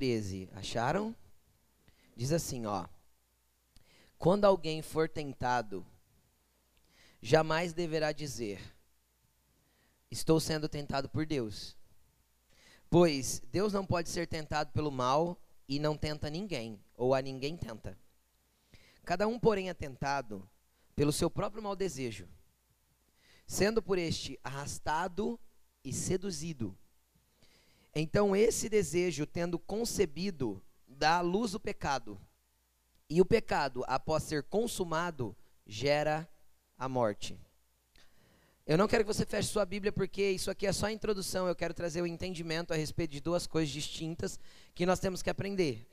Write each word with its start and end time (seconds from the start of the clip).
Tiago 0.00 0.06
1,13. 0.06 0.48
Acharam? 0.54 1.16
Diz 2.16 2.32
assim, 2.32 2.64
ó. 2.66 2.86
Quando 4.18 4.44
alguém 4.44 4.82
for 4.82 5.08
tentado, 5.08 5.86
jamais 7.22 7.72
deverá 7.72 8.12
dizer: 8.12 8.60
Estou 10.10 10.40
sendo 10.40 10.68
tentado 10.68 11.08
por 11.08 11.26
Deus. 11.26 11.76
Pois 12.88 13.40
Deus 13.52 13.72
não 13.72 13.86
pode 13.86 14.08
ser 14.08 14.26
tentado 14.26 14.72
pelo 14.72 14.90
mal 14.90 15.40
e 15.68 15.78
não 15.78 15.96
tenta 15.96 16.28
ninguém, 16.28 16.82
ou 16.96 17.14
a 17.14 17.22
ninguém 17.22 17.56
tenta. 17.56 17.96
Cada 19.04 19.28
um, 19.28 19.38
porém, 19.38 19.68
é 19.68 19.74
tentado 19.74 20.48
pelo 20.96 21.12
seu 21.12 21.30
próprio 21.30 21.62
mau 21.62 21.76
desejo, 21.76 22.28
sendo 23.46 23.80
por 23.80 23.96
este 23.96 24.38
arrastado 24.42 25.38
e 25.84 25.92
seduzido. 25.92 26.76
Então, 27.94 28.36
esse 28.36 28.68
desejo, 28.68 29.26
tendo 29.26 29.58
concebido, 29.58 30.62
dá 30.86 31.18
à 31.18 31.20
luz 31.20 31.54
o 31.54 31.60
pecado. 31.60 32.20
E 33.08 33.20
o 33.20 33.26
pecado, 33.26 33.84
após 33.88 34.22
ser 34.22 34.44
consumado, 34.44 35.36
gera 35.66 36.28
a 36.78 36.88
morte. 36.88 37.38
Eu 38.66 38.78
não 38.78 38.86
quero 38.86 39.02
que 39.04 39.12
você 39.12 39.26
feche 39.26 39.48
sua 39.48 39.64
Bíblia 39.64 39.90
porque 39.90 40.30
isso 40.30 40.48
aqui 40.48 40.64
é 40.64 40.72
só 40.72 40.86
a 40.86 40.92
introdução. 40.92 41.48
Eu 41.48 41.56
quero 41.56 41.74
trazer 41.74 42.02
o 42.02 42.06
entendimento 42.06 42.72
a 42.72 42.76
respeito 42.76 43.10
de 43.10 43.20
duas 43.20 43.44
coisas 43.46 43.68
distintas 43.72 44.38
que 44.74 44.86
nós 44.86 45.00
temos 45.00 45.22
que 45.22 45.30
aprender. 45.30 45.88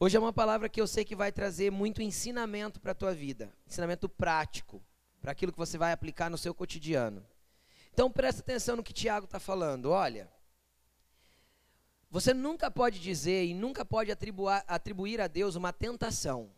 Hoje 0.00 0.16
é 0.16 0.20
uma 0.20 0.32
palavra 0.32 0.68
que 0.68 0.80
eu 0.80 0.86
sei 0.86 1.04
que 1.04 1.14
vai 1.14 1.30
trazer 1.30 1.70
muito 1.70 2.00
ensinamento 2.00 2.80
para 2.80 2.92
a 2.92 2.94
tua 2.94 3.12
vida, 3.12 3.52
ensinamento 3.66 4.08
prático, 4.08 4.80
para 5.20 5.32
aquilo 5.32 5.52
que 5.52 5.58
você 5.58 5.76
vai 5.76 5.92
aplicar 5.92 6.30
no 6.30 6.38
seu 6.38 6.54
cotidiano. 6.54 7.22
Então 7.92 8.10
presta 8.10 8.40
atenção 8.40 8.76
no 8.76 8.82
que 8.82 8.92
Tiago 8.92 9.26
está 9.26 9.38
falando. 9.38 9.90
Olha, 9.90 10.30
você 12.10 12.32
nunca 12.32 12.70
pode 12.70 12.98
dizer 12.98 13.44
e 13.44 13.54
nunca 13.54 13.84
pode 13.84 14.10
atribuir, 14.10 15.20
a 15.20 15.26
Deus 15.26 15.56
uma 15.56 15.72
tentação. 15.72 16.50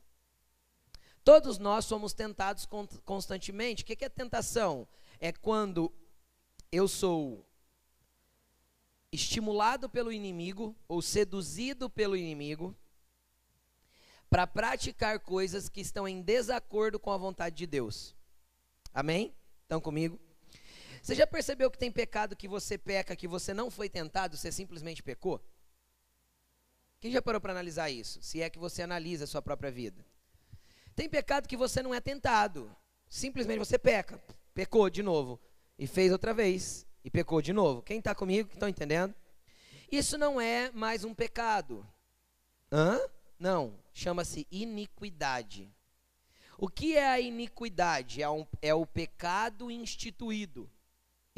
Todos 1.25 1.59
nós 1.59 1.84
somos 1.84 2.12
tentados 2.12 2.67
constantemente. 3.05 3.83
O 3.83 3.87
que 3.87 4.05
é 4.05 4.09
tentação? 4.09 4.87
É 5.19 5.33
quando 5.33 5.93
eu 6.71 6.87
sou 6.87 7.45
estimulado 9.12 9.89
pelo 9.89 10.12
inimigo 10.12 10.75
ou 10.87 11.03
seduzido 11.03 11.91
pelo 11.91 12.17
inimigo 12.17 12.77
para 14.31 14.47
praticar 14.47 15.19
coisas 15.19 15.69
que 15.69 15.81
estão 15.81 16.06
em 16.06 16.23
desacordo 16.23 17.01
com 17.01 17.11
a 17.11 17.17
vontade 17.17 17.56
de 17.56 17.67
Deus. 17.67 18.15
Amém? 18.95 19.34
Estão 19.62 19.81
comigo? 19.81 20.19
Você 21.03 21.15
já 21.15 21.27
percebeu 21.27 21.70
que 21.70 21.79
tem 21.79 21.91
pecado 21.91 22.37
que 22.37 22.47
você 22.48 22.77
peca, 22.77 23.17
que 23.17 23.27
você 23.27 23.55
não 23.55 23.70
foi 23.70 23.89
tentado, 23.89 24.37
você 24.37 24.53
simplesmente 24.53 25.03
pecou? 25.03 25.43
Quem 27.01 27.11
já 27.11 27.23
parou 27.23 27.41
para 27.41 27.53
analisar 27.53 27.89
isso? 27.89 28.23
Se 28.23 28.43
é 28.43 28.51
que 28.51 28.59
você 28.59 28.83
analisa 28.83 29.25
a 29.25 29.27
sua 29.27 29.41
própria 29.41 29.71
vida. 29.71 30.05
Tem 30.95 31.09
pecado 31.09 31.48
que 31.48 31.56
você 31.56 31.83
não 31.83 31.95
é 31.95 32.01
tentado. 32.01 32.75
Simplesmente 33.09 33.59
você 33.59 33.78
peca. 33.78 34.23
Pecou 34.53 34.91
de 34.91 35.03
novo. 35.03 35.41
E 35.78 35.87
fez 35.87 36.12
outra 36.12 36.34
vez. 36.34 36.87
E 37.03 37.11
pecou 37.11 37.41
de 37.41 37.55
novo. 37.55 37.81
Quem 37.81 37.98
está 37.98 38.15
comigo? 38.15 38.51
Estão 38.53 38.69
entendendo? 38.69 39.15
Isso 39.91 40.19
não 40.19 40.39
é 40.39 40.71
mais 40.73 41.03
um 41.03 41.15
pecado. 41.15 41.87
Hã? 42.71 43.01
Não. 43.39 43.78
Chama-se 43.95 44.47
iniquidade. 44.50 45.72
O 46.59 46.69
que 46.69 46.94
é 46.99 47.09
a 47.09 47.19
iniquidade? 47.19 48.22
É, 48.22 48.28
um, 48.28 48.47
é 48.61 48.75
o 48.75 48.84
pecado 48.84 49.71
instituído. 49.71 50.71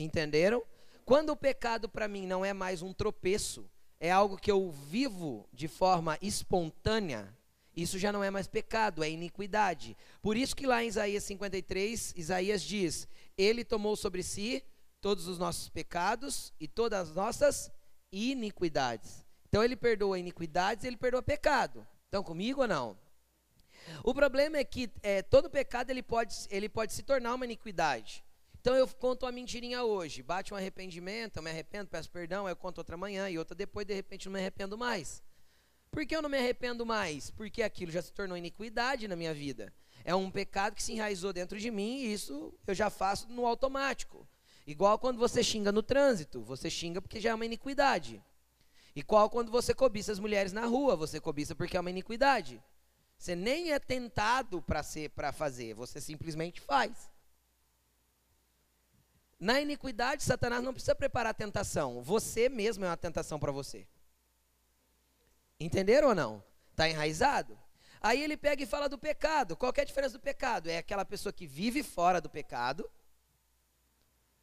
Entenderam? 0.02 0.62
Quando 1.04 1.30
o 1.30 1.36
pecado 1.36 1.88
para 1.88 2.08
mim 2.08 2.26
não 2.26 2.44
é 2.44 2.52
mais 2.52 2.82
um 2.82 2.92
tropeço, 2.92 3.68
é 3.98 4.10
algo 4.10 4.36
que 4.36 4.50
eu 4.50 4.70
vivo 4.70 5.48
de 5.52 5.68
forma 5.68 6.18
espontânea, 6.20 7.32
isso 7.74 7.98
já 7.98 8.12
não 8.12 8.22
é 8.22 8.30
mais 8.30 8.46
pecado, 8.46 9.02
é 9.02 9.10
iniquidade. 9.10 9.96
Por 10.20 10.36
isso 10.36 10.54
que 10.54 10.66
lá 10.66 10.84
em 10.84 10.88
Isaías 10.88 11.24
53, 11.24 12.14
Isaías 12.16 12.62
diz: 12.62 13.08
Ele 13.36 13.64
tomou 13.64 13.96
sobre 13.96 14.22
si 14.22 14.62
todos 15.00 15.26
os 15.26 15.38
nossos 15.38 15.68
pecados 15.68 16.52
e 16.60 16.68
todas 16.68 17.08
as 17.08 17.14
nossas 17.14 17.72
iniquidades. 18.12 19.24
Então 19.48 19.64
ele 19.64 19.76
perdoa 19.76 20.18
iniquidades 20.18 20.84
e 20.84 20.86
ele 20.86 20.96
perdoa 20.96 21.22
pecado. 21.22 21.86
Estão 22.04 22.22
comigo 22.22 22.60
ou 22.60 22.68
não? 22.68 22.98
O 24.04 24.14
problema 24.14 24.58
é 24.58 24.64
que 24.64 24.90
é, 25.02 25.22
todo 25.22 25.50
pecado 25.50 25.90
ele 25.90 26.02
pode, 26.02 26.34
ele 26.50 26.68
pode 26.68 26.92
se 26.92 27.02
tornar 27.02 27.34
uma 27.34 27.44
iniquidade. 27.44 28.22
Então 28.62 28.76
eu 28.76 28.86
conto 28.86 29.26
uma 29.26 29.32
mentirinha 29.32 29.82
hoje, 29.82 30.22
bate 30.22 30.54
um 30.54 30.56
arrependimento, 30.56 31.38
eu 31.38 31.42
me 31.42 31.50
arrependo, 31.50 31.90
peço 31.90 32.08
perdão, 32.08 32.48
eu 32.48 32.54
conto 32.54 32.78
outra 32.78 32.96
manhã 32.96 33.28
e 33.28 33.36
outra 33.36 33.56
depois, 33.56 33.84
de 33.84 33.92
repente 33.92 34.26
não 34.26 34.34
me 34.34 34.38
arrependo 34.38 34.78
mais. 34.78 35.20
Por 35.90 36.06
que 36.06 36.14
eu 36.14 36.22
não 36.22 36.30
me 36.30 36.38
arrependo 36.38 36.86
mais? 36.86 37.28
Porque 37.28 37.60
aquilo 37.60 37.90
já 37.90 38.00
se 38.00 38.12
tornou 38.12 38.36
iniquidade 38.36 39.08
na 39.08 39.16
minha 39.16 39.34
vida. 39.34 39.74
É 40.04 40.14
um 40.14 40.30
pecado 40.30 40.76
que 40.76 40.82
se 40.82 40.92
enraizou 40.92 41.32
dentro 41.32 41.58
de 41.58 41.72
mim 41.72 42.02
e 42.02 42.12
isso 42.12 42.54
eu 42.64 42.72
já 42.72 42.88
faço 42.88 43.28
no 43.28 43.44
automático. 43.44 44.28
Igual 44.64 44.96
quando 44.96 45.18
você 45.18 45.42
xinga 45.42 45.72
no 45.72 45.82
trânsito, 45.82 46.40
você 46.40 46.70
xinga 46.70 47.02
porque 47.02 47.20
já 47.20 47.30
é 47.30 47.34
uma 47.34 47.44
iniquidade. 47.44 48.22
Igual 48.94 49.28
quando 49.28 49.50
você 49.50 49.74
cobiça 49.74 50.12
as 50.12 50.20
mulheres 50.20 50.52
na 50.52 50.66
rua, 50.66 50.94
você 50.94 51.18
cobiça 51.18 51.52
porque 51.52 51.76
é 51.76 51.80
uma 51.80 51.90
iniquidade. 51.90 52.62
Você 53.18 53.34
nem 53.34 53.72
é 53.72 53.80
tentado 53.80 54.62
para 54.62 54.84
ser 54.84 55.10
para 55.10 55.32
fazer, 55.32 55.74
você 55.74 56.00
simplesmente 56.00 56.60
faz. 56.60 57.11
Na 59.42 59.60
iniquidade, 59.60 60.22
Satanás 60.22 60.62
não 60.62 60.72
precisa 60.72 60.94
preparar 60.94 61.32
a 61.32 61.34
tentação, 61.34 62.00
você 62.00 62.48
mesmo 62.48 62.84
é 62.84 62.88
uma 62.88 62.96
tentação 62.96 63.40
para 63.40 63.50
você. 63.50 63.84
Entenderam 65.58 66.10
ou 66.10 66.14
não? 66.14 66.44
Está 66.70 66.88
enraizado? 66.88 67.58
Aí 68.00 68.22
ele 68.22 68.36
pega 68.36 68.62
e 68.62 68.66
fala 68.66 68.88
do 68.88 68.96
pecado. 68.96 69.56
Qual 69.56 69.72
é 69.76 69.80
a 69.80 69.84
diferença 69.84 70.12
do 70.16 70.22
pecado? 70.22 70.70
É 70.70 70.78
aquela 70.78 71.04
pessoa 71.04 71.32
que 71.32 71.44
vive 71.44 71.82
fora 71.82 72.20
do 72.20 72.30
pecado, 72.30 72.88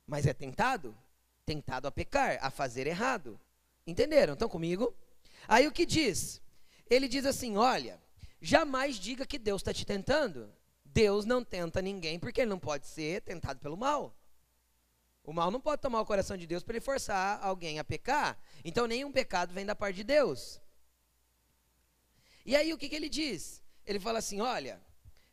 mas 0.06 0.28
é 0.28 0.34
tentado? 0.34 0.94
Tentado 1.46 1.88
a 1.88 1.92
pecar, 1.94 2.38
a 2.42 2.52
fazer 2.52 2.86
errado. 2.86 3.40
Entenderam? 3.88 4.34
Estão 4.34 4.50
comigo? 4.50 4.94
Aí 5.48 5.66
o 5.66 5.72
que 5.72 5.86
diz? 5.86 6.42
Ele 6.90 7.08
diz 7.08 7.26
assim: 7.26 7.56
olha, 7.56 8.02
jamais 8.42 8.98
diga 8.98 9.26
que 9.26 9.40
Deus 9.40 9.62
está 9.62 9.74
te 9.74 9.86
tentando. 9.86 10.54
Deus 10.84 11.24
não 11.24 11.42
tenta 11.42 11.82
ninguém 11.82 12.20
porque 12.20 12.42
ele 12.42 12.50
não 12.50 12.60
pode 12.60 12.86
ser 12.86 13.22
tentado 13.22 13.62
pelo 13.62 13.78
mal. 13.78 14.19
O 15.30 15.34
mal 15.34 15.52
não 15.52 15.62
pode 15.62 15.80
tomar 15.80 16.02
o 16.02 16.06
coração 16.08 16.36
de 16.36 16.48
Deus 16.48 16.64
para 16.64 16.74
ele 16.74 16.84
forçar 16.84 17.40
alguém 17.44 17.78
a 17.78 17.84
pecar. 17.84 18.36
Então 18.66 18.88
nenhum 18.88 19.12
pecado 19.12 19.54
vem 19.54 19.64
da 19.64 19.76
parte 19.76 19.98
de 19.98 20.04
Deus. 20.04 20.60
E 22.44 22.56
aí 22.56 22.74
o 22.74 22.78
que, 22.80 22.90
que 22.90 22.96
ele 22.96 23.08
diz? 23.08 23.62
Ele 23.86 24.00
fala 24.00 24.18
assim: 24.18 24.42
olha, 24.42 24.82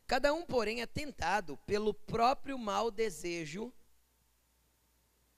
cada 0.05 0.31
um, 0.35 0.45
porém, 0.45 0.83
é 0.83 0.85
tentado 0.85 1.57
pelo 1.65 1.95
próprio 1.95 2.59
mau 2.59 2.91
desejo 2.91 3.73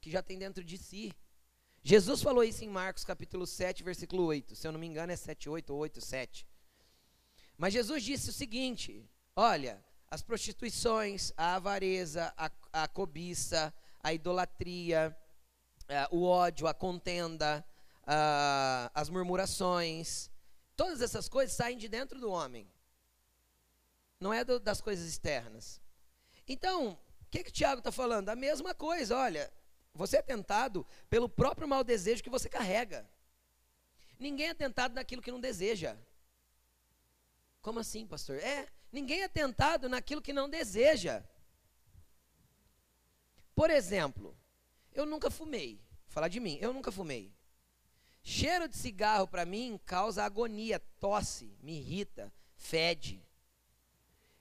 que 0.01 0.11
já 0.11 0.21
tem 0.21 0.37
dentro 0.37 0.61
de 0.61 0.77
si. 0.77 1.15
Jesus 1.81 2.21
falou 2.21 2.43
isso 2.43 2.61
em 2.61 2.67
Marcos 2.67 3.05
capítulo 3.05 3.47
7, 3.47 3.81
versículo 3.81 4.25
8. 4.25 4.57
Se 4.57 4.67
eu 4.67 4.73
não 4.73 4.79
me 4.81 4.87
engano, 4.87 5.13
é 5.13 5.15
7, 5.15 5.47
8 5.47 5.69
ou 5.69 5.79
8, 5.79 6.01
7. 6.01 6.45
Mas 7.57 7.71
Jesus 7.71 8.03
disse 8.03 8.29
o 8.29 8.33
seguinte: 8.33 9.09
olha, 9.37 9.81
as 10.11 10.21
prostituições, 10.21 11.31
a 11.37 11.55
avareza, 11.55 12.33
a, 12.35 12.51
a 12.73 12.89
cobiça, 12.89 13.73
a 14.01 14.13
idolatria, 14.13 15.15
o 16.11 16.23
ódio, 16.25 16.67
a 16.67 16.73
contenda, 16.73 17.65
as 18.93 19.09
murmurações, 19.09 20.29
Todas 20.79 21.01
essas 21.01 21.27
coisas 21.27 21.53
saem 21.53 21.77
de 21.77 21.89
dentro 21.89 22.21
do 22.21 22.31
homem. 22.31 22.65
Não 24.17 24.31
é 24.31 24.45
das 24.45 24.79
coisas 24.79 25.05
externas. 25.05 25.81
Então, 26.47 26.91
o 26.93 27.25
que, 27.29 27.43
que 27.43 27.49
o 27.49 27.53
Tiago 27.53 27.79
está 27.79 27.91
falando? 27.91 28.29
A 28.29 28.35
mesma 28.35 28.73
coisa, 28.73 29.17
olha. 29.17 29.51
Você 29.93 30.19
é 30.19 30.21
tentado 30.21 30.87
pelo 31.09 31.27
próprio 31.27 31.67
mau 31.67 31.83
desejo 31.83 32.23
que 32.23 32.29
você 32.29 32.47
carrega. 32.47 33.05
Ninguém 34.17 34.47
é 34.47 34.53
tentado 34.53 34.95
naquilo 34.95 35.21
que 35.21 35.33
não 35.33 35.41
deseja. 35.41 35.97
Como 37.61 37.81
assim, 37.81 38.07
pastor? 38.07 38.37
É, 38.37 38.65
ninguém 38.89 39.23
é 39.23 39.27
tentado 39.27 39.89
naquilo 39.89 40.21
que 40.21 40.31
não 40.31 40.49
deseja. 40.49 41.21
Por 43.59 43.69
exemplo, 43.69 44.37
eu 44.93 45.05
nunca 45.05 45.29
fumei. 45.29 45.81
Vou 46.05 46.13
falar 46.13 46.29
de 46.29 46.39
mim, 46.39 46.57
eu 46.61 46.71
nunca 46.71 46.93
fumei. 46.93 47.29
Cheiro 48.23 48.69
de 48.69 48.77
cigarro 48.77 49.27
para 49.27 49.45
mim 49.45 49.77
causa 49.85 50.23
agonia, 50.23 50.79
tosse, 50.97 51.53
me 51.61 51.77
irrita, 51.77 52.33
fede. 52.55 53.21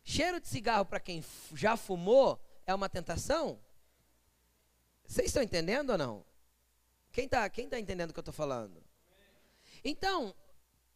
Cheiro 0.05 0.41
de 0.41 0.47
cigarro 0.47 0.85
para 0.85 1.01
quem 1.01 1.25
já 1.53 1.77
fumou 1.77 2.41
é 2.65 2.73
uma 2.73 2.89
tentação? 2.89 3.61
Vocês 5.05 5.27
estão 5.27 5.43
entendendo 5.43 5.91
ou 5.91 5.99
não? 5.99 6.25
Quem 7.11 7.25
está 7.25 7.51
quem 7.51 7.69
tá 7.69 7.77
entendendo 7.77 8.11
o 8.11 8.13
que 8.13 8.21
eu 8.21 8.23
estou 8.23 8.33
falando? 8.33 8.81
Então, 9.83 10.33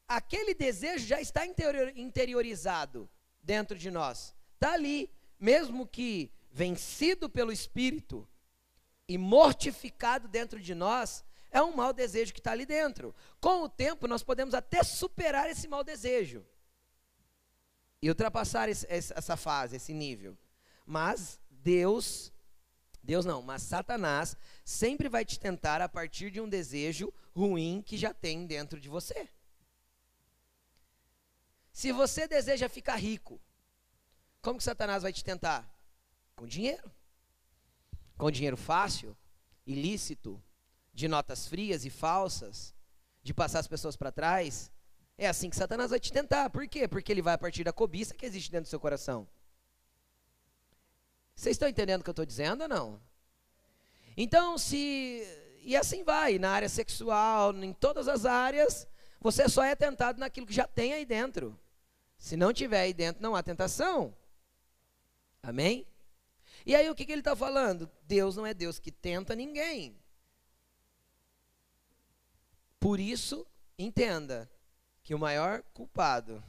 aquele 0.07 0.55
desejo 0.55 1.05
já 1.05 1.21
está 1.21 1.45
interiorizado 1.45 3.11
dentro 3.43 3.77
de 3.77 3.91
nós. 3.91 4.33
Está 4.55 4.75
ali, 4.75 5.11
mesmo 5.41 5.85
que 5.89 6.31
vencido 6.53 7.29
pelo 7.29 7.51
Espírito 7.51 8.29
e 9.09 9.17
mortificado 9.19 10.29
dentro 10.29 10.61
de 10.61 10.75
nós, 10.75 11.25
É 11.55 11.61
um 11.61 11.77
mau 11.77 11.93
desejo 11.93 12.33
que 12.33 12.41
está 12.41 12.53
ali 12.53 12.65
dentro. 12.65 13.15
Com 13.39 13.63
o 13.63 13.69
tempo, 13.69 14.09
nós 14.09 14.23
podemos 14.23 14.55
até 14.55 14.83
superar 14.83 15.51
esse 15.51 15.69
mau 15.69 15.85
desejo 15.85 16.47
e 18.01 18.09
ultrapassar 18.09 18.71
esse, 18.71 18.87
essa 18.89 19.37
fase, 19.37 19.77
esse 19.77 19.93
nível. 19.93 20.37
Mas 20.87 21.39
Deus, 21.51 22.33
Deus 23.03 23.27
não, 23.27 23.43
mas 23.43 23.63
Satanás 23.63 24.35
sempre 24.65 25.11
vai 25.11 25.27
te 25.27 25.39
tentar 25.39 25.83
a 25.83 25.89
partir 25.89 26.31
de 26.31 26.41
um 26.41 26.49
desejo 26.49 27.13
ruim 27.37 27.83
que 27.85 27.99
já 27.99 28.15
tem 28.15 28.47
dentro 28.47 28.81
de 28.81 28.89
você. 28.89 29.29
Se 31.71 31.93
você 31.93 32.27
deseja 32.27 32.69
ficar 32.69 32.97
rico, 32.97 33.39
como 34.41 34.59
que 34.59 34.65
Satanás 34.65 35.03
vai 35.03 35.13
te 35.13 35.23
tentar? 35.23 35.72
Com 36.37 36.47
dinheiro. 36.47 36.91
Com 38.17 38.31
dinheiro 38.31 38.57
fácil, 38.57 39.17
ilícito, 39.67 40.43
de 40.93 41.09
notas 41.09 41.47
frias 41.47 41.85
e 41.85 41.91
falsas, 41.91 42.75
de 43.23 43.33
passar 43.33 43.61
as 43.61 43.67
pessoas 43.67 43.97
para 43.97 44.13
trás. 44.13 44.71
É 45.17 45.29
assim 45.29 45.49
que 45.51 45.57
Satanás 45.57 45.91
vai 45.91 46.01
te 46.01 46.13
tentar. 46.13 46.51
Por 46.51 46.67
quê? 46.69 46.87
Porque 46.87 47.13
ele 47.13 47.23
vai 47.23 47.35
a 47.35 47.39
partir 47.39 47.65
da 47.65 47.73
cobiça 47.73 48.15
que 48.15 48.27
existe 48.27 48.51
dentro 48.51 48.67
do 48.67 48.71
seu 48.71 48.81
coração. 48.81 49.29
Vocês 51.35 51.55
estão 51.55 51.69
entendendo 51.69 52.01
o 52.01 52.05
que 52.05 52.11
eu 52.11 52.13
estou 52.13 52.27
dizendo 52.27 52.63
ou 52.63 52.69
não? 52.69 53.01
Então, 54.17 54.59
se. 54.59 55.23
E 55.65 55.77
assim 55.77 56.03
vai, 56.03 56.39
na 56.39 56.51
área 56.51 56.69
sexual, 56.69 57.55
em 57.55 57.73
todas 57.73 58.09
as 58.09 58.27
áreas, 58.27 58.87
você 59.21 59.49
só 59.49 59.63
é 59.63 59.75
tentado 59.77 60.19
naquilo 60.19 60.47
que 60.47 60.53
já 60.53 60.67
tem 60.67 60.93
aí 60.93 61.07
dentro. 61.07 61.59
Se 62.19 62.37
não 62.37 62.53
tiver 62.53 62.81
aí 62.81 62.93
dentro, 62.93 63.23
não 63.23 63.35
há 63.35 63.43
tentação. 63.43 64.15
Amém? 65.43 65.87
E 66.65 66.75
aí 66.75 66.89
o 66.89 66.95
que, 66.95 67.05
que 67.05 67.13
ele 67.13 67.21
está 67.21 67.35
falando? 67.35 67.91
Deus 68.03 68.37
não 68.37 68.47
é 68.47 68.55
Deus 68.55 68.79
que 68.79 68.93
tenta 68.93 69.35
ninguém. 69.35 69.99
Por 72.79 72.99
isso, 72.99 73.47
entenda 73.79 74.51
que 75.03 75.15
o 75.15 75.19
maior 75.19 75.63
culpado 75.75 76.43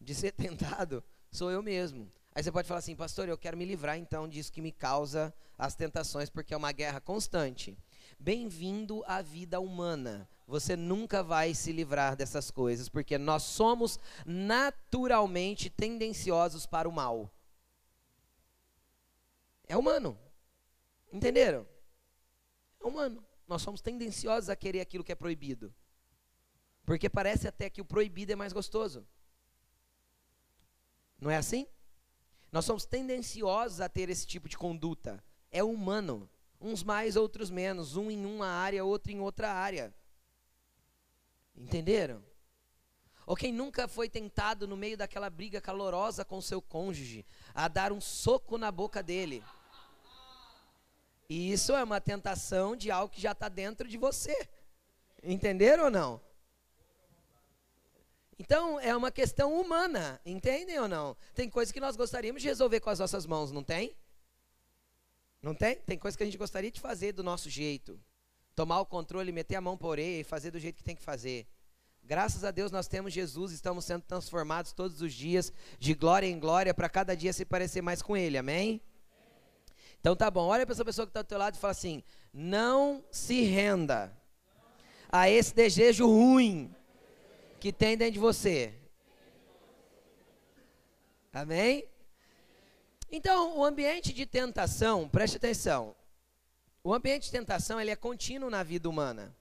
de 0.00 0.14
ser 0.14 0.32
tentado 0.36 1.02
sou 1.30 1.50
eu 1.50 1.62
mesmo. 1.62 2.10
Aí 2.34 2.42
você 2.42 2.50
pode 2.50 2.66
falar 2.66 2.78
assim, 2.78 2.96
pastor, 2.96 3.28
eu 3.28 3.38
quero 3.38 3.56
me 3.56 3.64
livrar 3.64 3.96
então 3.96 4.28
disso 4.28 4.52
que 4.52 4.60
me 4.60 4.72
causa 4.72 5.32
as 5.56 5.74
tentações, 5.74 6.28
porque 6.28 6.52
é 6.52 6.56
uma 6.56 6.72
guerra 6.72 7.00
constante. 7.00 7.78
Bem-vindo 8.18 9.02
à 9.06 9.22
vida 9.22 9.60
humana. 9.60 10.28
Você 10.46 10.76
nunca 10.76 11.22
vai 11.22 11.54
se 11.54 11.72
livrar 11.72 12.16
dessas 12.16 12.50
coisas, 12.50 12.88
porque 12.88 13.16
nós 13.16 13.44
somos 13.44 13.98
naturalmente 14.26 15.70
tendenciosos 15.70 16.66
para 16.66 16.88
o 16.88 16.92
mal. 16.92 17.33
É 19.74 19.76
humano. 19.76 20.16
Entenderam? 21.12 21.66
É 22.80 22.86
humano. 22.86 23.26
Nós 23.48 23.60
somos 23.60 23.80
tendenciosos 23.80 24.48
a 24.48 24.54
querer 24.54 24.80
aquilo 24.80 25.02
que 25.02 25.10
é 25.10 25.16
proibido. 25.16 25.74
Porque 26.86 27.10
parece 27.10 27.48
até 27.48 27.68
que 27.68 27.80
o 27.80 27.84
proibido 27.84 28.30
é 28.30 28.36
mais 28.36 28.52
gostoso. 28.52 29.04
Não 31.20 31.28
é 31.28 31.36
assim? 31.36 31.66
Nós 32.52 32.64
somos 32.64 32.86
tendenciosos 32.86 33.80
a 33.80 33.88
ter 33.88 34.08
esse 34.08 34.24
tipo 34.24 34.48
de 34.48 34.56
conduta. 34.56 35.24
É 35.50 35.64
humano. 35.64 36.30
Uns 36.60 36.84
mais, 36.84 37.16
outros 37.16 37.50
menos. 37.50 37.96
Um 37.96 38.12
em 38.12 38.24
uma 38.24 38.46
área, 38.46 38.84
outro 38.84 39.10
em 39.10 39.18
outra 39.18 39.50
área. 39.52 39.92
Entenderam? 41.56 42.24
Ou 43.26 43.34
quem 43.34 43.52
nunca 43.52 43.88
foi 43.88 44.08
tentado 44.08 44.68
no 44.68 44.76
meio 44.76 44.96
daquela 44.96 45.28
briga 45.28 45.60
calorosa 45.60 46.24
com 46.24 46.40
seu 46.40 46.62
cônjuge 46.62 47.26
a 47.52 47.66
dar 47.66 47.90
um 47.90 48.00
soco 48.00 48.56
na 48.56 48.70
boca 48.70 49.02
dele? 49.02 49.42
E 51.28 51.52
isso 51.52 51.72
é 51.74 51.82
uma 51.82 52.00
tentação 52.00 52.76
de 52.76 52.90
algo 52.90 53.12
que 53.12 53.20
já 53.20 53.32
está 53.32 53.48
dentro 53.48 53.88
de 53.88 53.96
você. 53.96 54.36
Entenderam 55.22 55.84
ou 55.84 55.90
não? 55.90 56.20
Então, 58.38 58.80
é 58.80 58.94
uma 58.96 59.10
questão 59.10 59.58
humana, 59.60 60.20
entendem 60.26 60.78
ou 60.78 60.88
não? 60.88 61.16
Tem 61.34 61.48
coisas 61.48 61.72
que 61.72 61.80
nós 61.80 61.96
gostaríamos 61.96 62.42
de 62.42 62.48
resolver 62.48 62.80
com 62.80 62.90
as 62.90 62.98
nossas 62.98 63.26
mãos, 63.26 63.52
não 63.52 63.62
tem? 63.62 63.96
Não 65.40 65.54
tem? 65.54 65.76
Tem 65.76 65.98
coisas 65.98 66.16
que 66.16 66.22
a 66.22 66.26
gente 66.26 66.38
gostaria 66.38 66.70
de 66.70 66.80
fazer 66.80 67.12
do 67.12 67.22
nosso 67.22 67.48
jeito. 67.48 68.00
Tomar 68.54 68.80
o 68.80 68.86
controle, 68.86 69.30
meter 69.30 69.56
a 69.56 69.60
mão 69.60 69.76
por 69.76 69.88
orelha 69.88 70.20
e 70.20 70.24
fazer 70.24 70.50
do 70.50 70.58
jeito 70.58 70.76
que 70.76 70.84
tem 70.84 70.96
que 70.96 71.02
fazer. 71.02 71.46
Graças 72.02 72.44
a 72.44 72.50
Deus 72.50 72.70
nós 72.70 72.86
temos 72.86 73.12
Jesus, 73.12 73.52
estamos 73.52 73.84
sendo 73.84 74.02
transformados 74.02 74.72
todos 74.72 75.00
os 75.00 75.12
dias, 75.12 75.52
de 75.78 75.94
glória 75.94 76.26
em 76.26 76.38
glória, 76.38 76.74
para 76.74 76.88
cada 76.88 77.16
dia 77.16 77.32
se 77.32 77.44
parecer 77.44 77.82
mais 77.82 78.02
com 78.02 78.16
Ele, 78.16 78.36
amém? 78.36 78.80
Então 80.04 80.14
tá 80.14 80.30
bom, 80.30 80.48
olha 80.48 80.66
para 80.66 80.74
essa 80.74 80.84
pessoa 80.84 81.06
que 81.06 81.12
está 81.12 81.22
do 81.22 81.28
teu 81.28 81.38
lado 81.38 81.54
e 81.54 81.58
fala 81.58 81.70
assim: 81.70 82.02
não 82.30 83.02
se 83.10 83.40
renda 83.40 84.14
a 85.10 85.30
esse 85.30 85.54
desejo 85.54 86.06
ruim 86.06 86.70
que 87.58 87.72
tem 87.72 87.96
dentro 87.96 88.12
de 88.12 88.18
você. 88.18 88.74
Amém? 91.32 91.88
Então, 93.10 93.56
o 93.56 93.64
ambiente 93.64 94.12
de 94.12 94.26
tentação, 94.26 95.08
preste 95.08 95.38
atenção. 95.38 95.96
O 96.82 96.92
ambiente 96.92 97.24
de 97.24 97.30
tentação, 97.30 97.80
ele 97.80 97.90
é 97.90 97.96
contínuo 97.96 98.50
na 98.50 98.62
vida 98.62 98.90
humana. 98.90 99.34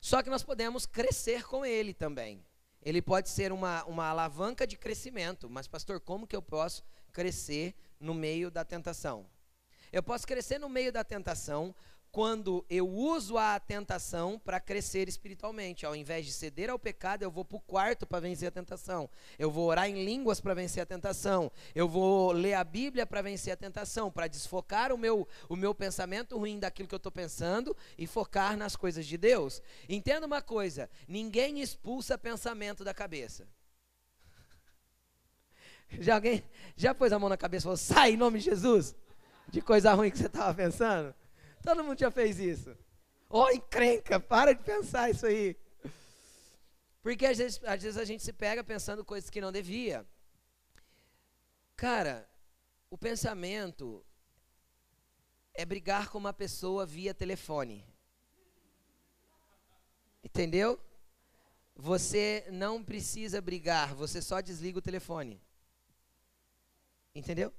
Só 0.00 0.24
que 0.24 0.28
nós 0.28 0.42
podemos 0.42 0.86
crescer 0.86 1.46
com 1.46 1.64
ele 1.64 1.94
também. 1.94 2.44
Ele 2.82 3.00
pode 3.00 3.28
ser 3.28 3.52
uma, 3.52 3.84
uma 3.84 4.06
alavanca 4.06 4.66
de 4.66 4.76
crescimento. 4.76 5.48
Mas, 5.48 5.68
pastor, 5.68 6.00
como 6.00 6.26
que 6.26 6.34
eu 6.34 6.42
posso 6.42 6.82
crescer 7.12 7.76
no 8.00 8.12
meio 8.12 8.50
da 8.50 8.64
tentação? 8.64 9.24
Eu 9.92 10.02
posso 10.02 10.26
crescer 10.26 10.58
no 10.58 10.68
meio 10.68 10.92
da 10.92 11.02
tentação 11.02 11.74
quando 12.10 12.64
eu 12.70 12.88
uso 12.88 13.36
a 13.36 13.60
tentação 13.60 14.38
para 14.38 14.58
crescer 14.58 15.08
espiritualmente. 15.08 15.84
Ao 15.84 15.94
invés 15.94 16.24
de 16.26 16.32
ceder 16.32 16.70
ao 16.70 16.78
pecado, 16.78 17.22
eu 17.22 17.30
vou 17.30 17.44
para 17.44 17.58
o 17.58 17.60
quarto 17.60 18.06
para 18.06 18.20
vencer 18.20 18.48
a 18.48 18.50
tentação. 18.50 19.08
Eu 19.38 19.50
vou 19.50 19.66
orar 19.66 19.88
em 19.88 20.04
línguas 20.04 20.40
para 20.40 20.54
vencer 20.54 20.82
a 20.82 20.86
tentação. 20.86 21.52
Eu 21.74 21.88
vou 21.88 22.32
ler 22.32 22.54
a 22.54 22.64
Bíblia 22.64 23.06
para 23.06 23.22
vencer 23.22 23.52
a 23.52 23.56
tentação, 23.56 24.10
para 24.10 24.26
desfocar 24.26 24.92
o 24.92 24.98
meu, 24.98 25.28
o 25.48 25.56
meu 25.56 25.74
pensamento 25.74 26.38
ruim 26.38 26.58
daquilo 26.58 26.88
que 26.88 26.94
eu 26.94 26.98
estou 26.98 27.12
pensando 27.12 27.76
e 27.96 28.06
focar 28.06 28.56
nas 28.56 28.74
coisas 28.74 29.06
de 29.06 29.16
Deus. 29.16 29.62
Entenda 29.88 30.26
uma 30.26 30.42
coisa: 30.42 30.88
ninguém 31.06 31.60
expulsa 31.60 32.16
pensamento 32.16 32.84
da 32.84 32.94
cabeça. 32.94 33.46
Já 36.00 36.16
alguém 36.16 36.42
já 36.76 36.94
pôs 36.94 37.12
a 37.12 37.18
mão 37.18 37.28
na 37.28 37.36
cabeça 37.36 37.62
e 37.62 37.64
falou: 37.64 37.76
sai 37.76 38.12
em 38.12 38.16
nome 38.16 38.38
de 38.38 38.46
Jesus? 38.46 38.94
De 39.48 39.62
coisa 39.62 39.94
ruim 39.94 40.10
que 40.10 40.18
você 40.18 40.26
estava 40.26 40.54
pensando? 40.54 41.14
Todo 41.62 41.82
mundo 41.82 41.98
já 41.98 42.10
fez 42.10 42.38
isso. 42.38 42.76
Oh, 43.30 43.48
encrenca, 43.50 44.20
para 44.20 44.54
de 44.54 44.62
pensar 44.62 45.10
isso 45.10 45.26
aí. 45.26 45.56
Porque 47.02 47.26
às 47.26 47.38
vezes, 47.38 47.60
às 47.64 47.82
vezes 47.82 47.98
a 47.98 48.04
gente 48.04 48.22
se 48.22 48.32
pega 48.32 48.62
pensando 48.62 49.04
coisas 49.04 49.30
que 49.30 49.40
não 49.40 49.50
devia. 49.50 50.06
Cara, 51.76 52.28
o 52.90 52.98
pensamento 52.98 54.04
é 55.54 55.64
brigar 55.64 56.08
com 56.08 56.18
uma 56.18 56.32
pessoa 56.32 56.84
via 56.84 57.14
telefone. 57.14 57.84
Entendeu? 60.22 60.78
Você 61.74 62.44
não 62.50 62.82
precisa 62.82 63.40
brigar, 63.40 63.94
você 63.94 64.20
só 64.20 64.40
desliga 64.40 64.78
o 64.78 64.82
telefone. 64.82 65.40
Entendeu? 67.14 67.52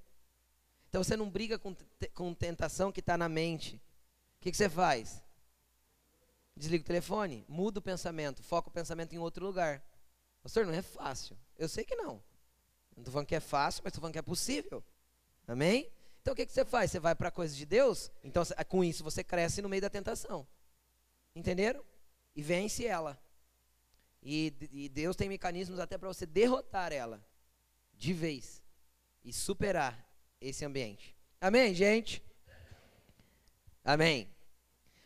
Então 0.89 1.03
você 1.03 1.15
não 1.15 1.29
briga 1.29 1.57
com, 1.59 1.75
com 2.15 2.33
tentação 2.33 2.91
que 2.91 2.99
está 2.99 3.15
na 3.15 3.29
mente. 3.29 3.75
O 3.75 4.41
que, 4.41 4.51
que 4.51 4.57
você 4.57 4.67
faz? 4.67 5.23
Desliga 6.55 6.83
o 6.83 6.87
telefone, 6.87 7.45
muda 7.47 7.79
o 7.79 7.81
pensamento, 7.81 8.43
foca 8.43 8.69
o 8.69 8.71
pensamento 8.71 9.13
em 9.13 9.19
outro 9.19 9.45
lugar. 9.45 9.83
Pastor, 10.41 10.65
não 10.65 10.73
é 10.73 10.81
fácil. 10.81 11.37
Eu 11.57 11.69
sei 11.69 11.85
que 11.85 11.95
não. 11.95 12.21
Não 12.95 13.01
estou 13.01 13.13
falando 13.13 13.27
que 13.27 13.35
é 13.35 13.39
fácil, 13.39 13.81
mas 13.83 13.91
estou 13.91 14.01
falando 14.01 14.13
que 14.13 14.19
é 14.19 14.23
possível. 14.23 14.83
Amém? 15.47 15.89
Então 16.21 16.33
o 16.33 16.35
que, 16.35 16.45
que 16.45 16.51
você 16.51 16.65
faz? 16.65 16.89
Você 16.89 16.99
vai 16.99 17.13
para 17.13 17.29
coisas 17.29 17.55
de 17.55 17.65
Deus? 17.65 18.11
Então 18.23 18.43
com 18.67 18.83
isso 18.83 19.03
você 19.03 19.23
cresce 19.23 19.61
no 19.61 19.69
meio 19.69 19.81
da 19.81 19.89
tentação. 19.89 20.47
Entenderam? 21.35 21.83
E 22.35 22.41
vence 22.41 22.85
ela. 22.85 23.21
E, 24.23 24.53
e 24.71 24.89
Deus 24.89 25.15
tem 25.15 25.29
mecanismos 25.29 25.79
até 25.79 25.97
para 25.97 26.07
você 26.07 26.25
derrotar 26.25 26.91
ela 26.91 27.23
de 27.93 28.11
vez 28.11 28.61
e 29.23 29.31
superar 29.31 30.08
esse 30.41 30.63
ambiente. 30.63 31.15
Amém, 31.41 31.73
gente? 31.73 32.23
Amém. 33.83 34.29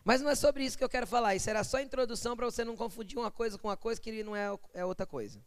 Mas 0.04 0.22
não 0.22 0.30
é 0.30 0.36
sobre 0.36 0.66
isso 0.66 0.78
que 0.78 0.84
eu 0.84 0.90
quero 0.90 1.08
falar. 1.08 1.36
Isso 1.36 1.50
era 1.50 1.64
só 1.64 1.80
introdução 1.80 2.36
para 2.36 2.46
você 2.46 2.66
não 2.66 2.76
confundir 2.76 3.18
uma 3.18 3.32
coisa 3.32 3.58
com 3.58 3.68
uma 3.68 3.78
coisa 3.78 4.02
que 4.02 4.24
não 4.24 4.36
é, 4.36 4.48
é 4.74 4.84
outra 4.84 5.06
coisa. 5.06 5.44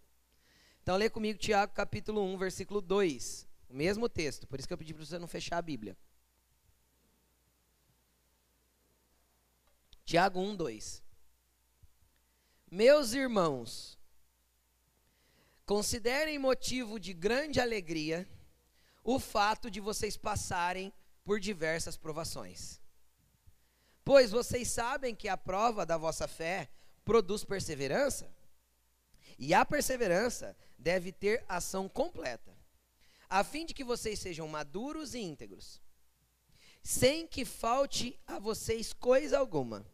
Então 0.82 0.96
lê 0.96 1.10
comigo 1.10 1.38
Tiago 1.38 1.74
capítulo 1.74 2.22
1, 2.22 2.38
versículo 2.38 2.80
2. 2.80 3.46
O 3.68 3.74
mesmo 3.74 4.08
texto. 4.08 4.46
Por 4.46 4.58
isso 4.58 4.66
que 4.66 4.72
eu 4.72 4.78
pedi 4.78 4.94
para 4.94 5.04
você 5.04 5.18
não 5.18 5.28
fechar 5.28 5.58
a 5.58 5.62
Bíblia. 5.62 5.96
Tiago 10.04 10.40
1, 10.40 10.56
2. 10.56 11.02
Meus 12.70 13.12
irmãos, 13.12 13.98
considerem 15.64 16.38
motivo 16.38 16.98
de 16.98 17.12
grande 17.12 17.60
alegria 17.60 18.26
o 19.06 19.18
fato 19.18 19.70
de 19.70 19.80
vocês 19.80 20.16
passarem 20.16 20.92
por 21.24 21.40
diversas 21.40 21.96
provações 21.96 22.80
Pois 24.06 24.30
vocês 24.30 24.68
sabem 24.68 25.16
que 25.16 25.28
a 25.28 25.36
prova 25.36 25.84
da 25.84 25.96
vossa 25.96 26.28
fé 26.28 26.70
produz 27.04 27.42
perseverança, 27.42 28.32
e 29.36 29.52
a 29.52 29.64
perseverança 29.64 30.56
deve 30.78 31.10
ter 31.10 31.44
ação 31.48 31.88
completa, 31.88 32.56
a 33.28 33.42
fim 33.42 33.66
de 33.66 33.74
que 33.74 33.82
vocês 33.82 34.20
sejam 34.20 34.46
maduros 34.46 35.12
e 35.12 35.18
íntegros, 35.18 35.82
sem 36.84 37.26
que 37.26 37.44
falte 37.44 38.16
a 38.28 38.38
vocês 38.38 38.92
coisa 38.92 39.40
alguma. 39.40 39.84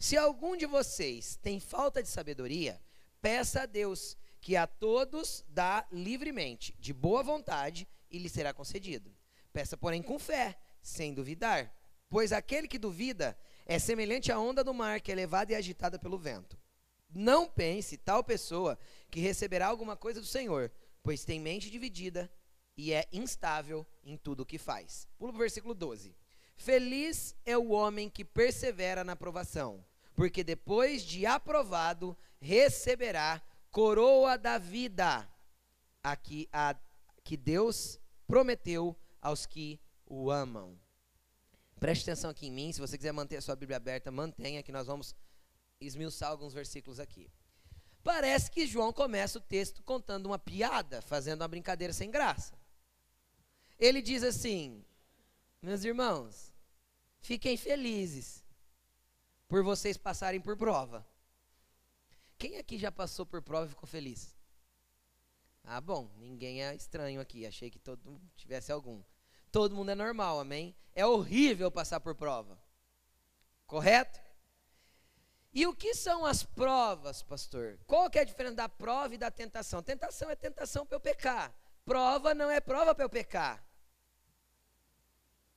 Se 0.00 0.16
algum 0.16 0.56
de 0.56 0.64
vocês 0.64 1.36
tem 1.42 1.60
falta 1.60 2.02
de 2.02 2.08
sabedoria, 2.08 2.80
peça 3.20 3.64
a 3.64 3.66
Deus, 3.66 4.16
que 4.40 4.56
a 4.56 4.66
todos 4.66 5.44
dá 5.46 5.86
livremente, 5.92 6.74
de 6.78 6.94
boa 6.94 7.22
vontade, 7.22 7.86
e 8.10 8.18
lhe 8.18 8.28
será 8.28 8.52
concedido. 8.52 9.14
Peça, 9.52 9.76
porém, 9.76 10.02
com 10.02 10.18
fé, 10.18 10.58
sem 10.82 11.14
duvidar, 11.14 11.72
pois 12.08 12.32
aquele 12.32 12.68
que 12.68 12.78
duvida 12.78 13.38
é 13.66 13.78
semelhante 13.78 14.32
à 14.32 14.38
onda 14.38 14.62
do 14.64 14.72
mar 14.72 15.00
que 15.00 15.12
é 15.12 15.14
levada 15.14 15.52
e 15.52 15.56
agitada 15.56 15.98
pelo 15.98 16.18
vento. 16.18 16.58
Não 17.10 17.48
pense 17.48 17.96
tal 17.96 18.22
pessoa 18.22 18.78
que 19.10 19.20
receberá 19.20 19.66
alguma 19.66 19.96
coisa 19.96 20.20
do 20.20 20.26
Senhor, 20.26 20.70
pois 21.02 21.24
tem 21.24 21.40
mente 21.40 21.70
dividida 21.70 22.30
e 22.76 22.92
é 22.92 23.08
instável 23.12 23.86
em 24.04 24.16
tudo 24.16 24.42
o 24.42 24.46
que 24.46 24.58
faz. 24.58 25.08
Pula 25.18 25.32
para 25.32 25.38
o 25.38 25.40
versículo 25.40 25.74
12. 25.74 26.14
Feliz 26.56 27.34
é 27.44 27.56
o 27.56 27.70
homem 27.70 28.10
que 28.10 28.24
persevera 28.24 29.04
na 29.04 29.12
aprovação, 29.12 29.84
porque 30.14 30.44
depois 30.44 31.02
de 31.02 31.24
aprovado 31.24 32.16
receberá 32.40 33.42
coroa 33.70 34.36
da 34.36 34.58
vida, 34.58 35.28
a 36.02 36.16
que, 36.16 36.48
a, 36.52 36.76
que 37.28 37.36
Deus 37.36 38.00
prometeu 38.26 38.96
aos 39.20 39.44
que 39.44 39.78
o 40.06 40.30
amam. 40.30 40.80
Preste 41.78 42.04
atenção 42.04 42.30
aqui 42.30 42.46
em 42.46 42.50
mim, 42.50 42.72
se 42.72 42.80
você 42.80 42.96
quiser 42.96 43.12
manter 43.12 43.36
a 43.36 43.42
sua 43.42 43.54
Bíblia 43.54 43.76
aberta, 43.76 44.10
mantenha, 44.10 44.62
que 44.62 44.72
nós 44.72 44.86
vamos 44.86 45.14
esmiuçar 45.78 46.30
alguns 46.30 46.54
versículos 46.54 46.98
aqui. 46.98 47.30
Parece 48.02 48.50
que 48.50 48.66
João 48.66 48.94
começa 48.94 49.36
o 49.36 49.42
texto 49.42 49.82
contando 49.82 50.24
uma 50.24 50.38
piada, 50.38 51.02
fazendo 51.02 51.42
uma 51.42 51.48
brincadeira 51.48 51.92
sem 51.92 52.10
graça. 52.10 52.58
Ele 53.78 54.00
diz 54.00 54.22
assim: 54.22 54.82
Meus 55.60 55.84
irmãos, 55.84 56.54
fiquem 57.20 57.58
felizes 57.58 58.42
por 59.46 59.62
vocês 59.62 59.98
passarem 59.98 60.40
por 60.40 60.56
prova. 60.56 61.06
Quem 62.38 62.56
aqui 62.56 62.78
já 62.78 62.90
passou 62.90 63.26
por 63.26 63.42
prova 63.42 63.66
e 63.66 63.68
ficou 63.68 63.86
feliz? 63.86 64.37
Ah, 65.70 65.82
bom, 65.82 66.10
ninguém 66.16 66.64
é 66.64 66.74
estranho 66.74 67.20
aqui. 67.20 67.44
Achei 67.44 67.70
que 67.70 67.78
todo 67.78 68.02
mundo 68.02 68.22
tivesse 68.34 68.72
algum. 68.72 69.02
Todo 69.52 69.74
mundo 69.74 69.90
é 69.90 69.94
normal, 69.94 70.40
amém? 70.40 70.74
É 70.94 71.04
horrível 71.04 71.70
passar 71.70 72.00
por 72.00 72.14
prova. 72.14 72.58
Correto? 73.66 74.18
E 75.52 75.66
o 75.66 75.74
que 75.74 75.94
são 75.94 76.24
as 76.24 76.42
provas, 76.42 77.22
pastor? 77.22 77.78
Qual 77.86 78.08
que 78.08 78.18
é 78.18 78.22
a 78.22 78.24
diferença 78.24 78.54
da 78.54 78.68
prova 78.68 79.14
e 79.14 79.18
da 79.18 79.30
tentação? 79.30 79.82
Tentação 79.82 80.30
é 80.30 80.36
tentação 80.36 80.86
para 80.86 80.96
eu 80.96 81.00
pecar. 81.00 81.54
Prova 81.84 82.32
não 82.32 82.50
é 82.50 82.60
prova 82.60 82.94
para 82.94 83.04
eu 83.04 83.10
pecar. 83.10 83.62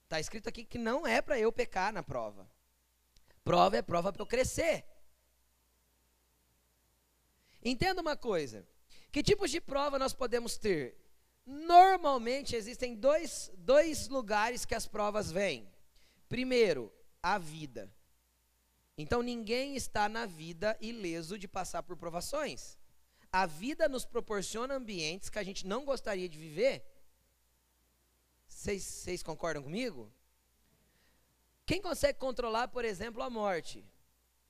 Está 0.04 0.20
escrito 0.20 0.50
aqui 0.50 0.66
que 0.66 0.78
não 0.78 1.08
é 1.08 1.22
para 1.22 1.40
eu 1.40 1.54
pecar 1.54 1.94
na 1.94 2.04
prova. 2.04 2.52
Prova 3.46 3.78
é 3.78 3.82
prova 3.82 4.12
para 4.12 4.22
eu 4.22 4.28
crescer. 4.28 4.86
Entenda 7.64 8.02
uma 8.02 8.18
coisa. 8.18 8.68
Que 9.12 9.22
tipos 9.22 9.52
de 9.52 9.60
prova 9.60 10.00
nós 10.00 10.14
podemos 10.14 10.58
ter? 10.58 10.98
Normalmente 11.46 12.56
existem 12.56 12.96
dois, 12.96 13.52
dois 13.58 14.08
lugares 14.08 14.64
que 14.64 14.74
as 14.74 14.88
provas 14.88 15.32
vêm. 15.32 15.70
Primeiro, 16.30 16.92
a 17.22 17.38
vida. 17.38 17.94
Então 18.98 19.22
ninguém 19.22 19.76
está 19.76 20.08
na 20.08 20.26
vida 20.26 20.78
ileso 20.80 21.38
de 21.38 21.48
passar 21.48 21.84
por 21.84 21.98
provações. 21.98 22.78
A 23.32 23.46
vida 23.46 23.90
nos 23.90 24.06
proporciona 24.06 24.76
ambientes 24.76 25.30
que 25.30 25.40
a 25.40 25.44
gente 25.44 25.66
não 25.68 25.84
gostaria 25.84 26.30
de 26.30 26.38
viver. 26.38 26.86
Vocês 28.46 29.24
concordam 29.24 29.64
comigo? 29.64 30.12
Quem 31.66 31.82
consegue 31.82 32.20
controlar, 32.20 32.68
por 32.68 32.86
exemplo, 32.86 33.24
a 33.24 33.30
morte 33.30 33.86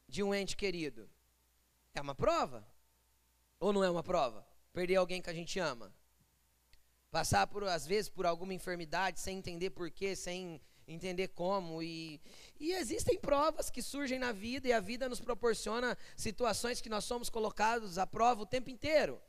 de 0.08 0.22
um 0.22 0.34
ente 0.34 0.58
querido? 0.58 1.10
É 1.94 2.02
uma 2.02 2.16
prova? 2.16 2.68
Ou 3.60 3.72
não 3.72 3.84
é 3.84 3.90
uma 3.90 4.04
prova? 4.04 4.51
Perder 4.74 4.96
alguém 4.96 5.22
que 5.22 5.30
a 5.30 5.34
gente 5.34 5.60
ama. 5.60 5.94
Passar 7.10 7.46
por, 7.48 7.64
às 7.64 7.86
vezes, 7.86 8.10
por 8.10 8.26
alguma 8.26 8.54
enfermidade 8.54 9.20
sem 9.20 9.38
entender 9.38 9.72
porquê, 9.72 10.16
sem 10.16 10.62
entender 10.88 11.30
como. 11.30 11.84
E, 11.84 12.22
e 12.60 12.72
existem 12.74 13.20
provas 13.20 13.70
que 13.70 13.82
surgem 13.82 14.18
na 14.18 14.32
vida 14.32 14.68
e 14.68 14.74
a 14.74 14.80
vida 14.80 15.10
nos 15.10 15.20
proporciona 15.20 15.98
situações 16.16 16.82
que 16.82 16.90
nós 16.90 17.04
somos 17.04 17.30
colocados 17.30 17.98
à 17.98 18.08
prova 18.08 18.44
o 18.44 18.46
tempo 18.46 18.70
inteiro. 18.70 19.22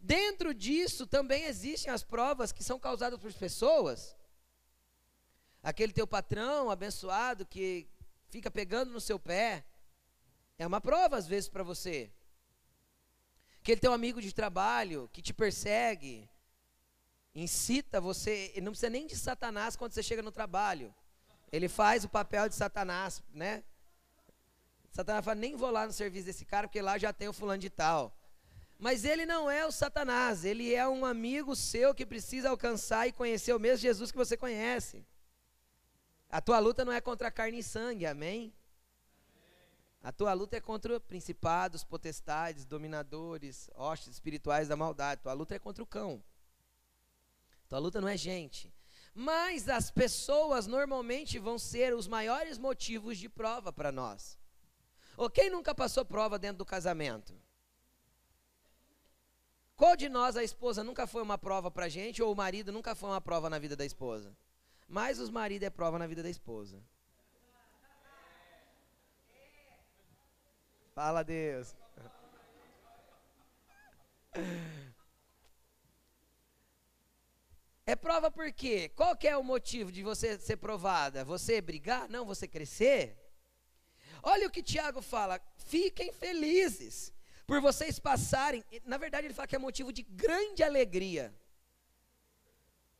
Dentro 0.00 0.52
disso 0.54 1.06
também 1.06 1.44
existem 1.44 1.92
as 1.92 2.02
provas 2.02 2.52
que 2.52 2.62
são 2.62 2.78
causadas 2.78 3.18
por 3.18 3.32
pessoas. 3.32 4.16
Aquele 5.62 5.92
teu 5.92 6.06
patrão 6.06 6.70
abençoado 6.70 7.46
que 7.46 7.88
fica 8.28 8.50
pegando 8.50 8.92
no 8.92 9.00
seu 9.00 9.18
pé. 9.18 9.64
É 10.58 10.66
uma 10.66 10.80
prova 10.80 11.16
às 11.16 11.26
vezes 11.26 11.48
para 11.48 11.62
você. 11.62 12.10
Aquele 13.60 13.80
teu 13.80 13.92
amigo 13.92 14.22
de 14.22 14.32
trabalho 14.32 15.08
que 15.12 15.20
te 15.20 15.34
persegue, 15.34 16.28
incita 17.34 18.00
você, 18.00 18.52
não 18.62 18.72
precisa 18.72 18.90
nem 18.90 19.06
de 19.06 19.16
Satanás 19.16 19.76
quando 19.76 19.92
você 19.92 20.02
chega 20.02 20.22
no 20.22 20.32
trabalho. 20.32 20.94
Ele 21.52 21.68
faz 21.68 22.04
o 22.04 22.08
papel 22.08 22.48
de 22.48 22.54
Satanás, 22.54 23.22
né? 23.32 23.62
Satanás 24.90 25.24
fala, 25.24 25.34
nem 25.34 25.56
vou 25.56 25.70
lá 25.70 25.86
no 25.86 25.92
serviço 25.92 26.26
desse 26.26 26.44
cara, 26.44 26.66
porque 26.66 26.80
lá 26.80 26.96
já 26.96 27.12
tem 27.12 27.28
o 27.28 27.32
fulano 27.32 27.60
de 27.60 27.70
tal. 27.70 28.16
Mas 28.78 29.04
ele 29.04 29.26
não 29.26 29.50
é 29.50 29.66
o 29.66 29.70
Satanás, 29.70 30.42
ele 30.44 30.74
é 30.74 30.88
um 30.88 31.04
amigo 31.04 31.54
seu 31.54 31.94
que 31.94 32.06
precisa 32.06 32.48
alcançar 32.48 33.06
e 33.06 33.12
conhecer 33.12 33.52
o 33.52 33.60
mesmo 33.60 33.76
Jesus 33.76 34.10
que 34.10 34.16
você 34.16 34.38
conhece. 34.38 35.04
A 36.30 36.40
tua 36.40 36.58
luta 36.58 36.82
não 36.82 36.92
é 36.92 37.00
contra 37.00 37.30
carne 37.30 37.58
e 37.58 37.62
sangue, 37.62 38.06
amém? 38.06 38.54
A 40.02 40.10
tua 40.10 40.32
luta 40.32 40.56
é 40.56 40.60
contra 40.60 40.98
principados, 40.98 41.84
potestades, 41.84 42.64
dominadores, 42.64 43.68
hostes 43.74 44.14
espirituais 44.14 44.68
da 44.68 44.76
maldade. 44.76 45.20
Tua 45.22 45.34
luta 45.34 45.54
é 45.54 45.58
contra 45.58 45.82
o 45.82 45.86
cão. 45.86 46.22
Tua 47.68 47.78
luta 47.78 48.00
não 48.00 48.08
é 48.08 48.16
gente. 48.16 48.72
Mas 49.14 49.68
as 49.68 49.90
pessoas 49.90 50.66
normalmente 50.66 51.38
vão 51.38 51.58
ser 51.58 51.94
os 51.94 52.06
maiores 52.06 52.56
motivos 52.56 53.18
de 53.18 53.28
prova 53.28 53.72
para 53.72 53.92
nós. 53.92 54.38
Ou 55.16 55.28
quem 55.28 55.50
nunca 55.50 55.74
passou 55.74 56.04
prova 56.04 56.38
dentro 56.38 56.58
do 56.58 56.64
casamento? 56.64 57.34
Qual 59.76 59.96
de 59.96 60.08
nós 60.08 60.36
a 60.36 60.42
esposa 60.42 60.82
nunca 60.82 61.06
foi 61.06 61.22
uma 61.22 61.36
prova 61.36 61.70
para 61.70 61.88
gente 61.88 62.22
ou 62.22 62.32
o 62.32 62.36
marido 62.36 62.72
nunca 62.72 62.94
foi 62.94 63.10
uma 63.10 63.20
prova 63.20 63.50
na 63.50 63.58
vida 63.58 63.76
da 63.76 63.84
esposa? 63.84 64.34
Mas 64.88 65.18
os 65.18 65.30
maridos 65.30 65.66
é 65.66 65.70
prova 65.70 65.98
na 65.98 66.06
vida 66.06 66.22
da 66.22 66.30
esposa. 66.30 66.82
Fala 71.00 71.22
Deus. 71.24 71.74
É 77.86 77.96
prova 77.96 78.30
por 78.30 78.52
quê? 78.52 78.90
Qual 78.90 79.16
que 79.16 79.26
é 79.26 79.34
o 79.34 79.42
motivo 79.42 79.90
de 79.90 80.02
você 80.02 80.38
ser 80.38 80.58
provada? 80.58 81.24
Você 81.24 81.58
brigar? 81.62 82.06
Não, 82.10 82.26
você 82.26 82.46
crescer? 82.46 83.16
Olha 84.22 84.46
o 84.46 84.50
que 84.50 84.62
Tiago 84.62 85.00
fala: 85.00 85.40
fiquem 85.56 86.12
felizes 86.12 87.14
por 87.46 87.62
vocês 87.62 87.98
passarem. 87.98 88.62
Na 88.84 88.98
verdade, 88.98 89.26
ele 89.26 89.32
fala 89.32 89.48
que 89.48 89.56
é 89.56 89.58
motivo 89.58 89.94
de 89.94 90.02
grande 90.02 90.62
alegria. 90.62 91.34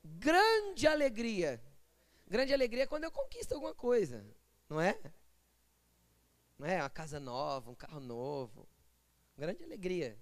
Grande 0.02 0.86
alegria. 0.86 1.62
Grande 2.26 2.54
alegria 2.54 2.84
é 2.84 2.86
quando 2.86 3.04
eu 3.04 3.12
conquisto 3.12 3.52
alguma 3.52 3.74
coisa, 3.74 4.24
não 4.70 4.80
é? 4.80 4.98
É? 6.64 6.80
Uma 6.80 6.90
casa 6.90 7.20
nova, 7.20 7.70
um 7.70 7.74
carro 7.74 8.00
novo. 8.00 8.66
Grande 9.36 9.62
alegria. 9.62 10.18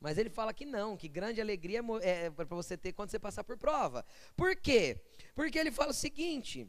Mas 0.00 0.16
ele 0.16 0.30
fala 0.30 0.54
que 0.54 0.64
não, 0.64 0.96
que 0.96 1.08
grande 1.08 1.40
alegria 1.40 1.80
é, 2.02 2.26
é 2.26 2.30
para 2.30 2.44
você 2.46 2.76
ter 2.76 2.92
quando 2.92 3.10
você 3.10 3.18
passar 3.18 3.42
por 3.44 3.58
prova. 3.58 4.04
Por 4.36 4.56
quê? 4.56 5.00
Porque 5.34 5.58
ele 5.58 5.70
fala 5.70 5.90
o 5.90 5.94
seguinte: 5.94 6.66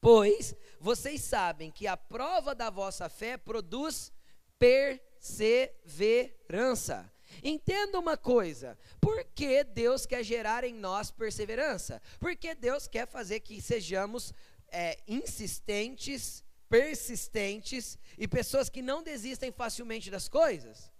Pois 0.00 0.56
vocês 0.80 1.22
sabem 1.22 1.70
que 1.70 1.86
a 1.86 1.96
prova 1.96 2.56
da 2.56 2.70
vossa 2.70 3.08
fé 3.08 3.36
produz 3.36 4.12
perseverança. 4.58 7.08
Entenda 7.42 7.98
uma 8.00 8.16
coisa: 8.16 8.76
por 9.00 9.22
que 9.34 9.62
Deus 9.62 10.04
quer 10.04 10.24
gerar 10.24 10.64
em 10.64 10.74
nós 10.74 11.10
perseverança? 11.10 12.02
Porque 12.18 12.54
Deus 12.54 12.88
quer 12.88 13.06
fazer 13.06 13.40
que 13.40 13.62
sejamos 13.62 14.34
é, 14.68 14.98
insistentes, 15.06 16.42
persistentes 16.72 17.98
e 18.16 18.26
pessoas 18.26 18.70
que 18.70 18.80
não 18.80 19.02
desistem 19.02 19.52
facilmente 19.52 20.10
das 20.10 20.26
coisas? 20.26 20.90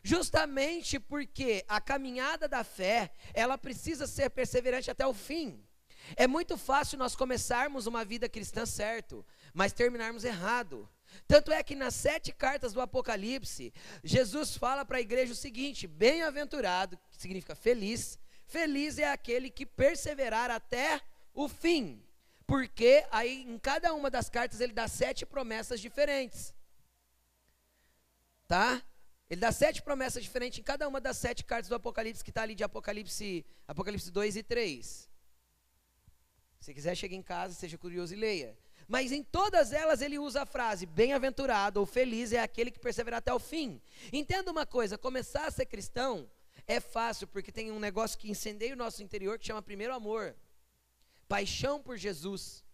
Justamente 0.00 1.00
porque 1.00 1.64
a 1.66 1.80
caminhada 1.80 2.46
da 2.46 2.62
fé, 2.62 3.10
ela 3.34 3.58
precisa 3.58 4.06
ser 4.06 4.30
perseverante 4.30 4.88
até 4.88 5.04
o 5.04 5.12
fim. 5.12 5.60
É 6.14 6.28
muito 6.28 6.56
fácil 6.56 6.96
nós 6.96 7.16
começarmos 7.16 7.88
uma 7.88 8.04
vida 8.04 8.28
cristã 8.28 8.64
certo, 8.64 9.26
mas 9.52 9.72
terminarmos 9.72 10.22
errado. 10.22 10.88
Tanto 11.26 11.50
é 11.50 11.60
que 11.60 11.74
nas 11.74 11.96
sete 11.96 12.30
cartas 12.30 12.72
do 12.72 12.80
Apocalipse, 12.80 13.74
Jesus 14.04 14.56
fala 14.56 14.84
para 14.84 14.98
a 14.98 15.00
igreja 15.00 15.32
o 15.32 15.36
seguinte: 15.36 15.88
bem-aventurado, 15.88 16.96
que 17.10 17.20
significa 17.20 17.56
feliz, 17.56 18.16
feliz 18.46 18.96
é 18.96 19.10
aquele 19.10 19.50
que 19.50 19.66
perseverar 19.66 20.52
até 20.52 21.00
o 21.34 21.48
fim. 21.48 22.05
Porque 22.46 23.04
aí 23.10 23.42
em 23.42 23.58
cada 23.58 23.92
uma 23.92 24.08
das 24.08 24.30
cartas 24.30 24.60
ele 24.60 24.72
dá 24.72 24.86
sete 24.86 25.26
promessas 25.26 25.80
diferentes. 25.80 26.54
Tá? 28.46 28.82
Ele 29.28 29.40
dá 29.40 29.50
sete 29.50 29.82
promessas 29.82 30.22
diferentes 30.22 30.60
em 30.60 30.62
cada 30.62 30.86
uma 30.86 31.00
das 31.00 31.16
sete 31.16 31.44
cartas 31.44 31.68
do 31.68 31.74
Apocalipse, 31.74 32.22
que 32.22 32.30
está 32.30 32.42
ali 32.42 32.54
de 32.54 32.62
Apocalipse, 32.62 33.44
Apocalipse 33.66 34.10
2 34.12 34.36
e 34.36 34.42
3. 34.42 35.10
Se 36.60 36.72
quiser, 36.72 36.94
chegue 36.94 37.16
em 37.16 37.22
casa, 37.22 37.54
seja 37.54 37.76
curioso 37.76 38.14
e 38.14 38.16
leia. 38.16 38.56
Mas 38.86 39.10
em 39.10 39.24
todas 39.24 39.72
elas 39.72 40.00
ele 40.00 40.16
usa 40.16 40.42
a 40.42 40.46
frase: 40.46 40.86
bem-aventurado 40.86 41.80
ou 41.80 41.86
feliz 41.86 42.32
é 42.32 42.40
aquele 42.40 42.70
que 42.70 42.78
persevera 42.78 43.16
até 43.16 43.34
o 43.34 43.40
fim. 43.40 43.80
Entenda 44.12 44.52
uma 44.52 44.64
coisa: 44.64 44.96
começar 44.96 45.46
a 45.46 45.50
ser 45.50 45.66
cristão 45.66 46.30
é 46.68 46.78
fácil, 46.78 47.26
porque 47.26 47.50
tem 47.50 47.72
um 47.72 47.80
negócio 47.80 48.16
que 48.16 48.30
incendeia 48.30 48.74
o 48.74 48.76
nosso 48.76 49.02
interior 49.02 49.38
que 49.38 49.46
chama 49.46 49.60
primeiro 49.60 49.92
amor 49.92 50.36
paixão 51.28 51.82
por 51.82 51.96
Jesus. 51.96 52.64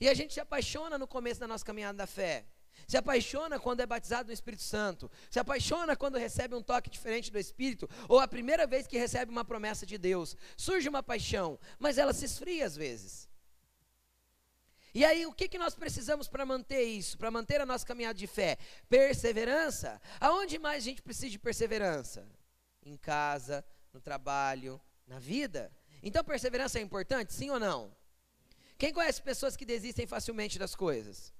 E 0.00 0.08
a 0.08 0.14
gente 0.14 0.34
se 0.34 0.40
apaixona 0.40 0.98
no 0.98 1.06
começo 1.06 1.40
da 1.40 1.46
nossa 1.46 1.64
caminhada 1.64 1.98
da 1.98 2.06
fé. 2.06 2.46
Se 2.88 2.96
apaixona 2.96 3.60
quando 3.60 3.80
é 3.80 3.86
batizado 3.86 4.26
no 4.28 4.32
Espírito 4.32 4.62
Santo. 4.62 5.10
Se 5.30 5.38
apaixona 5.38 5.96
quando 5.96 6.18
recebe 6.18 6.54
um 6.54 6.62
toque 6.62 6.90
diferente 6.90 7.30
do 7.30 7.38
Espírito. 7.38 7.88
Ou 8.08 8.18
a 8.18 8.26
primeira 8.26 8.66
vez 8.66 8.86
que 8.86 8.98
recebe 8.98 9.30
uma 9.30 9.44
promessa 9.44 9.86
de 9.86 9.96
Deus. 9.96 10.36
Surge 10.56 10.88
uma 10.88 11.02
paixão, 11.02 11.58
mas 11.78 11.98
ela 11.98 12.12
se 12.12 12.24
esfria 12.24 12.66
às 12.66 12.76
vezes. 12.76 13.28
E 14.94 15.04
aí, 15.06 15.24
o 15.24 15.32
que, 15.32 15.48
que 15.48 15.56
nós 15.56 15.74
precisamos 15.74 16.28
para 16.28 16.44
manter 16.44 16.82
isso? 16.82 17.16
Para 17.16 17.30
manter 17.30 17.60
a 17.60 17.66
nossa 17.66 17.86
caminhada 17.86 18.18
de 18.18 18.26
fé? 18.26 18.58
Perseverança. 18.90 20.00
Aonde 20.20 20.58
mais 20.58 20.82
a 20.82 20.86
gente 20.86 21.00
precisa 21.00 21.30
de 21.30 21.38
perseverança? 21.38 22.28
Em 22.84 22.96
casa, 22.96 23.64
no 23.92 24.00
trabalho, 24.00 24.78
na 25.06 25.18
vida. 25.18 25.72
Então, 26.02 26.24
perseverança 26.24 26.78
é 26.78 26.82
importante, 26.82 27.32
sim 27.32 27.50
ou 27.50 27.60
não? 27.60 27.94
Quem 28.76 28.92
conhece 28.92 29.22
pessoas 29.22 29.56
que 29.56 29.64
desistem 29.64 30.06
facilmente 30.06 30.58
das 30.58 30.74
coisas? 30.74 31.32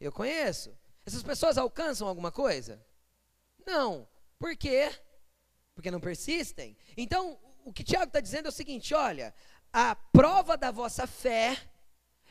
Eu 0.00 0.10
conheço. 0.10 0.76
Essas 1.06 1.22
pessoas 1.22 1.56
alcançam 1.56 2.08
alguma 2.08 2.32
coisa? 2.32 2.84
Não. 3.64 4.08
Por 4.38 4.56
quê? 4.56 4.90
Porque 5.74 5.90
não 5.90 6.00
persistem. 6.00 6.76
Então, 6.96 7.38
o 7.64 7.72
que 7.72 7.84
Tiago 7.84 8.06
está 8.06 8.18
dizendo 8.18 8.46
é 8.46 8.48
o 8.48 8.52
seguinte: 8.52 8.94
olha, 8.94 9.32
a 9.72 9.94
prova 9.94 10.56
da 10.56 10.72
vossa 10.72 11.06
fé 11.06 11.56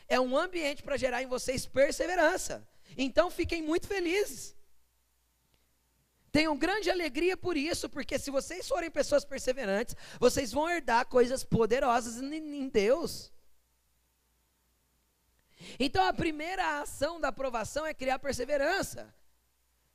é 0.07 0.19
um 0.19 0.37
ambiente 0.37 0.83
para 0.83 0.97
gerar 0.97 1.23
em 1.23 1.27
vocês 1.27 1.65
perseverança. 1.65 2.67
Então, 2.97 3.31
fiquem 3.31 3.61
muito 3.61 3.87
felizes. 3.87 4.56
Tenham 6.37 6.55
grande 6.55 6.91
alegria 6.91 7.35
por 7.35 7.57
isso, 7.57 7.89
porque 7.89 8.19
se 8.19 8.29
vocês 8.29 8.67
forem 8.67 8.91
pessoas 8.91 9.25
perseverantes, 9.25 9.95
vocês 10.19 10.51
vão 10.51 10.69
herdar 10.69 11.07
coisas 11.07 11.43
poderosas 11.43 12.21
em 12.21 12.69
Deus. 12.69 13.33
Então 15.79 16.05
a 16.05 16.13
primeira 16.13 16.79
ação 16.79 17.19
da 17.19 17.29
aprovação 17.29 17.87
é 17.87 17.91
criar 17.91 18.19
perseverança. 18.19 19.11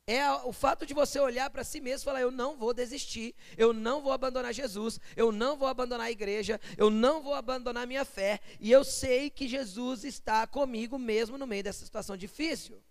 É 0.05 0.29
o 0.29 0.51
fato 0.51 0.85
de 0.85 0.93
você 0.93 1.17
olhar 1.17 1.49
para 1.49 1.63
si 1.63 1.79
mesmo 1.79 2.03
e 2.03 2.09
falar: 2.09 2.19
Eu 2.19 2.29
não 2.29 2.57
vou 2.57 2.73
desistir, 2.73 3.33
eu 3.57 3.71
não 3.71 4.01
vou 4.01 4.11
abandonar 4.11 4.53
Jesus, 4.53 4.99
eu 5.15 5.31
não 5.31 5.55
vou 5.55 5.69
abandonar 5.69 6.07
a 6.07 6.11
igreja, 6.11 6.59
eu 6.77 6.89
não 6.89 7.23
vou 7.23 7.35
abandonar 7.35 7.87
minha 7.87 8.03
fé, 8.03 8.41
e 8.59 8.69
eu 8.69 8.83
sei 8.83 9.29
que 9.29 9.47
Jesus 9.47 10.03
está 10.03 10.45
comigo 10.45 10.99
mesmo 10.99 11.37
no 11.37 11.47
meio 11.47 11.63
dessa 11.63 11.85
situação 11.85 12.17
difícil. 12.17 12.83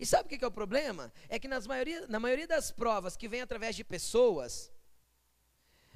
E 0.00 0.06
sabe 0.06 0.34
o 0.34 0.38
que 0.38 0.42
é 0.42 0.48
o 0.48 0.50
problema? 0.50 1.12
É 1.28 1.38
que 1.38 1.46
nas 1.46 1.66
maioria, 1.66 2.06
na 2.06 2.18
maioria 2.18 2.46
das 2.46 2.72
provas 2.72 3.18
que 3.18 3.28
vem 3.28 3.42
através 3.42 3.76
de 3.76 3.84
pessoas, 3.84 4.72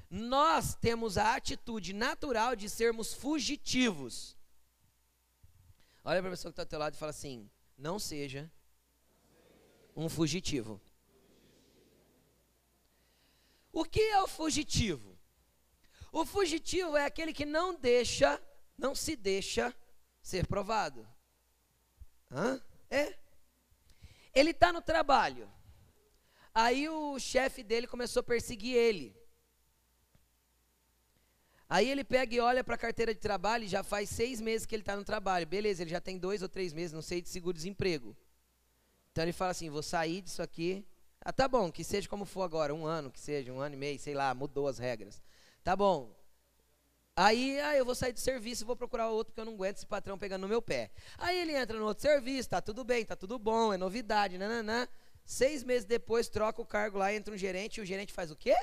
nós 0.07 0.75
temos 0.75 1.17
a 1.17 1.35
atitude 1.35 1.91
natural 1.91 2.55
de 2.55 2.69
sermos 2.69 3.15
fugitivos. 3.15 4.37
Olha 6.03 6.21
para 6.21 6.29
a 6.29 6.33
pessoa 6.33 6.51
que 6.51 6.53
está 6.53 6.61
ao 6.61 6.67
teu 6.67 6.77
lado 6.77 6.93
e 6.93 6.97
fala 6.99 7.09
assim: 7.09 7.49
não 7.75 7.97
seja 7.97 8.51
um 9.95 10.07
fugitivo. 10.07 10.79
O 13.73 13.83
que 13.83 14.01
é 14.01 14.21
o 14.21 14.27
fugitivo? 14.27 15.17
O 16.11 16.27
fugitivo 16.27 16.95
é 16.95 17.05
aquele 17.05 17.33
que 17.33 17.43
não 17.43 17.73
deixa, 17.73 18.39
não 18.77 18.93
se 18.93 19.15
deixa 19.15 19.75
ser 20.21 20.45
provado. 20.45 21.07
Hã? 22.29 22.61
É. 22.87 23.24
Ele 24.35 24.51
está 24.51 24.71
no 24.73 24.81
trabalho. 24.81 25.49
Aí 26.53 26.87
o 26.89 27.17
chefe 27.17 27.63
dele 27.63 27.87
começou 27.87 28.19
a 28.19 28.23
perseguir 28.23 28.75
ele. 28.75 29.15
Aí 31.67 31.89
ele 31.89 32.03
pega 32.03 32.35
e 32.35 32.39
olha 32.39 32.63
para 32.63 32.75
a 32.75 32.77
carteira 32.77 33.13
de 33.13 33.19
trabalho 33.19 33.63
e 33.63 33.67
já 33.67 33.81
faz 33.83 34.09
seis 34.09 34.39
meses 34.39 34.67
que 34.67 34.75
ele 34.75 34.83
está 34.83 34.95
no 34.95 35.03
trabalho. 35.03 35.47
Beleza, 35.47 35.81
ele 35.81 35.89
já 35.89 35.99
tem 35.99 36.17
dois 36.17 36.41
ou 36.41 36.49
três 36.49 36.73
meses, 36.73 36.93
não 36.93 37.01
sei, 37.01 37.21
de 37.21 37.29
seguro-desemprego. 37.29 38.15
Então 39.11 39.23
ele 39.23 39.33
fala 39.33 39.51
assim: 39.51 39.69
vou 39.69 39.81
sair 39.81 40.21
disso 40.21 40.41
aqui. 40.41 40.85
Ah, 41.21 41.33
tá 41.33 41.47
bom, 41.47 41.71
que 41.71 41.83
seja 41.83 42.07
como 42.07 42.23
for 42.23 42.43
agora, 42.43 42.75
um 42.75 42.85
ano, 42.85 43.09
que 43.09 43.19
seja, 43.19 43.51
um 43.51 43.59
ano 43.59 43.73
e 43.73 43.77
meio, 43.77 43.97
sei 43.97 44.13
lá, 44.13 44.33
mudou 44.35 44.67
as 44.67 44.77
regras. 44.77 45.23
Tá 45.63 45.75
bom. 45.75 46.15
Aí, 47.15 47.59
ah, 47.61 47.75
eu 47.77 47.85
vou 47.85 47.95
sair 47.95 48.11
do 48.11 48.19
serviço 48.19 48.63
e 48.63 48.65
vou 48.65 48.75
procurar 48.75 49.09
outro 49.09 49.31
porque 49.31 49.41
eu 49.41 49.45
não 49.45 49.53
aguento 49.53 49.77
esse 49.77 49.85
patrão 49.85 50.17
pegando 50.17 50.41
no 50.41 50.47
meu 50.47 50.61
pé. 50.61 50.91
Aí 51.17 51.39
ele 51.39 51.53
entra 51.53 51.77
no 51.77 51.85
outro 51.85 52.01
serviço, 52.01 52.49
tá 52.49 52.61
tudo 52.61 52.83
bem, 52.83 53.05
tá 53.05 53.15
tudo 53.15 53.39
bom, 53.39 53.73
é 53.73 53.77
novidade, 53.77 54.37
nananã. 54.37 54.87
Seis 55.23 55.63
meses 55.63 55.85
depois, 55.85 56.27
troca 56.27 56.61
o 56.61 56.65
cargo 56.65 56.97
lá, 56.97 57.13
entra 57.13 57.33
um 57.33 57.37
gerente 57.37 57.77
e 57.77 57.81
o 57.81 57.85
gerente 57.85 58.11
faz 58.11 58.31
o 58.31 58.35
quê? 58.35 58.55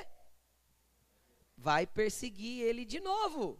vai 1.63 1.87
perseguir 1.87 2.61
ele 2.61 2.83
de 2.83 2.99
novo. 2.99 3.57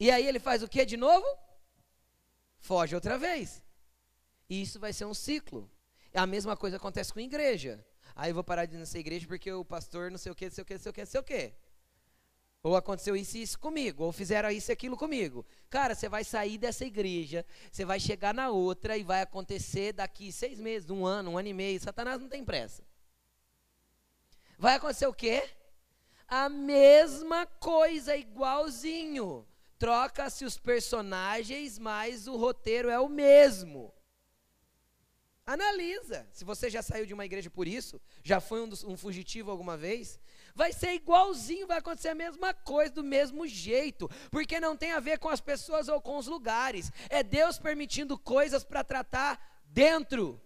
E 0.00 0.10
aí 0.10 0.26
ele 0.26 0.38
faz 0.38 0.62
o 0.62 0.68
que 0.68 0.84
de 0.84 0.96
novo? 0.96 1.26
Foge 2.58 2.94
outra 2.94 3.18
vez. 3.18 3.62
E 4.48 4.62
isso 4.62 4.80
vai 4.80 4.92
ser 4.94 5.04
um 5.04 5.12
ciclo. 5.12 5.70
A 6.14 6.26
mesma 6.26 6.56
coisa 6.56 6.78
acontece 6.78 7.12
com 7.12 7.18
a 7.18 7.22
igreja. 7.22 7.84
Aí 8.16 8.30
eu 8.30 8.34
vou 8.34 8.44
parar 8.44 8.64
de 8.64 8.74
ir 8.74 8.78
nessa 8.78 8.98
igreja 8.98 9.26
porque 9.26 9.52
o 9.52 9.64
pastor 9.64 10.10
não 10.10 10.18
sei 10.18 10.32
o 10.32 10.34
que, 10.34 10.46
não 10.46 10.52
sei 10.52 10.62
o 10.62 10.64
que, 10.64 10.74
não 10.74 10.80
sei 10.80 10.90
o 10.90 10.94
que, 10.94 11.00
não 11.00 11.06
sei 11.06 11.20
o 11.20 11.24
que. 11.24 11.54
Ou 12.64 12.76
aconteceu 12.76 13.14
isso 13.14 13.36
e 13.36 13.42
isso 13.42 13.58
comigo, 13.58 14.04
ou 14.04 14.10
fizeram 14.10 14.50
isso 14.50 14.70
e 14.70 14.72
aquilo 14.72 14.96
comigo. 14.96 15.44
Cara, 15.68 15.94
você 15.94 16.08
vai 16.08 16.24
sair 16.24 16.56
dessa 16.56 16.82
igreja, 16.82 17.44
você 17.70 17.84
vai 17.84 18.00
chegar 18.00 18.32
na 18.32 18.48
outra 18.48 18.96
e 18.96 19.02
vai 19.02 19.20
acontecer 19.20 19.92
daqui 19.92 20.32
seis 20.32 20.58
meses, 20.58 20.88
um 20.88 21.04
ano, 21.04 21.32
um 21.32 21.38
ano 21.38 21.48
e 21.48 21.52
meio. 21.52 21.78
Satanás 21.78 22.18
não 22.18 22.26
tem 22.26 22.42
pressa. 22.42 22.82
Vai 24.58 24.76
acontecer 24.76 25.06
o 25.06 25.12
quê? 25.12 25.46
A 26.26 26.48
mesma 26.48 27.44
coisa, 27.44 28.16
igualzinho. 28.16 29.46
Troca-se 29.78 30.46
os 30.46 30.56
personagens, 30.56 31.78
mas 31.78 32.26
o 32.26 32.34
roteiro 32.34 32.88
é 32.88 32.98
o 32.98 33.10
mesmo. 33.10 33.92
Analisa. 35.44 36.26
Se 36.32 36.46
você 36.46 36.70
já 36.70 36.80
saiu 36.80 37.04
de 37.04 37.12
uma 37.12 37.26
igreja 37.26 37.50
por 37.50 37.68
isso, 37.68 38.00
já 38.22 38.40
foi 38.40 38.62
um, 38.62 38.70
um 38.86 38.96
fugitivo 38.96 39.50
alguma 39.50 39.76
vez, 39.76 40.18
vai 40.54 40.72
ser 40.72 40.94
igualzinho, 40.94 41.66
vai 41.66 41.78
acontecer 41.78 42.08
a 42.08 42.14
mesma 42.14 42.54
coisa, 42.54 42.92
do 42.92 43.02
mesmo 43.02 43.46
jeito, 43.46 44.08
porque 44.30 44.60
não 44.60 44.76
tem 44.76 44.92
a 44.92 45.00
ver 45.00 45.18
com 45.18 45.28
as 45.28 45.40
pessoas 45.40 45.88
ou 45.88 46.00
com 46.00 46.16
os 46.16 46.26
lugares. 46.26 46.92
É 47.10 47.22
Deus 47.22 47.58
permitindo 47.58 48.16
coisas 48.16 48.62
para 48.62 48.84
tratar 48.84 49.62
dentro, 49.66 50.40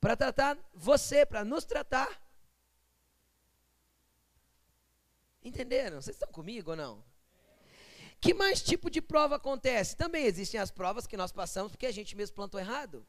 para 0.00 0.16
tratar 0.16 0.58
você, 0.74 1.24
para 1.24 1.44
nos 1.44 1.64
tratar. 1.64 2.22
Entenderam? 5.42 6.02
Vocês 6.02 6.16
estão 6.16 6.30
comigo 6.30 6.72
ou 6.72 6.76
não? 6.76 7.04
Que 8.20 8.34
mais 8.34 8.62
tipo 8.62 8.90
de 8.90 9.00
prova 9.00 9.36
acontece? 9.36 9.96
Também 9.96 10.24
existem 10.24 10.60
as 10.60 10.70
provas 10.70 11.06
que 11.06 11.16
nós 11.16 11.32
passamos 11.32 11.72
porque 11.72 11.86
a 11.86 11.92
gente 11.92 12.16
mesmo 12.16 12.34
plantou 12.34 12.60
errado. 12.60 13.06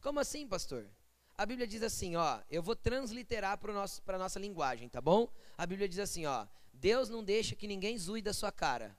Como 0.00 0.20
assim, 0.20 0.46
pastor? 0.46 0.88
A 1.36 1.46
Bíblia 1.46 1.66
diz 1.66 1.82
assim, 1.82 2.14
ó, 2.16 2.40
eu 2.50 2.62
vou 2.62 2.76
transliterar 2.76 3.58
para 3.58 3.72
a 3.72 4.18
nossa 4.18 4.38
linguagem, 4.38 4.88
tá 4.88 5.00
bom? 5.00 5.32
A 5.56 5.66
Bíblia 5.66 5.88
diz 5.88 5.98
assim, 5.98 6.26
ó, 6.26 6.46
Deus 6.72 7.08
não 7.08 7.24
deixa 7.24 7.56
que 7.56 7.66
ninguém 7.66 7.96
zoe 7.98 8.22
da 8.22 8.32
sua 8.32 8.52
cara. 8.52 8.96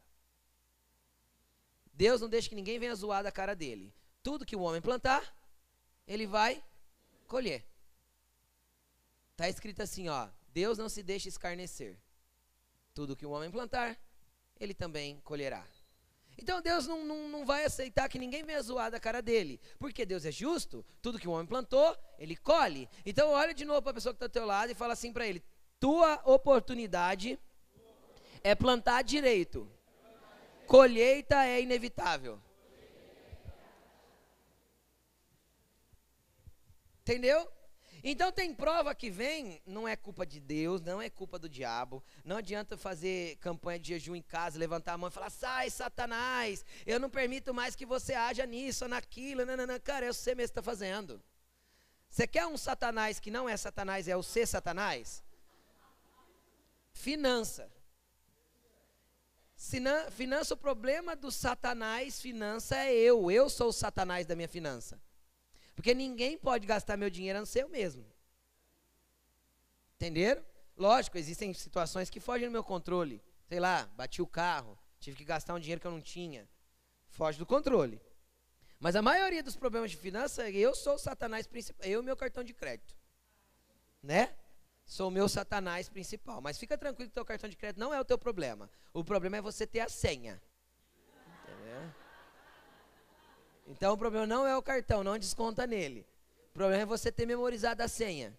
Deus 1.93 2.22
não 2.22 2.28
deixa 2.28 2.50
que 2.50 2.56
ninguém 2.56 2.80
venha 2.80 2.96
zoar 2.96 3.24
da 3.24 3.32
cara 3.32 3.56
dele. 3.56 3.93
Tudo 4.24 4.46
que 4.46 4.56
o 4.56 4.62
homem 4.62 4.82
plantar, 4.82 5.36
ele 6.08 6.26
vai 6.26 6.63
colher. 7.28 7.63
Está 9.32 9.48
escrito 9.48 9.82
assim, 9.82 10.10
ó, 10.10 10.28
Deus 10.50 10.78
não 10.78 10.89
se 10.89 11.04
deixa 11.04 11.30
escarnecer. 11.30 11.98
Tudo 12.93 13.15
que 13.15 13.26
o 13.26 13.32
homem 13.32 13.52
plantar, 13.52 14.00
ele 14.60 14.74
também 14.74 15.19
colherá. 15.22 15.65
Então 16.38 16.62
Deus 16.62 16.88
não, 16.88 17.06
não, 17.06 17.30
não 17.30 17.46
vai 17.46 17.65
aceitar 17.65 18.10
que 18.10 18.19
ninguém 18.19 18.43
venha 18.43 18.62
zoar 18.62 18.91
da 18.91 19.00
cara 19.00 19.22
dele. 19.22 19.60
Porque 19.80 20.06
Deus 20.06 20.26
é 20.26 20.32
justo, 20.32 20.86
tudo 21.02 21.19
que 21.19 21.28
o 21.28 21.32
homem 21.32 21.46
plantou, 21.46 21.98
ele 22.17 22.36
colhe. 22.36 22.89
Então 23.06 23.30
olha 23.30 23.54
de 23.54 23.65
novo 23.65 23.82
para 23.82 23.91
a 23.91 23.96
pessoa 23.96 24.13
que 24.13 24.17
está 24.17 24.26
ao 24.26 24.30
teu 24.30 24.46
lado 24.46 24.72
e 24.72 24.76
fala 24.76 24.93
assim 24.93 25.13
para 25.13 25.28
ele: 25.28 25.43
tua 25.80 26.22
oportunidade 26.26 27.39
é 28.43 28.56
plantar 28.56 29.04
direito. 29.04 29.69
colheita 30.65 31.46
é 31.46 31.62
inevitável. 31.62 32.39
Entendeu? 37.02 37.52
Então 38.06 38.34
tem 38.34 38.54
prova 38.54 38.94
que 38.94 39.10
vem, 39.10 39.62
não 39.66 39.88
é 39.88 39.96
culpa 39.96 40.26
de 40.26 40.42
Deus, 40.42 40.82
não 40.82 41.02
é 41.02 41.10
culpa 41.10 41.39
do 41.39 41.48
diabo. 41.48 42.04
Não 42.26 42.36
adianta 42.36 42.76
fazer 42.76 43.38
campanha 43.38 43.80
de 43.80 43.88
jejum 43.89 44.13
em 44.13 44.22
casa, 44.22 44.60
levantar 44.60 44.94
a 44.94 44.98
mão 44.98 45.08
e 45.08 45.12
falar: 45.12 45.30
sai, 45.30 45.70
Satanás, 45.70 46.66
eu 46.86 47.00
não 47.00 47.10
permito 47.10 47.54
mais 47.54 47.78
que 47.78 47.86
você 47.86 48.13
haja 48.13 48.46
nisso 48.46 48.89
naquilo. 48.89 49.46
Não, 49.46 49.56
não, 49.56 49.66
não, 49.66 49.80
cara, 49.80 50.06
é 50.06 50.12
você 50.12 50.36
mesmo 50.36 50.54
que 50.54 50.60
está 50.60 50.62
fazendo. 50.62 51.24
Você 52.10 52.28
quer 52.28 52.46
um 52.46 52.58
Satanás 52.58 53.22
que 53.22 53.32
não 53.32 53.48
é 53.48 53.56
Satanás, 53.56 54.10
é 54.10 54.18
o 54.18 54.22
ser 54.22 54.48
Satanás? 54.48 55.24
Finança. 56.92 57.72
finança, 60.12 60.54
o 60.54 60.58
problema 60.58 61.16
do 61.16 61.32
Satanás, 61.32 62.20
finança 62.20 62.76
é 62.76 62.94
eu. 62.94 63.32
Eu 63.32 63.50
sou 63.50 63.70
o 63.70 63.74
Satanás 63.74 64.26
da 64.26 64.36
minha 64.36 64.50
finança. 64.50 65.00
Porque 65.75 65.93
ninguém 65.93 66.38
pode 66.38 66.65
gastar 66.67 66.97
meu 66.97 67.09
dinheiro 67.09 67.38
a 67.38 67.41
não 67.41 67.45
ser 67.45 67.63
eu 67.63 67.69
mesmo. 67.69 68.05
Entenderam? 69.95 70.43
Lógico, 70.77 71.17
existem 71.17 71.53
situações 71.53 72.09
que 72.09 72.19
fogem 72.19 72.47
do 72.47 72.51
meu 72.51 72.63
controle. 72.63 73.21
Sei 73.47 73.59
lá, 73.59 73.86
bati 73.95 74.21
o 74.21 74.27
carro, 74.27 74.77
tive 74.99 75.17
que 75.17 75.23
gastar 75.23 75.53
um 75.53 75.59
dinheiro 75.59 75.79
que 75.79 75.88
eu 75.88 75.91
não 75.91 76.01
tinha. 76.01 76.47
Foge 77.09 77.38
do 77.38 77.45
controle. 77.45 78.01
Mas 78.79 78.95
a 78.95 79.01
maioria 79.01 79.41
dos 79.41 79.55
problemas 79.55 79.91
de 79.91 79.97
finança, 79.97 80.49
eu 80.49 80.75
sou 80.75 80.95
o 80.95 80.99
satanás 80.99 81.47
principal, 81.47 81.88
eu 81.88 82.01
e 82.01 82.05
meu 82.05 82.17
cartão 82.17 82.43
de 82.43 82.53
crédito. 82.53 82.95
Né? 84.01 84.36
Sou 84.86 85.07
o 85.07 85.12
meu 85.12 85.29
satanás 85.29 85.88
principal. 85.88 86.41
Mas 86.41 86.57
fica 86.57 86.77
tranquilo 86.77 87.09
que 87.09 87.13
o 87.13 87.15
teu 87.15 87.25
cartão 87.25 87.49
de 87.49 87.55
crédito 87.55 87.79
não 87.79 87.93
é 87.93 88.01
o 88.01 88.05
teu 88.05 88.17
problema. 88.17 88.69
O 88.93 89.03
problema 89.03 89.38
é 89.38 89.41
você 89.41 89.65
ter 89.65 89.79
a 89.79 89.88
senha. 89.88 90.41
Então 93.65 93.93
o 93.93 93.97
problema 93.97 94.26
não 94.26 94.45
é 94.45 94.56
o 94.58 94.62
cartão, 94.62 95.04
não 95.04 95.17
desconta 95.17 95.65
nele. 95.65 96.06
O 96.49 96.54
problema 96.54 96.84
é 96.84 96.86
você 96.86 97.12
ter 97.12 97.26
memorizado 97.26 97.82
a 97.82 97.88
senha. 97.88 98.38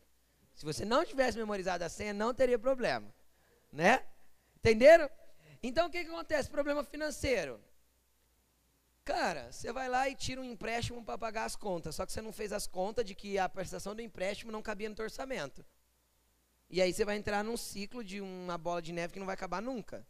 Se 0.54 0.64
você 0.64 0.84
não 0.84 1.04
tivesse 1.04 1.36
memorizado 1.36 1.82
a 1.82 1.88
senha, 1.88 2.12
não 2.12 2.32
teria 2.32 2.58
problema. 2.58 3.12
Né? 3.72 4.04
Entenderam? 4.56 5.10
Então 5.62 5.88
o 5.88 5.90
que, 5.90 6.04
que 6.04 6.10
acontece? 6.10 6.48
Problema 6.48 6.84
financeiro. 6.84 7.60
Cara, 9.04 9.52
você 9.52 9.72
vai 9.72 9.88
lá 9.88 10.08
e 10.08 10.14
tira 10.14 10.40
um 10.40 10.44
empréstimo 10.44 11.04
para 11.04 11.18
pagar 11.18 11.44
as 11.44 11.56
contas, 11.56 11.94
só 11.94 12.06
que 12.06 12.12
você 12.12 12.22
não 12.22 12.32
fez 12.32 12.52
as 12.52 12.66
contas 12.66 13.04
de 13.04 13.14
que 13.14 13.38
a 13.38 13.48
prestação 13.48 13.94
do 13.94 14.00
empréstimo 14.00 14.50
não 14.50 14.62
cabia 14.62 14.88
no 14.88 14.94
teu 14.94 15.04
orçamento. 15.04 15.64
E 16.70 16.80
aí 16.80 16.92
você 16.92 17.04
vai 17.04 17.16
entrar 17.16 17.44
num 17.44 17.56
ciclo 17.56 18.02
de 18.02 18.20
uma 18.20 18.56
bola 18.56 18.80
de 18.80 18.92
neve 18.92 19.12
que 19.12 19.18
não 19.18 19.26
vai 19.26 19.34
acabar 19.34 19.60
nunca. 19.60 20.06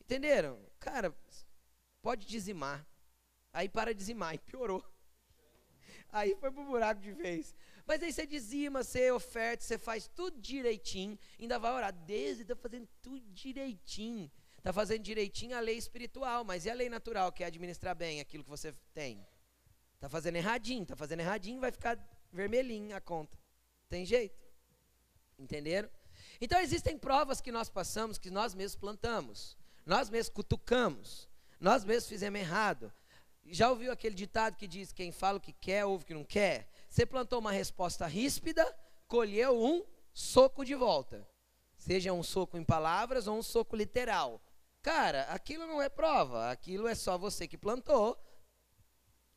Entenderam? 0.00 0.58
Cara, 0.80 1.14
pode 2.00 2.26
dizimar. 2.26 2.86
Aí 3.58 3.68
para 3.68 3.92
dizimar 3.92 4.36
e 4.36 4.38
piorou. 4.38 4.84
Aí 6.12 6.36
foi 6.36 6.48
pro 6.52 6.64
buraco 6.64 7.00
de 7.00 7.12
vez. 7.12 7.56
Mas 7.84 8.00
aí 8.00 8.12
você 8.12 8.24
dizima, 8.24 8.84
você 8.84 9.10
oferta, 9.10 9.64
você 9.64 9.76
faz 9.76 10.06
tudo 10.06 10.40
direitinho, 10.40 11.18
ainda 11.40 11.58
vai 11.58 11.72
orar. 11.72 11.92
Desde 11.92 12.42
está 12.42 12.54
fazendo 12.54 12.88
tudo 13.02 13.20
direitinho. 13.32 14.30
Está 14.58 14.72
fazendo 14.72 15.02
direitinho 15.02 15.56
a 15.56 15.60
lei 15.60 15.76
espiritual, 15.76 16.44
mas 16.44 16.66
e 16.66 16.70
a 16.70 16.74
lei 16.74 16.88
natural, 16.88 17.32
que 17.32 17.42
é 17.42 17.48
administrar 17.48 17.96
bem 17.96 18.20
aquilo 18.20 18.44
que 18.44 18.50
você 18.50 18.72
tem? 18.94 19.26
Está 19.96 20.08
fazendo 20.08 20.36
erradinho, 20.36 20.84
está 20.84 20.94
fazendo 20.94 21.18
erradinho, 21.18 21.60
vai 21.60 21.72
ficar 21.72 21.98
vermelhinho 22.32 22.94
a 22.94 23.00
conta. 23.00 23.36
Tem 23.88 24.06
jeito? 24.06 24.38
Entenderam? 25.36 25.90
Então 26.40 26.60
existem 26.60 26.96
provas 26.96 27.40
que 27.40 27.50
nós 27.50 27.68
passamos, 27.68 28.18
que 28.18 28.30
nós 28.30 28.54
mesmos 28.54 28.76
plantamos. 28.76 29.56
Nós 29.84 30.08
mesmos 30.08 30.32
cutucamos. 30.32 31.28
Nós 31.58 31.84
mesmos 31.84 32.08
fizemos 32.08 32.38
errado. 32.38 32.92
Já 33.50 33.70
ouviu 33.70 33.90
aquele 33.90 34.14
ditado 34.14 34.56
que 34.56 34.66
diz: 34.66 34.92
quem 34.92 35.10
fala 35.10 35.38
o 35.38 35.40
que 35.40 35.52
quer, 35.52 35.84
ouve 35.84 36.04
o 36.04 36.06
que 36.06 36.14
não 36.14 36.24
quer? 36.24 36.70
Você 36.88 37.06
plantou 37.06 37.38
uma 37.38 37.52
resposta 37.52 38.06
ríspida, 38.06 38.64
colheu 39.06 39.62
um 39.62 39.84
soco 40.12 40.64
de 40.64 40.74
volta. 40.74 41.26
Seja 41.76 42.12
um 42.12 42.22
soco 42.22 42.58
em 42.58 42.64
palavras 42.64 43.26
ou 43.26 43.38
um 43.38 43.42
soco 43.42 43.76
literal. 43.76 44.42
Cara, 44.82 45.22
aquilo 45.24 45.66
não 45.66 45.80
é 45.80 45.88
prova, 45.88 46.50
aquilo 46.50 46.88
é 46.88 46.94
só 46.94 47.16
você 47.16 47.46
que 47.46 47.56
plantou, 47.56 48.18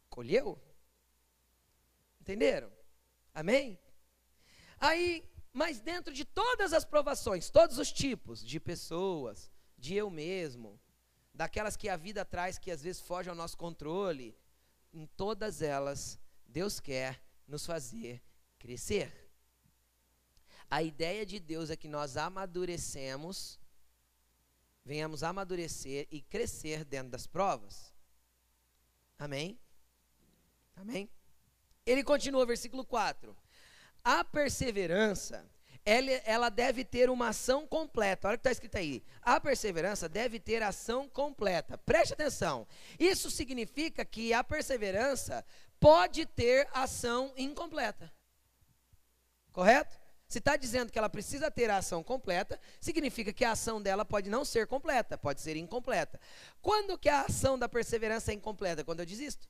colheu. 0.10 0.60
Entenderam? 2.20 2.72
Amém? 3.34 3.80
Aí, 4.80 5.24
mas 5.54 5.80
dentro 5.80 6.14
de 6.14 6.26
todas 6.26 6.74
as 6.74 6.86
provações, 6.86 7.50
todos 7.50 7.78
os 7.78 7.92
tipos 7.92 8.44
de 8.44 8.60
pessoas, 8.60 9.52
de 9.78 9.96
eu 9.96 10.10
mesmo, 10.10 10.80
daquelas 11.34 11.76
que 11.76 11.90
a 11.90 11.98
vida 11.98 12.26
traz 12.26 12.58
que 12.58 12.72
às 12.72 12.82
vezes 12.82 13.02
fogem 13.02 13.30
ao 13.30 13.36
nosso 13.36 13.58
controle, 13.58 14.38
em 14.94 15.06
todas 15.06 15.62
elas, 15.62 16.20
Deus 16.46 16.80
quer 16.80 17.22
nos 17.48 17.66
fazer 17.66 18.22
crescer. 18.60 19.12
A 20.70 20.82
ideia 20.82 21.26
de 21.26 21.40
Deus 21.40 21.70
é 21.70 21.76
que 21.76 21.88
nós 21.88 22.16
amadurecemos, 22.16 23.60
venhamos 24.86 25.24
amadurecer 25.24 26.08
e 26.12 26.22
crescer 26.22 26.86
dentro 26.86 27.12
das 27.12 27.28
provas. 27.28 27.94
Amém? 29.18 29.60
Amém? 30.76 31.10
Ele 31.86 32.04
continua, 32.04 32.46
versículo 32.46 32.86
4. 32.86 33.36
A 34.04 34.24
perseverança 34.24 35.46
ela, 35.86 36.12
ela 36.26 36.50
deve 36.50 36.84
ter 36.86 37.10
uma 37.10 37.30
ação 37.30 37.66
completa. 37.66 38.28
Olha 38.28 38.36
o 38.36 38.38
que 38.38 38.42
está 38.42 38.52
escrito 38.52 38.78
aí. 38.78 39.04
A 39.22 39.40
perseverança 39.40 40.08
deve 40.08 40.40
ter 40.40 40.62
ação 40.62 41.10
completa. 41.10 41.78
Preste 41.80 42.14
atenção. 42.14 42.68
Isso 43.00 43.32
significa 43.32 44.06
que 44.06 44.34
a 44.34 44.44
perseverança 44.44 45.44
pode 45.80 46.26
ter 46.26 46.68
ação 46.74 47.34
incompleta. 47.36 48.12
Correto? 49.52 50.00
Se 50.28 50.38
está 50.38 50.56
dizendo 50.56 50.92
que 50.92 50.98
ela 50.98 51.10
precisa 51.10 51.52
ter 51.52 51.70
a 51.70 51.78
ação 51.78 52.02
completa, 52.02 52.58
significa 52.80 53.34
que 53.34 53.44
a 53.44 53.52
ação 53.52 53.82
dela 53.82 54.06
pode 54.06 54.30
não 54.30 54.46
ser 54.46 54.66
completa, 54.66 55.18
pode 55.18 55.42
ser 55.42 55.58
incompleta. 55.58 56.18
Quando 56.62 56.98
que 56.98 57.10
a 57.10 57.24
ação 57.24 57.60
da 57.60 57.68
perseverança 57.68 58.32
é 58.32 58.36
incompleta? 58.36 58.82
Quando 58.82 59.02
eu 59.02 59.06
desisto. 59.06 59.46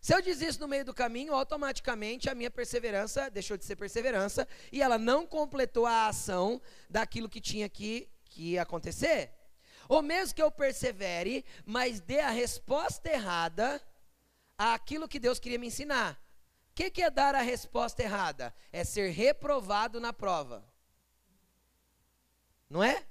Se 0.00 0.14
eu 0.14 0.22
desisto 0.22 0.60
no 0.60 0.68
meio 0.68 0.84
do 0.84 0.94
caminho, 0.94 1.34
automaticamente 1.34 2.30
a 2.30 2.34
minha 2.34 2.50
perseverança 2.50 3.30
deixou 3.30 3.56
de 3.58 3.66
ser 3.66 3.76
perseverança 3.76 4.48
e 4.72 4.80
ela 4.80 4.96
não 4.96 5.26
completou 5.26 5.84
a 5.84 6.06
ação 6.06 6.60
daquilo 6.88 7.28
que 7.28 7.40
tinha 7.40 7.68
que, 7.68 8.08
que 8.24 8.58
acontecer. 8.58 9.30
Ou 9.86 10.00
mesmo 10.00 10.34
que 10.34 10.42
eu 10.42 10.50
persevere, 10.50 11.44
mas 11.66 12.00
dê 12.00 12.20
a 12.20 12.30
resposta 12.30 13.10
errada 13.10 13.80
àquilo 14.56 15.08
que 15.08 15.18
Deus 15.18 15.38
queria 15.38 15.58
me 15.58 15.66
ensinar. 15.66 16.18
O 16.70 16.74
que, 16.74 16.90
que 16.90 17.02
é 17.02 17.10
dar 17.10 17.34
a 17.34 17.42
resposta 17.42 18.02
errada? 18.02 18.54
É 18.72 18.84
ser 18.84 19.10
reprovado 19.10 20.00
na 20.00 20.14
prova. 20.14 20.64
Não 22.70 22.82
é? 22.82 23.04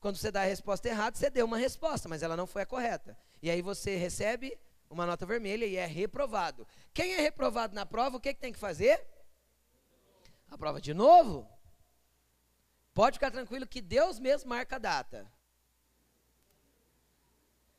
Quando 0.00 0.16
você 0.16 0.32
dá 0.32 0.40
a 0.40 0.46
resposta 0.46 0.88
errada, 0.88 1.16
você 1.16 1.30
deu 1.30 1.46
uma 1.46 1.58
resposta, 1.58 2.08
mas 2.08 2.22
ela 2.22 2.36
não 2.36 2.46
foi 2.46 2.62
a 2.62 2.66
correta. 2.66 3.16
E 3.40 3.50
aí 3.50 3.62
você 3.62 3.96
recebe 3.96 4.58
uma 4.94 5.06
nota 5.06 5.26
vermelha 5.26 5.66
e 5.66 5.76
é 5.76 5.84
reprovado. 5.84 6.66
Quem 6.92 7.14
é 7.14 7.20
reprovado 7.20 7.74
na 7.74 7.84
prova, 7.84 8.16
o 8.16 8.20
que, 8.20 8.32
que 8.32 8.40
tem 8.40 8.52
que 8.52 8.58
fazer? 8.58 9.04
A 10.50 10.56
prova 10.56 10.80
de 10.80 10.94
novo. 10.94 11.48
Pode 12.94 13.16
ficar 13.16 13.30
tranquilo 13.30 13.66
que 13.66 13.82
Deus 13.82 14.18
mesmo 14.18 14.48
marca 14.48 14.76
a 14.76 14.78
data. 14.78 15.30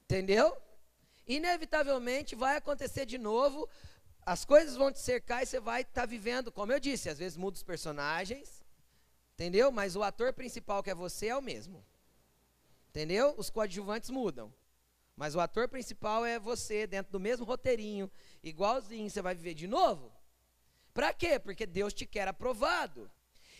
Entendeu? 0.04 0.56
Inevitavelmente 1.25 2.36
vai 2.36 2.58
acontecer 2.58 3.06
de 3.06 3.17
novo, 3.17 3.67
as 4.25 4.43
coisas 4.43 4.75
vão 4.75 4.91
te 4.91 4.99
cercar 4.99 5.41
e 5.41 5.45
você 5.45 5.60
vai 5.60 5.82
estar 5.82 6.01
tá 6.01 6.06
vivendo, 6.06 6.51
como 6.51 6.71
eu 6.71 6.80
disse, 6.80 7.10
às 7.10 7.17
vezes 7.17 7.38
muda 7.38 7.56
os 7.56 7.63
personagens, 7.63 8.63
entendeu? 9.34 9.71
Mas 9.71 9.95
o 9.95 10.04
ator 10.04 10.34
principal 10.34 10.84
que 10.84 10.89
é 10.89 10.95
você 10.95 11.28
é 11.28 11.36
o 11.36 11.41
mesmo. 11.41 11.84
Entendeu? 12.89 13.34
Os 13.38 13.49
coadjuvantes 13.49 14.10
mudam. 14.10 14.54
Mas 15.15 15.34
o 15.34 15.39
ator 15.39 15.67
principal 15.69 16.25
é 16.25 16.38
você, 16.38 16.86
dentro 16.86 17.12
do 17.12 17.19
mesmo 17.19 17.45
roteirinho, 17.45 18.12
igualzinho, 18.43 19.10
você 19.10 19.21
vai 19.21 19.34
viver 19.34 19.54
de 19.54 19.67
novo. 19.67 20.12
Para 20.93 21.13
quê? 21.13 21.39
Porque 21.39 21.65
Deus 21.65 21.93
te 21.93 22.06
quer 22.06 22.28
aprovado. 22.28 23.10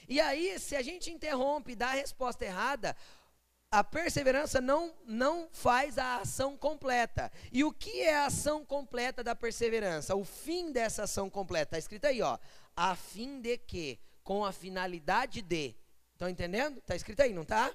E 0.08 0.20
aí, 0.20 0.60
se 0.60 0.76
a 0.76 0.82
gente 0.82 1.10
interrompe 1.12 1.72
e 1.72 1.76
dá 1.76 1.88
a 1.88 1.94
resposta 1.94 2.46
errada, 2.46 2.96
a 3.72 3.84
perseverança 3.84 4.62
não, 4.62 4.94
não 5.06 5.50
faz 5.52 5.98
a 5.98 6.18
ação 6.18 6.58
completa. 6.58 7.32
E 7.52 7.64
o 7.64 7.72
que 7.72 8.02
é 8.02 8.16
a 8.16 8.28
ação 8.28 8.66
completa 8.66 9.24
da 9.24 9.36
perseverança? 9.36 10.16
O 10.16 10.24
fim 10.24 10.72
dessa 10.72 11.04
ação 11.04 11.30
completa. 11.30 11.70
Está 11.70 11.78
escrito 11.78 12.06
aí, 12.06 12.22
ó. 12.22 12.38
A 12.76 12.96
fim 12.96 13.42
de 13.42 13.58
que? 13.58 14.00
Com 14.24 14.46
a 14.46 14.52
finalidade 14.52 15.42
de. 15.42 15.76
Estão 16.14 16.30
entendendo? 16.30 16.80
Está 16.80 16.96
escrito 16.96 17.22
aí, 17.22 17.34
não 17.34 17.42
está? 17.42 17.74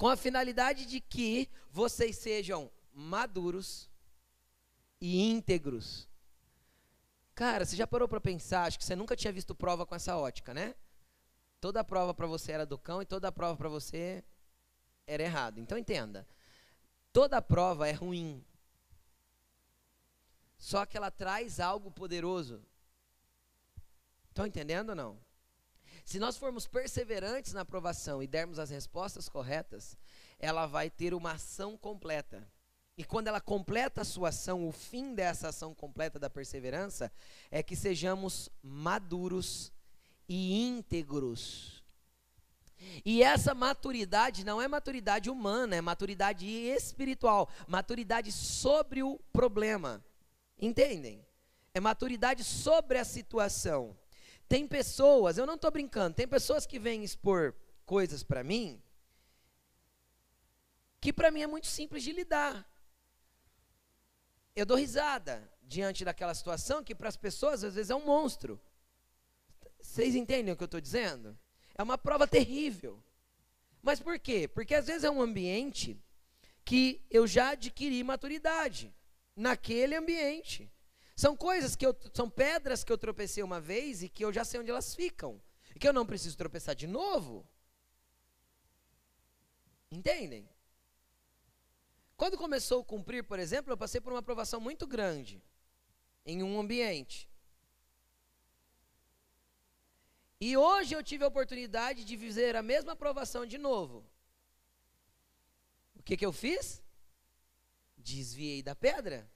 Com 0.00 0.08
a 0.08 0.16
finalidade 0.16 0.86
de 0.86 0.98
que 0.98 1.46
vocês 1.70 2.16
sejam 2.16 2.70
maduros 2.90 3.86
e 4.98 5.20
íntegros. 5.30 6.08
Cara, 7.34 7.66
você 7.66 7.76
já 7.76 7.86
parou 7.86 8.08
para 8.08 8.18
pensar? 8.18 8.62
Acho 8.62 8.78
que 8.78 8.84
você 8.86 8.96
nunca 8.96 9.14
tinha 9.14 9.30
visto 9.30 9.54
prova 9.54 9.84
com 9.84 9.94
essa 9.94 10.16
ótica, 10.16 10.54
né? 10.54 10.74
Toda 11.60 11.84
prova 11.84 12.14
para 12.14 12.26
você 12.26 12.50
era 12.50 12.64
do 12.64 12.78
cão 12.78 13.02
e 13.02 13.04
toda 13.04 13.30
prova 13.30 13.58
para 13.58 13.68
você 13.68 14.24
era 15.06 15.22
errado. 15.22 15.60
Então 15.60 15.76
entenda. 15.76 16.26
Toda 17.12 17.42
prova 17.42 17.86
é 17.86 17.92
ruim. 17.92 18.42
Só 20.56 20.86
que 20.86 20.96
ela 20.96 21.10
traz 21.10 21.60
algo 21.60 21.90
poderoso. 21.90 22.64
Estão 24.30 24.46
entendendo 24.46 24.90
ou 24.90 24.96
não? 24.96 25.29
Se 26.10 26.18
nós 26.18 26.36
formos 26.36 26.66
perseverantes 26.66 27.52
na 27.52 27.60
aprovação 27.60 28.20
e 28.20 28.26
dermos 28.26 28.58
as 28.58 28.68
respostas 28.68 29.28
corretas, 29.28 29.96
ela 30.40 30.66
vai 30.66 30.90
ter 30.90 31.14
uma 31.14 31.34
ação 31.34 31.76
completa. 31.76 32.44
E 32.98 33.04
quando 33.04 33.28
ela 33.28 33.40
completa 33.40 34.00
a 34.00 34.04
sua 34.04 34.30
ação, 34.30 34.66
o 34.66 34.72
fim 34.72 35.14
dessa 35.14 35.50
ação 35.50 35.72
completa 35.72 36.18
da 36.18 36.28
perseverança 36.28 37.12
é 37.48 37.62
que 37.62 37.76
sejamos 37.76 38.50
maduros 38.60 39.72
e 40.28 40.60
íntegros. 40.60 41.80
E 43.04 43.22
essa 43.22 43.54
maturidade 43.54 44.44
não 44.44 44.60
é 44.60 44.66
maturidade 44.66 45.30
humana, 45.30 45.76
é 45.76 45.80
maturidade 45.80 46.44
espiritual, 46.44 47.48
maturidade 47.68 48.32
sobre 48.32 49.00
o 49.00 49.16
problema. 49.32 50.04
Entendem? 50.60 51.24
É 51.72 51.78
maturidade 51.78 52.42
sobre 52.42 52.98
a 52.98 53.04
situação. 53.04 53.96
Tem 54.50 54.66
pessoas, 54.66 55.38
eu 55.38 55.46
não 55.46 55.54
estou 55.54 55.70
brincando, 55.70 56.16
tem 56.16 56.28
pessoas 56.28 56.66
que 56.66 56.78
vêm 56.78 57.02
expor 57.02 57.54
coisas 57.86 58.22
para 58.22 58.44
mim 58.44 58.82
que 61.00 61.12
para 61.12 61.30
mim 61.30 61.40
é 61.40 61.46
muito 61.46 61.66
simples 61.66 62.02
de 62.02 62.12
lidar. 62.12 62.68
Eu 64.54 64.66
dou 64.66 64.76
risada 64.76 65.50
diante 65.62 66.04
daquela 66.04 66.34
situação 66.34 66.84
que 66.84 66.94
para 66.94 67.08
as 67.08 67.16
pessoas 67.16 67.64
às 67.64 67.74
vezes 67.74 67.90
é 67.90 67.94
um 67.94 68.04
monstro. 68.04 68.60
Vocês 69.80 70.14
entendem 70.14 70.52
o 70.52 70.56
que 70.56 70.62
eu 70.62 70.66
estou 70.66 70.80
dizendo? 70.80 71.38
É 71.74 71.82
uma 71.82 71.96
prova 71.96 72.26
terrível. 72.26 73.02
Mas 73.80 73.98
por 73.98 74.18
quê? 74.18 74.46
Porque 74.46 74.74
às 74.74 74.86
vezes 74.86 75.04
é 75.04 75.10
um 75.10 75.22
ambiente 75.22 75.98
que 76.64 77.02
eu 77.10 77.26
já 77.26 77.50
adquiri 77.50 78.04
maturidade 78.04 78.94
naquele 79.34 79.94
ambiente. 79.94 80.70
São 81.20 81.36
coisas 81.36 81.76
que 81.76 81.84
eu, 81.84 81.94
são 82.14 82.30
pedras 82.30 82.82
que 82.82 82.90
eu 82.90 82.96
tropecei 82.96 83.42
uma 83.42 83.60
vez 83.60 84.02
e 84.02 84.08
que 84.08 84.24
eu 84.24 84.32
já 84.32 84.42
sei 84.42 84.58
onde 84.58 84.70
elas 84.70 84.94
ficam. 84.94 85.38
E 85.74 85.78
que 85.78 85.86
eu 85.86 85.92
não 85.92 86.06
preciso 86.06 86.34
tropeçar 86.34 86.74
de 86.74 86.86
novo. 86.86 87.46
Entendem? 89.90 90.48
Quando 92.16 92.38
começou 92.38 92.80
a 92.80 92.84
cumprir, 92.86 93.22
por 93.22 93.38
exemplo, 93.38 93.70
eu 93.70 93.76
passei 93.76 94.00
por 94.00 94.14
uma 94.14 94.20
aprovação 94.20 94.62
muito 94.62 94.86
grande 94.86 95.42
em 96.24 96.42
um 96.42 96.58
ambiente. 96.58 97.28
E 100.40 100.56
hoje 100.56 100.94
eu 100.94 101.02
tive 101.02 101.22
a 101.22 101.28
oportunidade 101.28 102.02
de 102.02 102.16
viver 102.16 102.56
a 102.56 102.62
mesma 102.62 102.92
aprovação 102.92 103.44
de 103.44 103.58
novo. 103.58 104.06
O 105.96 106.02
que, 106.02 106.16
que 106.16 106.24
eu 106.24 106.32
fiz? 106.32 106.82
Desviei 107.98 108.62
da 108.62 108.74
pedra. 108.74 109.30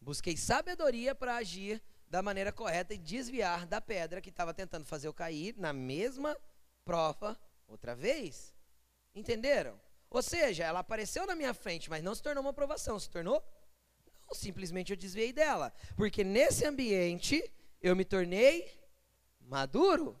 Busquei 0.00 0.36
sabedoria 0.36 1.14
para 1.14 1.36
agir 1.36 1.82
da 2.08 2.22
maneira 2.22 2.52
correta 2.52 2.94
e 2.94 2.98
desviar 2.98 3.66
da 3.66 3.80
pedra 3.80 4.20
que 4.20 4.30
estava 4.30 4.54
tentando 4.54 4.84
fazer 4.84 5.06
eu 5.06 5.14
cair 5.14 5.54
na 5.56 5.72
mesma 5.72 6.36
prova 6.84 7.38
outra 7.68 7.94
vez. 7.94 8.54
Entenderam? 9.14 9.80
Ou 10.08 10.22
seja, 10.22 10.64
ela 10.64 10.80
apareceu 10.80 11.26
na 11.26 11.36
minha 11.36 11.54
frente, 11.54 11.88
mas 11.88 12.02
não 12.02 12.14
se 12.14 12.22
tornou 12.22 12.42
uma 12.42 12.50
aprovação, 12.50 12.98
se 12.98 13.08
tornou? 13.08 13.42
Não, 14.26 14.34
simplesmente 14.34 14.90
eu 14.90 14.96
desviei 14.96 15.32
dela. 15.32 15.72
Porque 15.96 16.24
nesse 16.24 16.66
ambiente 16.66 17.48
eu 17.80 17.94
me 17.94 18.04
tornei 18.04 18.72
maduro. 19.40 20.20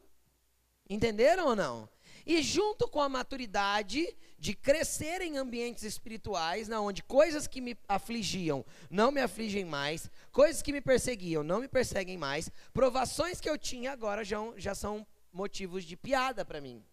Entenderam 0.88 1.46
ou 1.46 1.56
não? 1.56 1.88
E 2.26 2.42
junto 2.42 2.88
com 2.88 3.00
a 3.00 3.08
maturidade 3.08 4.16
de 4.38 4.54
crescer 4.54 5.20
em 5.20 5.36
ambientes 5.36 5.82
espirituais, 5.82 6.68
na 6.68 6.80
onde 6.80 7.02
coisas 7.02 7.46
que 7.46 7.60
me 7.60 7.76
afligiam 7.88 8.64
não 8.90 9.10
me 9.10 9.20
afligem 9.20 9.64
mais, 9.64 10.10
coisas 10.32 10.62
que 10.62 10.72
me 10.72 10.80
perseguiam 10.80 11.42
não 11.42 11.60
me 11.60 11.68
perseguem 11.68 12.16
mais, 12.16 12.50
provações 12.72 13.40
que 13.40 13.48
eu 13.48 13.58
tinha 13.58 13.92
agora 13.92 14.24
já, 14.24 14.38
já 14.56 14.74
são 14.74 15.06
motivos 15.32 15.84
de 15.84 15.96
piada 15.96 16.44
para 16.44 16.60
mim. 16.60 16.84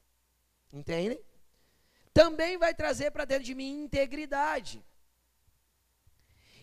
Entendem? 0.72 1.20
Também 2.13 2.58
vai 2.58 2.74
trazer 2.74 3.12
para 3.12 3.26
dentro 3.26 3.44
de 3.44 3.56
mim 3.56 3.84
integridade. 3.84 4.84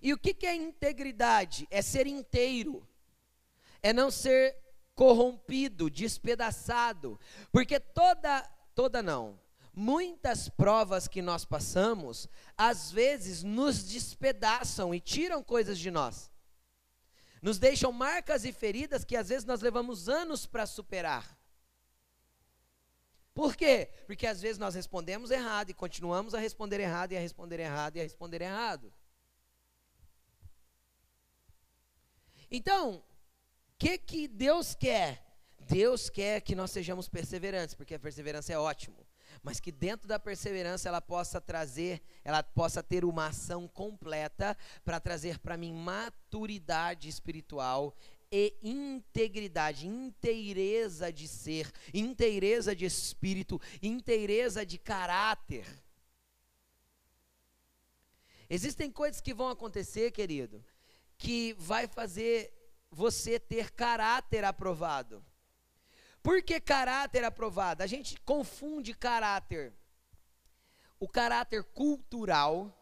E 0.03 0.13
o 0.13 0.19
que, 0.19 0.35
que 0.35 0.47
é 0.47 0.55
integridade? 0.55 1.67
É 1.71 1.81
ser 1.81 2.07
inteiro 2.07 2.87
é 3.85 3.93
não 3.93 4.11
ser 4.11 4.57
corrompido, 4.95 5.91
despedaçado, 5.91 7.19
porque 7.51 7.81
toda, 7.81 8.43
toda 8.75 9.03
não, 9.03 9.41
muitas 9.73 10.49
provas 10.49 11.09
que 11.09 11.21
nós 11.21 11.45
passamos, 11.45 12.29
às 12.57 12.91
vezes 12.91 13.43
nos 13.43 13.83
despedaçam 13.85 14.95
e 14.95 15.01
tiram 15.01 15.43
coisas 15.43 15.79
de 15.79 15.91
nós. 15.91 16.31
Nos 17.43 17.59
deixam 17.59 17.93
marcas 17.93 18.45
e 18.45 18.53
feridas 18.53 19.05
que 19.05 19.17
às 19.17 19.29
vezes 19.29 19.45
nós 19.45 19.61
levamos 19.61 20.09
anos 20.09 20.47
para 20.47 20.65
superar. 20.65 21.39
Por 23.35 23.57
quê? 23.57 23.91
Porque 24.07 24.27
às 24.27 24.41
vezes 24.41 24.59
nós 24.59 24.77
respondemos 24.77 25.31
errado 25.31 25.71
e 25.71 25.75
continuamos 25.75 26.35
a 26.35 26.39
responder 26.39 26.79
errado 26.79 27.13
e 27.13 27.17
a 27.17 27.21
responder 27.21 27.59
errado 27.59 27.97
e 27.97 28.01
a 28.01 28.05
responder 28.05 28.41
errado. 28.41 28.93
Então, 32.49 33.03
que, 33.79 33.99
que 33.99 34.29
Deus 34.29 34.75
quer? 34.75 35.25
Deus 35.69 36.11
quer 36.11 36.41
que 36.41 36.55
nós 36.55 36.71
sejamos 36.71 37.09
perseverantes, 37.09 37.75
porque 37.75 37.95
a 37.95 37.99
perseverança 37.99 38.53
é 38.53 38.59
ótimo, 38.59 38.97
mas 39.43 39.61
que 39.61 39.73
dentro 39.73 40.07
da 40.07 40.19
perseverança 40.19 40.89
ela 40.89 41.01
possa 41.01 41.41
trazer, 41.41 42.03
ela 42.23 42.43
possa 42.43 42.83
ter 42.83 43.05
uma 43.05 43.29
ação 43.29 43.67
completa 43.67 44.57
para 44.85 45.01
trazer 45.01 45.39
para 45.39 45.57
mim 45.57 45.73
maturidade 45.73 47.09
espiritual 47.09 47.97
e 48.31 48.57
integridade, 48.63 49.87
inteireza 49.87 51.13
de 51.13 51.29
ser, 51.29 51.71
inteireza 51.93 52.75
de 52.75 52.85
espírito, 52.85 53.61
inteireza 53.83 54.67
de 54.67 54.77
caráter. 54.77 55.67
Existem 58.51 58.91
coisas 58.91 59.21
que 59.21 59.33
vão 59.33 59.49
acontecer, 59.49 60.11
querido, 60.11 60.65
que 61.17 61.55
vai 61.55 61.87
fazer 61.87 62.53
você 62.95 63.41
ter 63.41 63.73
caráter 63.73 64.45
aprovado. 64.45 65.25
Por 66.23 66.43
que 66.43 66.59
caráter 66.61 67.25
aprovado? 67.25 67.83
A 67.83 67.87
gente 67.87 68.19
confunde 68.21 68.95
caráter, 68.95 69.75
o 70.99 71.09
caráter 71.09 71.65
cultural, 71.65 72.73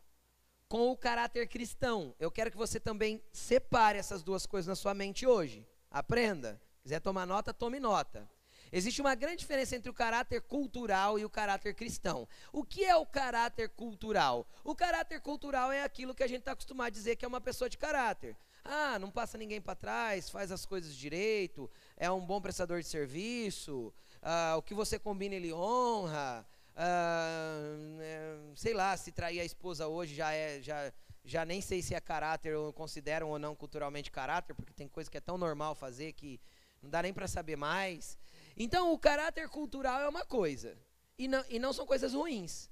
com 0.69 0.91
o 0.91 0.97
caráter 0.97 1.49
cristão. 1.49 2.15
Eu 2.21 2.31
quero 2.31 2.51
que 2.51 2.57
você 2.57 2.79
também 2.79 3.23
separe 3.33 3.99
essas 3.99 4.23
duas 4.23 4.47
coisas 4.47 4.69
na 4.69 4.77
sua 4.77 4.95
mente 4.95 5.27
hoje. 5.27 5.67
Aprenda. 5.91 6.61
Quiser 6.83 7.01
tomar 7.01 7.27
nota, 7.27 7.53
tome 7.53 7.81
nota. 7.81 8.31
Existe 8.71 9.01
uma 9.01 9.15
grande 9.15 9.39
diferença 9.39 9.77
entre 9.77 9.91
o 9.91 9.95
caráter 9.95 10.41
cultural 10.41 11.19
e 11.19 11.25
o 11.25 11.31
caráter 11.31 11.75
cristão. 11.75 12.27
O 12.53 12.65
que 12.65 12.85
é 12.85 12.97
o 12.97 13.05
caráter 13.05 13.69
cultural? 13.71 14.49
O 14.65 14.75
caráter 14.75 15.21
cultural 15.21 15.71
é 15.71 15.83
aquilo 15.83 16.15
que 16.15 16.23
a 16.23 16.27
gente 16.27 16.41
está 16.41 16.53
acostumado 16.53 16.87
a 16.87 16.91
dizer 16.91 17.17
que 17.17 17.25
é 17.25 17.29
uma 17.29 17.41
pessoa 17.41 17.69
de 17.69 17.77
caráter. 17.77 18.37
Ah, 18.65 18.99
não 18.99 19.11
passa 19.11 19.37
ninguém 19.37 19.61
para 19.61 19.75
trás, 19.75 20.31
faz 20.31 20.53
as 20.53 20.65
coisas 20.65 20.95
direito, 20.95 21.71
é 21.97 22.11
um 22.11 22.25
bom 22.25 22.41
prestador 22.41 22.81
de 22.81 22.87
serviço, 22.87 23.93
ah, 24.23 24.55
o 24.57 24.63
que 24.63 24.75
você 24.75 24.99
combina 24.99 25.35
ele 25.35 25.53
honra. 25.53 26.47
Ah, 26.77 27.61
é, 28.01 28.37
sei 28.55 28.73
lá, 28.73 28.97
se 28.97 29.13
trair 29.13 29.41
a 29.41 29.45
esposa 29.45 29.89
hoje 29.89 30.15
já 30.15 30.33
é. 30.33 30.61
Já, 30.63 30.93
já 31.25 31.45
nem 31.45 31.61
sei 31.61 31.83
se 31.83 31.95
é 31.95 32.01
caráter 32.01 32.57
ou 32.57 32.73
consideram 32.73 33.31
ou 33.31 33.39
não 33.39 33.55
culturalmente 33.55 34.11
caráter, 34.11 34.55
porque 34.55 34.73
tem 34.73 34.89
coisa 34.89 35.11
que 35.11 35.19
é 35.19 35.21
tão 35.21 35.39
normal 35.39 35.75
fazer 35.75 36.13
que 36.15 36.41
não 36.83 36.91
dá 36.91 37.03
nem 37.03 37.13
para 37.13 37.29
saber 37.29 37.57
mais. 37.57 38.19
Então, 38.57 38.93
o 38.93 38.99
caráter 38.99 39.49
cultural 39.49 40.01
é 40.01 40.09
uma 40.09 40.25
coisa, 40.25 40.77
e 41.17 41.29
não, 41.29 41.45
e 41.49 41.59
não 41.59 41.73
são 41.73 41.87
coisas 41.87 42.13
ruins. 42.13 42.72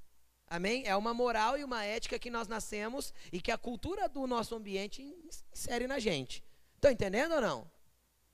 Amém? 0.52 0.82
É 0.84 0.96
uma 0.96 1.14
moral 1.14 1.56
e 1.56 1.62
uma 1.62 1.84
ética 1.84 2.18
que 2.18 2.28
nós 2.28 2.48
nascemos 2.48 3.14
e 3.32 3.40
que 3.40 3.52
a 3.52 3.56
cultura 3.56 4.08
do 4.08 4.26
nosso 4.26 4.56
ambiente 4.56 5.00
insere 5.00 5.86
na 5.86 6.00
gente. 6.00 6.44
Estão 6.74 6.90
entendendo 6.90 7.36
ou 7.36 7.40
não? 7.40 7.70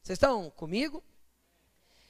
Vocês 0.03 0.17
estão 0.17 0.49
comigo? 0.49 1.05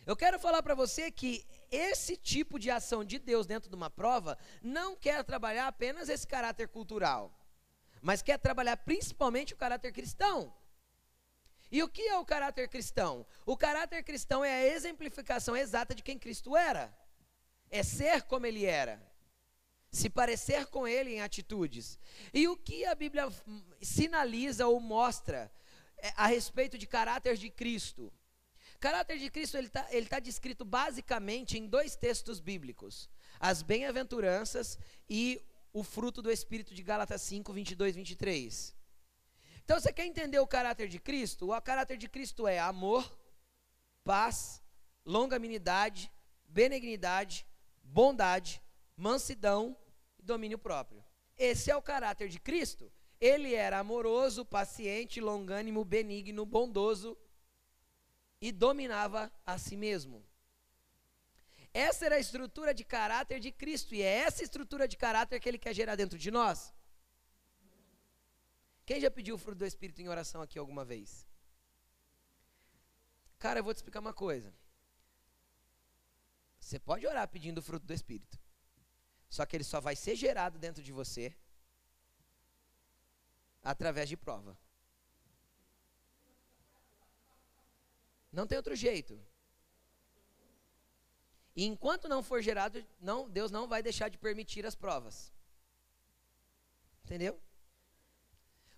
Eu 0.06 0.14
quero 0.14 0.38
falar 0.38 0.62
para 0.62 0.76
você 0.76 1.10
que 1.10 1.44
esse 1.72 2.16
tipo 2.16 2.56
de 2.56 2.70
ação 2.70 3.04
de 3.04 3.18
Deus 3.18 3.48
dentro 3.48 3.68
de 3.68 3.74
uma 3.74 3.90
prova 3.90 4.38
não 4.62 4.94
quer 4.94 5.24
trabalhar 5.24 5.66
apenas 5.66 6.08
esse 6.08 6.24
caráter 6.24 6.68
cultural, 6.68 7.36
mas 8.00 8.22
quer 8.22 8.38
trabalhar 8.38 8.76
principalmente 8.76 9.54
o 9.54 9.56
caráter 9.56 9.90
cristão. 9.90 10.54
E 11.68 11.82
o 11.82 11.88
que 11.88 12.02
é 12.02 12.16
o 12.16 12.24
caráter 12.24 12.68
cristão? 12.68 13.26
O 13.44 13.56
caráter 13.56 14.04
cristão 14.04 14.44
é 14.44 14.54
a 14.54 14.66
exemplificação 14.68 15.56
exata 15.56 15.96
de 15.96 16.02
quem 16.04 16.16
Cristo 16.16 16.56
era. 16.56 16.96
É 17.68 17.82
ser 17.82 18.22
como 18.22 18.46
ele 18.46 18.64
era 18.64 19.15
se 19.90 20.10
parecer 20.10 20.66
com 20.66 20.86
ele 20.86 21.14
em 21.14 21.20
atitudes. 21.20 21.98
E 22.32 22.48
o 22.48 22.56
que 22.56 22.84
a 22.84 22.94
Bíblia 22.94 23.28
sinaliza 23.80 24.66
ou 24.66 24.80
mostra 24.80 25.50
é, 25.98 26.12
a 26.16 26.26
respeito 26.26 26.76
de 26.76 26.86
caráter 26.86 27.36
de 27.36 27.50
Cristo? 27.50 28.12
Caráter 28.78 29.18
de 29.18 29.30
Cristo 29.30 29.56
ele 29.56 29.68
está 29.68 29.86
ele 29.90 30.06
tá 30.06 30.18
descrito 30.18 30.64
basicamente 30.64 31.56
em 31.58 31.66
dois 31.66 31.96
textos 31.96 32.40
bíblicos. 32.40 33.08
as 33.40 33.62
bem-aventuranças 33.62 34.78
e 35.08 35.42
o 35.72 35.82
fruto 35.82 36.22
do 36.22 36.30
Espírito 36.30 36.74
de 36.74 36.82
Gálatas 36.82 37.20
5, 37.22 37.52
22, 37.52 37.96
23. 37.96 38.74
Então, 39.62 39.78
você 39.78 39.92
quer 39.92 40.06
entender 40.06 40.38
o 40.38 40.46
caráter 40.46 40.88
de 40.88 40.98
Cristo? 40.98 41.52
O 41.52 41.60
caráter 41.60 41.98
de 41.98 42.08
Cristo 42.08 42.46
é 42.46 42.58
amor, 42.58 43.04
paz, 44.04 44.62
longanimidade, 45.04 46.10
benignidade, 46.48 47.44
bondade, 47.82 48.62
mansidão 48.96 49.76
e 50.18 50.22
domínio 50.22 50.58
próprio. 50.58 51.04
Esse 51.36 51.70
é 51.70 51.76
o 51.76 51.82
caráter 51.82 52.28
de 52.28 52.40
Cristo. 52.40 52.90
Ele 53.20 53.54
era 53.54 53.78
amoroso, 53.78 54.44
paciente, 54.44 55.20
longânimo, 55.20 55.84
benigno, 55.84 56.44
bondoso 56.46 57.16
e 58.40 58.52
dominava 58.52 59.32
a 59.44 59.58
si 59.58 59.76
mesmo. 59.76 60.24
Essa 61.72 62.06
era 62.06 62.16
a 62.16 62.18
estrutura 62.18 62.72
de 62.72 62.84
caráter 62.84 63.38
de 63.38 63.52
Cristo 63.52 63.94
e 63.94 64.02
é 64.02 64.18
essa 64.20 64.42
estrutura 64.42 64.88
de 64.88 64.96
caráter 64.96 65.38
que 65.40 65.48
ele 65.48 65.58
quer 65.58 65.74
gerar 65.74 65.94
dentro 65.94 66.18
de 66.18 66.30
nós. 66.30 66.72
Quem 68.86 69.00
já 69.00 69.10
pediu 69.10 69.34
o 69.34 69.38
fruto 69.38 69.58
do 69.58 69.66
Espírito 69.66 70.00
em 70.00 70.08
oração 70.08 70.40
aqui 70.40 70.58
alguma 70.58 70.84
vez? 70.84 71.26
Cara, 73.38 73.60
eu 73.60 73.64
vou 73.64 73.74
te 73.74 73.78
explicar 73.78 74.00
uma 74.00 74.14
coisa. 74.14 74.54
Você 76.58 76.78
pode 76.78 77.06
orar 77.06 77.28
pedindo 77.28 77.58
o 77.58 77.62
fruto 77.62 77.84
do 77.84 77.92
Espírito. 77.92 78.38
Só 79.28 79.44
que 79.44 79.56
ele 79.56 79.64
só 79.64 79.80
vai 79.80 79.96
ser 79.96 80.14
gerado 80.14 80.58
dentro 80.58 80.82
de 80.82 80.92
você 80.92 81.36
através 83.62 84.08
de 84.08 84.16
prova. 84.16 84.56
Não 88.32 88.46
tem 88.46 88.56
outro 88.56 88.76
jeito. 88.76 89.18
E 91.54 91.64
enquanto 91.64 92.08
não 92.08 92.22
for 92.22 92.42
gerado, 92.42 92.84
não, 93.00 93.28
Deus 93.28 93.50
não 93.50 93.66
vai 93.66 93.82
deixar 93.82 94.08
de 94.10 94.18
permitir 94.18 94.66
as 94.66 94.74
provas. 94.74 95.32
Entendeu? 97.04 97.40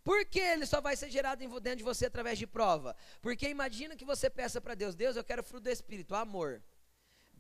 Por 0.05 0.25
que 0.25 0.39
ele 0.39 0.65
só 0.65 0.81
vai 0.81 0.97
ser 0.97 1.11
gerado 1.11 1.41
dentro 1.61 1.79
de 1.79 1.83
você 1.83 2.07
através 2.07 2.39
de 2.39 2.47
prova? 2.47 2.97
Porque 3.21 3.49
imagina 3.49 3.97
que 3.97 4.05
você 4.05 4.31
peça 4.31 4.61
para 4.61 4.75
Deus, 4.75 4.95
Deus, 4.95 5.17
eu 5.17 5.25
quero 5.25 5.43
fruto 5.43 5.65
do 5.65 5.71
Espírito, 5.71 6.15
amor. 6.15 6.63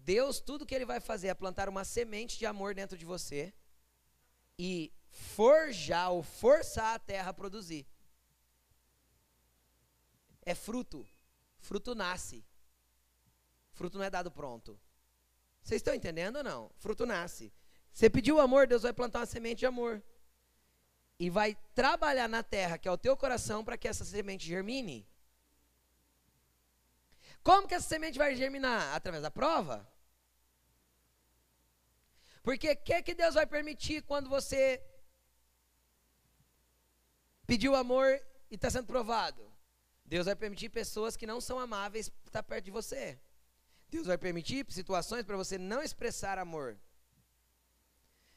Deus, 0.05 0.41
tudo 0.41 0.67
que 0.67 0.75
ele 0.75 0.85
vai 0.85 1.01
fazer 1.01 1.29
é 1.29 1.35
plantar 1.35 1.69
uma 1.69 1.85
semente 1.85 2.39
de 2.39 2.47
amor 2.47 2.75
dentro 2.75 2.97
de 2.97 3.05
você 3.05 3.53
e 4.59 4.93
forjar 5.11 6.13
ou 6.13 6.23
forçar 6.23 6.95
a 6.95 6.99
terra 6.99 7.31
a 7.31 7.35
produzir. 7.35 7.87
É 10.45 10.55
fruto. 10.55 11.07
Fruto 11.59 11.95
nasce. 11.95 12.45
Fruto 13.73 13.99
não 13.99 14.05
é 14.05 14.11
dado 14.11 14.31
pronto. 14.31 14.81
Vocês 15.63 15.81
estão 15.81 15.95
entendendo 15.95 16.37
ou 16.37 16.45
não? 16.45 16.71
Fruto 16.79 17.05
nasce. 17.05 17.53
Você 17.93 18.09
pediu 18.09 18.41
amor, 18.41 18.67
Deus 18.67 18.83
vai 18.83 18.93
plantar 18.93 19.21
uma 19.21 19.27
semente 19.27 19.59
de 19.61 19.67
amor. 19.67 20.03
E 21.19 21.29
vai 21.29 21.57
trabalhar 21.75 22.29
na 22.29 22.43
terra, 22.43 22.79
que 22.79 22.89
é 22.89 22.91
o 22.91 22.97
teu 22.97 23.17
coração, 23.17 23.65
para 23.65 23.77
que 23.77 23.89
essa 23.89 24.05
semente 24.05 24.47
germine. 24.47 25.07
Como 27.43 27.67
que 27.67 27.75
essa 27.75 27.89
semente 27.89 28.19
vai 28.19 28.35
germinar? 28.35 28.95
Através 28.95 29.23
da 29.23 29.31
prova? 29.31 29.89
Porque 32.43 32.71
o 32.71 32.77
que, 32.77 33.03
que 33.03 33.15
Deus 33.15 33.35
vai 33.35 33.47
permitir 33.47 34.03
quando 34.03 34.29
você 34.29 34.83
pediu 37.47 37.75
amor 37.75 38.09
e 38.51 38.55
está 38.55 38.71
sendo 38.71 38.87
provado? 38.87 39.53
Deus 40.05 40.27
vai 40.27 40.35
permitir 40.35 40.71
pessoas 40.71 41.17
que 41.17 41.27
não 41.27 41.41
são 41.41 41.59
amáveis 41.59 42.11
estar 42.25 42.43
perto 42.43 42.65
de 42.65 42.71
você. 42.71 43.21
Deus 43.91 44.07
vai 44.07 44.17
permitir 44.17 44.67
situações 44.71 45.25
para 45.25 45.37
você 45.37 45.59
não 45.59 45.83
expressar 45.83 46.39
amor. 46.39 46.79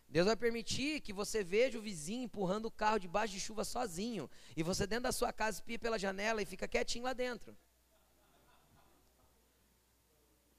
Deus 0.08 0.26
vai 0.28 0.36
permitir 0.36 1.00
que 1.00 1.14
você 1.14 1.42
veja 1.42 1.80
o 1.80 1.82
vizinho 1.82 2.24
empurrando 2.24 2.66
o 2.66 2.72
carro 2.72 3.00
debaixo 3.00 3.34
de 3.34 3.40
chuva 3.40 3.64
sozinho. 3.64 4.30
E 4.58 4.62
você 4.62 4.86
dentro 4.86 5.04
da 5.04 5.14
sua 5.14 5.32
casa 5.32 5.60
espia 5.60 5.80
pela 5.80 5.98
janela 5.98 6.42
e 6.42 6.46
fica 6.46 6.68
quietinho 6.68 7.06
lá 7.06 7.14
dentro. 7.14 7.58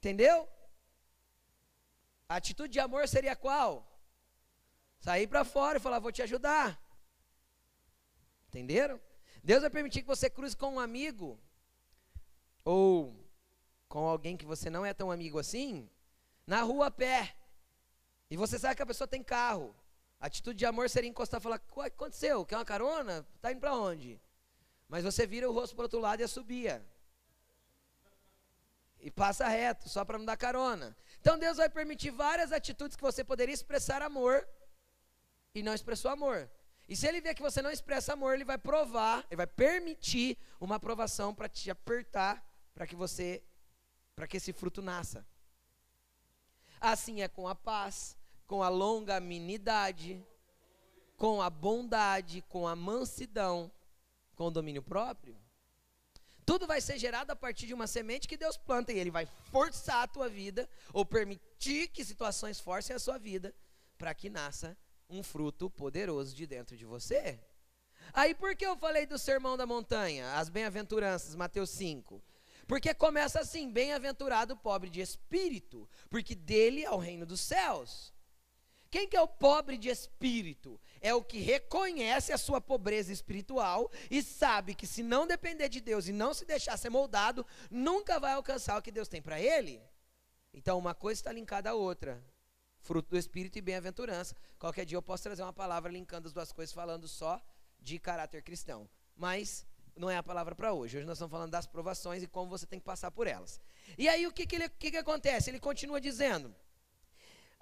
Entendeu? 0.03 0.49
A 2.27 2.35
atitude 2.35 2.73
de 2.73 2.79
amor 2.81 3.07
seria 3.07 3.37
qual? 3.37 3.89
Sair 4.99 5.27
para 5.27 5.45
fora 5.45 5.77
e 5.77 5.81
falar: 5.81 5.99
Vou 5.99 6.11
te 6.11 6.21
ajudar. 6.21 6.77
Entenderam? 8.49 8.99
Deus 9.41 9.61
vai 9.61 9.69
permitir 9.69 10.01
que 10.01 10.07
você 10.07 10.29
cruze 10.29 10.57
com 10.57 10.73
um 10.73 10.79
amigo 10.79 11.39
ou 12.65 13.15
com 13.87 14.05
alguém 14.05 14.35
que 14.35 14.45
você 14.45 14.69
não 14.69 14.85
é 14.85 14.93
tão 14.93 15.09
amigo 15.09 15.39
assim, 15.39 15.89
na 16.45 16.63
rua 16.63 16.87
a 16.87 16.91
pé. 16.91 17.33
E 18.29 18.35
você 18.35 18.59
sabe 18.59 18.75
que 18.75 18.83
a 18.83 18.85
pessoa 18.85 19.07
tem 19.07 19.23
carro. 19.23 19.73
A 20.19 20.25
atitude 20.25 20.59
de 20.59 20.65
amor 20.65 20.89
seria 20.89 21.09
encostar 21.09 21.39
e 21.39 21.43
falar: 21.43 21.61
O 21.69 21.73
que 21.73 21.79
aconteceu? 21.79 22.45
Quer 22.45 22.57
uma 22.57 22.65
carona? 22.65 23.25
Está 23.37 23.53
indo 23.53 23.61
para 23.61 23.73
onde? 23.73 24.21
Mas 24.89 25.05
você 25.05 25.25
vira 25.25 25.49
o 25.49 25.53
rosto 25.53 25.77
para 25.77 25.85
outro 25.85 26.01
lado 26.01 26.19
e 26.19 26.25
assobia. 26.25 26.85
E 29.03 29.11
passa 29.11 29.49
reto, 29.49 29.89
só 29.89 30.05
para 30.05 30.17
não 30.17 30.23
dar 30.23 30.37
carona. 30.37 30.95
Então 31.19 31.37
Deus 31.37 31.57
vai 31.57 31.67
permitir 31.67 32.09
várias 32.09 32.53
atitudes 32.53 32.95
que 32.95 33.03
você 33.03 33.21
poderia 33.21 33.53
expressar 33.53 34.01
amor 34.01 34.47
e 35.53 35.61
não 35.61 35.73
expressou 35.73 36.09
amor. 36.09 36.49
E 36.87 36.95
se 36.95 37.05
ele 37.05 37.19
ver 37.19 37.35
que 37.35 37.41
você 37.41 37.61
não 37.61 37.69
expressa 37.69 38.13
amor, 38.13 38.33
ele 38.33 38.45
vai 38.45 38.57
provar, 38.57 39.25
ele 39.29 39.35
vai 39.35 39.47
permitir 39.47 40.37
uma 40.57 40.75
aprovação 40.75 41.35
para 41.35 41.49
te 41.49 41.69
apertar, 41.69 42.41
para 42.73 42.87
que 42.87 42.95
você, 42.95 43.43
para 44.15 44.25
que 44.25 44.37
esse 44.37 44.53
fruto 44.53 44.81
nasça. 44.81 45.25
Assim 46.79 47.21
é 47.21 47.27
com 47.27 47.45
a 47.45 47.55
paz, 47.55 48.17
com 48.47 48.63
a 48.63 48.69
longanimidade, 48.69 50.25
com 51.17 51.41
a 51.41 51.49
bondade, 51.49 52.41
com 52.47 52.65
a 52.65 52.75
mansidão, 52.75 53.69
com 54.33 54.47
o 54.47 54.51
domínio 54.51 54.81
próprio. 54.81 55.37
Tudo 56.45 56.67
vai 56.67 56.81
ser 56.81 56.97
gerado 56.97 57.31
a 57.31 57.35
partir 57.35 57.67
de 57.67 57.73
uma 57.73 57.87
semente 57.87 58.27
que 58.27 58.37
Deus 58.37 58.57
planta 58.57 58.91
e 58.91 58.99
Ele 58.99 59.11
vai 59.11 59.25
forçar 59.51 60.03
a 60.03 60.07
tua 60.07 60.27
vida 60.27 60.69
ou 60.91 61.05
permitir 61.05 61.87
que 61.87 62.03
situações 62.03 62.59
forcem 62.59 62.95
a 62.95 62.99
sua 62.99 63.17
vida 63.17 63.53
para 63.97 64.13
que 64.13 64.29
nasça 64.29 64.77
um 65.09 65.23
fruto 65.23 65.69
poderoso 65.69 66.35
de 66.35 66.45
dentro 66.45 66.75
de 66.75 66.85
você. 66.85 67.39
Aí 68.11 68.35
por 68.35 68.55
que 68.55 68.65
eu 68.65 68.77
falei 68.77 69.05
do 69.05 69.17
sermão 69.17 69.55
da 69.55 69.65
montanha, 69.65 70.33
as 70.33 70.49
bem-aventuranças, 70.49 71.35
Mateus 71.35 71.69
5? 71.69 72.21
Porque 72.67 72.93
começa 72.93 73.39
assim: 73.39 73.71
bem-aventurado 73.71 74.53
o 74.53 74.57
pobre 74.57 74.89
de 74.89 75.01
espírito, 75.01 75.89
porque 76.09 76.35
dele 76.35 76.83
é 76.83 76.91
o 76.91 76.97
reino 76.97 77.25
dos 77.25 77.41
céus. 77.41 78.12
Quem 78.93 79.07
que 79.07 79.17
é 79.17 79.21
o 79.21 79.27
pobre 79.27 79.75
de 79.75 79.89
espírito? 79.89 80.79
É 81.01 81.15
o 81.15 81.23
que 81.23 81.39
reconhece 81.39 82.31
a 82.31 82.37
sua 82.37 82.61
pobreza 82.61 83.11
espiritual 83.11 83.91
e 84.07 84.21
sabe 84.21 84.75
que 84.75 84.85
se 84.85 85.01
não 85.01 85.25
depender 85.25 85.67
de 85.67 85.81
Deus 85.81 86.07
e 86.07 86.11
não 86.11 86.31
se 86.31 86.45
deixar 86.45 86.77
ser 86.77 86.91
moldado, 86.91 87.43
nunca 87.71 88.19
vai 88.19 88.33
alcançar 88.33 88.77
o 88.77 88.83
que 88.83 88.91
Deus 88.91 89.07
tem 89.07 89.19
para 89.19 89.41
ele. 89.41 89.81
Então 90.53 90.77
uma 90.77 90.93
coisa 90.93 91.19
está 91.19 91.31
linkada 91.31 91.71
à 91.71 91.73
outra. 91.73 92.23
Fruto 92.81 93.09
do 93.09 93.17
espírito 93.17 93.57
e 93.57 93.63
bem-aventurança. 93.63 94.35
Qualquer 94.59 94.85
dia 94.85 94.95
eu 94.95 95.01
posso 95.01 95.23
trazer 95.23 95.41
uma 95.41 95.51
palavra 95.51 95.91
linkando 95.91 96.27
as 96.27 96.33
duas 96.33 96.51
coisas 96.51 96.71
falando 96.71 97.07
só 97.07 97.41
de 97.81 97.97
caráter 97.97 98.43
cristão. 98.43 98.87
Mas 99.15 99.65
não 99.95 100.07
é 100.07 100.17
a 100.17 100.21
palavra 100.21 100.53
para 100.53 100.71
hoje. 100.71 100.97
Hoje 100.97 101.07
nós 101.07 101.17
estamos 101.17 101.31
falando 101.31 101.49
das 101.49 101.65
provações 101.65 102.21
e 102.21 102.27
como 102.27 102.47
você 102.47 102.67
tem 102.67 102.77
que 102.77 102.85
passar 102.85 103.09
por 103.09 103.25
elas. 103.25 103.59
E 103.97 104.07
aí 104.07 104.27
o 104.27 104.31
que, 104.31 104.45
que, 104.45 104.55
ele, 104.55 104.69
que, 104.69 104.91
que 104.91 104.97
acontece? 104.97 105.49
Ele 105.49 105.59
continua 105.59 105.99
dizendo: 105.99 106.55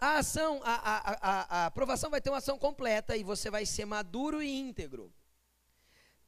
a 0.01 0.17
ação, 0.17 0.59
a, 0.63 0.73
a, 0.73 0.97
a, 1.11 1.57
a 1.61 1.65
aprovação 1.67 2.09
vai 2.09 2.19
ter 2.19 2.31
uma 2.31 2.39
ação 2.39 2.57
completa 2.57 3.15
e 3.15 3.23
você 3.23 3.51
vai 3.51 3.67
ser 3.67 3.85
maduro 3.85 4.41
e 4.41 4.51
íntegro, 4.51 5.13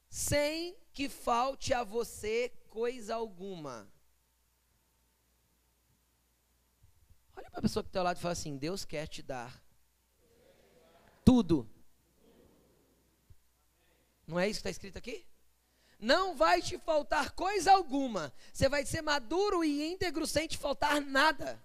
sem 0.08 0.78
que 0.94 1.10
falte 1.10 1.74
a 1.74 1.84
você 1.84 2.54
coisa 2.70 3.16
alguma. 3.16 3.92
Olha 7.36 7.50
para 7.50 7.58
a 7.58 7.62
pessoa 7.64 7.82
que 7.82 7.90
está 7.90 8.00
ao 8.00 8.06
lado 8.06 8.18
e 8.18 8.22
fala 8.22 8.34
assim: 8.34 8.56
Deus 8.56 8.86
quer 8.86 9.08
te 9.08 9.24
dar 9.24 9.60
tudo. 11.26 11.68
Não 14.28 14.40
é 14.40 14.48
isso 14.48 14.60
que 14.62 14.68
está 14.68 14.70
escrito 14.70 15.00
aqui? 15.00 15.26
Não 16.00 16.36
vai 16.36 16.62
te 16.62 16.78
faltar 16.78 17.32
coisa 17.32 17.72
alguma. 17.72 18.32
Você 18.54 18.70
vai 18.70 18.86
ser 18.86 19.02
maduro 19.02 19.64
e 19.64 19.92
íntegro 19.92 20.28
sem 20.28 20.48
te 20.48 20.60
faltar 20.60 21.02
nada. 21.02 21.60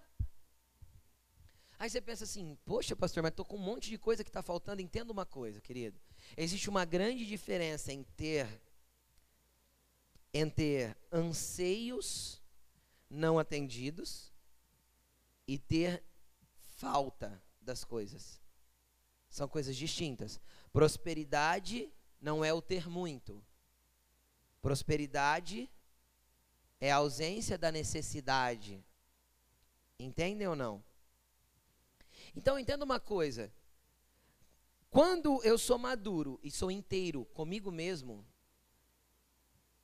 Aí 1.79 1.89
você 1.89 2.01
pensa 2.01 2.25
assim, 2.25 2.57
poxa, 2.65 2.93
pastor, 2.93 3.23
mas 3.23 3.29
estou 3.29 3.45
com 3.45 3.55
um 3.55 3.61
monte 3.61 3.89
de 3.89 3.97
coisa 3.97 4.21
que 4.21 4.29
está 4.29 4.43
faltando. 4.43 4.81
Entenda 4.81 5.13
uma 5.13 5.25
coisa, 5.25 5.61
querido. 5.61 5.97
Existe 6.35 6.69
uma 6.69 6.83
grande 6.83 7.25
diferença 7.25 7.93
em 7.93 8.03
ter, 8.03 8.61
em 10.33 10.49
ter 10.49 10.97
anseios 11.09 12.41
não 13.09 13.39
atendidos 13.39 14.29
e 15.47 15.57
ter 15.57 16.03
falta 16.75 17.41
das 17.61 17.85
coisas. 17.85 18.41
São 19.29 19.47
coisas 19.47 19.73
distintas. 19.77 20.37
Prosperidade 20.73 21.89
não 22.19 22.43
é 22.43 22.53
o 22.53 22.61
ter 22.61 22.89
muito. 22.89 23.41
Prosperidade 24.61 25.69
é 26.81 26.91
a 26.91 26.97
ausência 26.97 27.57
da 27.57 27.71
necessidade. 27.71 28.83
Entendem 29.97 30.45
ou 30.45 30.57
não? 30.57 30.88
Então 32.35 32.59
entenda 32.59 32.85
uma 32.85 32.99
coisa. 32.99 33.51
Quando 34.89 35.43
eu 35.43 35.57
sou 35.57 35.77
maduro 35.77 36.39
e 36.43 36.49
sou 36.49 36.71
inteiro 36.71 37.25
comigo 37.25 37.71
mesmo, 37.71 38.25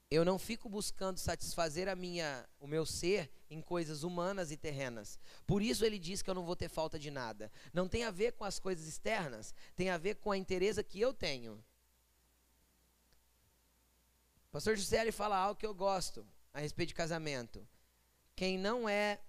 eu 0.10 0.24
não 0.24 0.40
fico 0.40 0.70
buscando 0.70 1.18
satisfazer 1.18 1.88
a 1.88 1.96
minha, 1.96 2.48
o 2.60 2.68
meu 2.68 2.86
ser 2.86 3.32
em 3.50 3.62
coisas 3.62 4.04
humanas 4.04 4.52
e 4.52 4.58
terrenas. 4.58 5.20
Por 5.46 5.62
isso 5.62 5.86
ele 5.86 6.00
diz 6.00 6.22
que 6.22 6.30
eu 6.30 6.34
não 6.34 6.46
vou 6.46 6.56
ter 6.56 6.70
falta 6.70 6.98
de 6.98 7.12
nada. 7.12 7.52
Não 7.74 7.88
tem 7.88 8.04
a 8.04 8.12
ver 8.12 8.34
com 8.34 8.44
as 8.44 8.60
coisas 8.60 8.88
externas, 8.88 9.54
tem 9.76 9.90
a 9.90 9.98
ver 9.98 10.16
com 10.16 10.32
a 10.32 10.38
interesa 10.38 10.84
que 10.84 11.00
eu 11.00 11.14
tenho. 11.14 11.64
O 14.48 14.52
pastor 14.52 14.76
José 14.76 15.12
fala 15.12 15.38
algo 15.38 15.60
que 15.60 15.66
eu 15.66 15.74
gosto 15.74 16.26
a 16.54 16.60
respeito 16.60 16.90
de 16.90 16.96
casamento. 16.96 17.68
Quem 18.36 18.58
não 18.58 18.88
é 18.88 19.20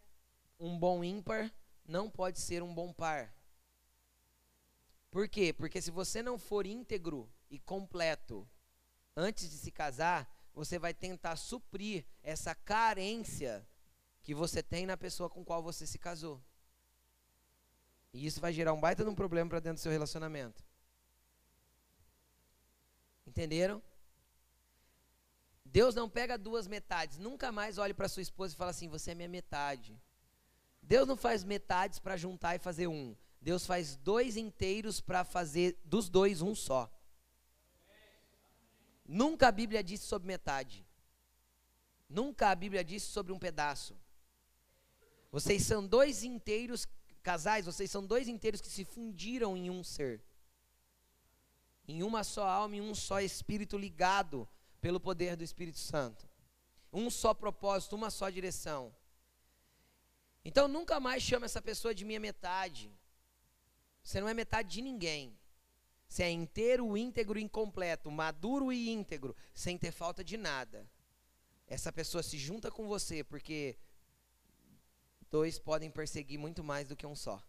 um 0.59 0.79
bom 0.79 1.03
ímpar 1.03 1.53
não 1.87 2.11
pode 2.11 2.41
ser 2.41 2.63
um 2.63 2.75
bom 2.75 2.93
par. 2.93 3.35
Por 5.11 5.29
quê? 5.29 5.53
Porque 5.53 5.81
se 5.81 5.91
você 5.91 6.23
não 6.23 6.39
for 6.39 6.67
íntegro 6.67 7.31
e 7.51 7.59
completo 7.59 8.49
antes 9.17 9.49
de 9.51 9.57
se 9.57 9.71
casar, 9.71 10.31
você 10.53 10.79
vai 10.79 10.93
tentar 10.93 11.37
suprir 11.37 12.05
essa 12.23 12.55
carência 12.55 13.67
que 14.23 14.35
você 14.35 14.63
tem 14.63 14.87
na 14.87 14.97
pessoa 14.97 15.31
com 15.31 15.45
qual 15.45 15.63
você 15.63 15.87
se 15.87 15.99
casou. 15.99 16.43
E 18.13 18.27
isso 18.27 18.41
vai 18.41 18.53
gerar 18.53 18.73
um 18.73 18.81
baita 18.81 19.05
de 19.05 19.11
um 19.11 19.15
problema 19.15 19.49
para 19.51 19.61
dentro 19.61 19.77
do 19.77 19.83
seu 19.83 19.93
relacionamento. 19.93 20.65
Entenderam? 23.27 23.83
Deus 25.65 25.95
não 25.95 26.09
pega 26.09 26.39
duas 26.39 26.67
metades. 26.67 27.19
Nunca 27.19 27.53
mais 27.53 27.77
olhe 27.77 27.93
para 27.93 28.09
sua 28.09 28.23
esposa 28.23 28.55
e 28.55 28.57
fala 28.57 28.71
assim: 28.71 28.89
"Você 28.89 29.11
é 29.11 29.15
minha 29.15 29.29
metade". 29.29 30.01
Deus 30.87 31.07
não 31.07 31.17
faz 31.17 31.43
metades 31.43 31.99
para 31.99 32.17
juntar 32.17 32.55
e 32.55 32.61
fazer 32.61 32.87
um. 32.87 33.17
Deus 33.41 33.67
faz 33.67 33.97
dois 33.97 34.37
inteiros 34.37 35.01
para 35.01 35.25
fazer 35.25 35.77
dos 35.85 36.09
dois 36.09 36.41
um 36.41 36.55
só. 36.55 36.91
Nunca 39.05 39.49
a 39.49 39.53
Bíblia 39.53 39.83
disse 39.83 40.07
sobre 40.07 40.29
metade. 40.29 40.87
Nunca 42.09 42.51
a 42.51 42.55
Bíblia 42.55 42.85
disse 42.85 43.07
sobre 43.07 43.33
um 43.33 43.39
pedaço. 43.39 43.97
Vocês 45.33 45.63
são 45.65 45.85
dois 45.85 46.23
inteiros, 46.23 46.87
casais, 47.21 47.67
vocês 47.67 47.91
são 47.91 48.07
dois 48.07 48.29
inteiros 48.29 48.61
que 48.61 48.71
se 48.71 48.85
fundiram 48.85 49.57
em 49.57 49.69
um 49.69 49.83
ser. 49.83 50.23
Em 51.89 52.05
uma 52.05 52.23
só 52.23 52.47
alma, 52.47 52.77
em 52.77 52.81
um 52.81 52.95
só 52.95 53.21
espírito 53.21 53.77
ligado 53.77 54.49
pelo 54.81 55.01
poder 55.01 55.37
do 55.37 55.43
Espírito 55.43 55.79
Santo. 55.79 56.29
Um 56.93 57.11
só 57.11 57.35
propósito, 57.35 57.97
uma 57.97 58.09
só 58.09 58.31
direção. 58.31 58.95
Então 60.49 60.69
nunca 60.69 61.01
mais 61.01 61.25
chame 61.25 61.45
essa 61.45 61.61
pessoa 61.61 61.93
de 61.93 62.05
minha 62.05 62.21
metade. 62.21 62.89
Você 64.01 64.21
não 64.21 64.29
é 64.29 64.33
metade 64.33 64.69
de 64.69 64.81
ninguém. 64.81 65.37
Você 66.09 66.23
é 66.23 66.31
inteiro, 66.31 66.97
íntegro, 66.97 67.37
incompleto, 67.37 68.13
maduro 68.13 68.73
e 68.73 68.89
íntegro, 68.89 69.35
sem 69.53 69.77
ter 69.77 69.91
falta 69.91 70.23
de 70.23 70.37
nada. 70.37 70.89
Essa 71.67 71.93
pessoa 71.93 72.23
se 72.23 72.39
junta 72.39 72.71
com 72.71 72.87
você 72.87 73.25
porque 73.25 73.77
dois 75.33 75.59
podem 75.59 75.91
perseguir 75.91 76.39
muito 76.39 76.63
mais 76.63 76.87
do 76.87 76.95
que 76.95 77.05
um 77.05 77.17
só. 77.17 77.43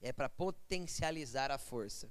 É 0.00 0.10
para 0.10 0.30
potencializar 0.30 1.50
a 1.50 1.58
força. 1.58 2.10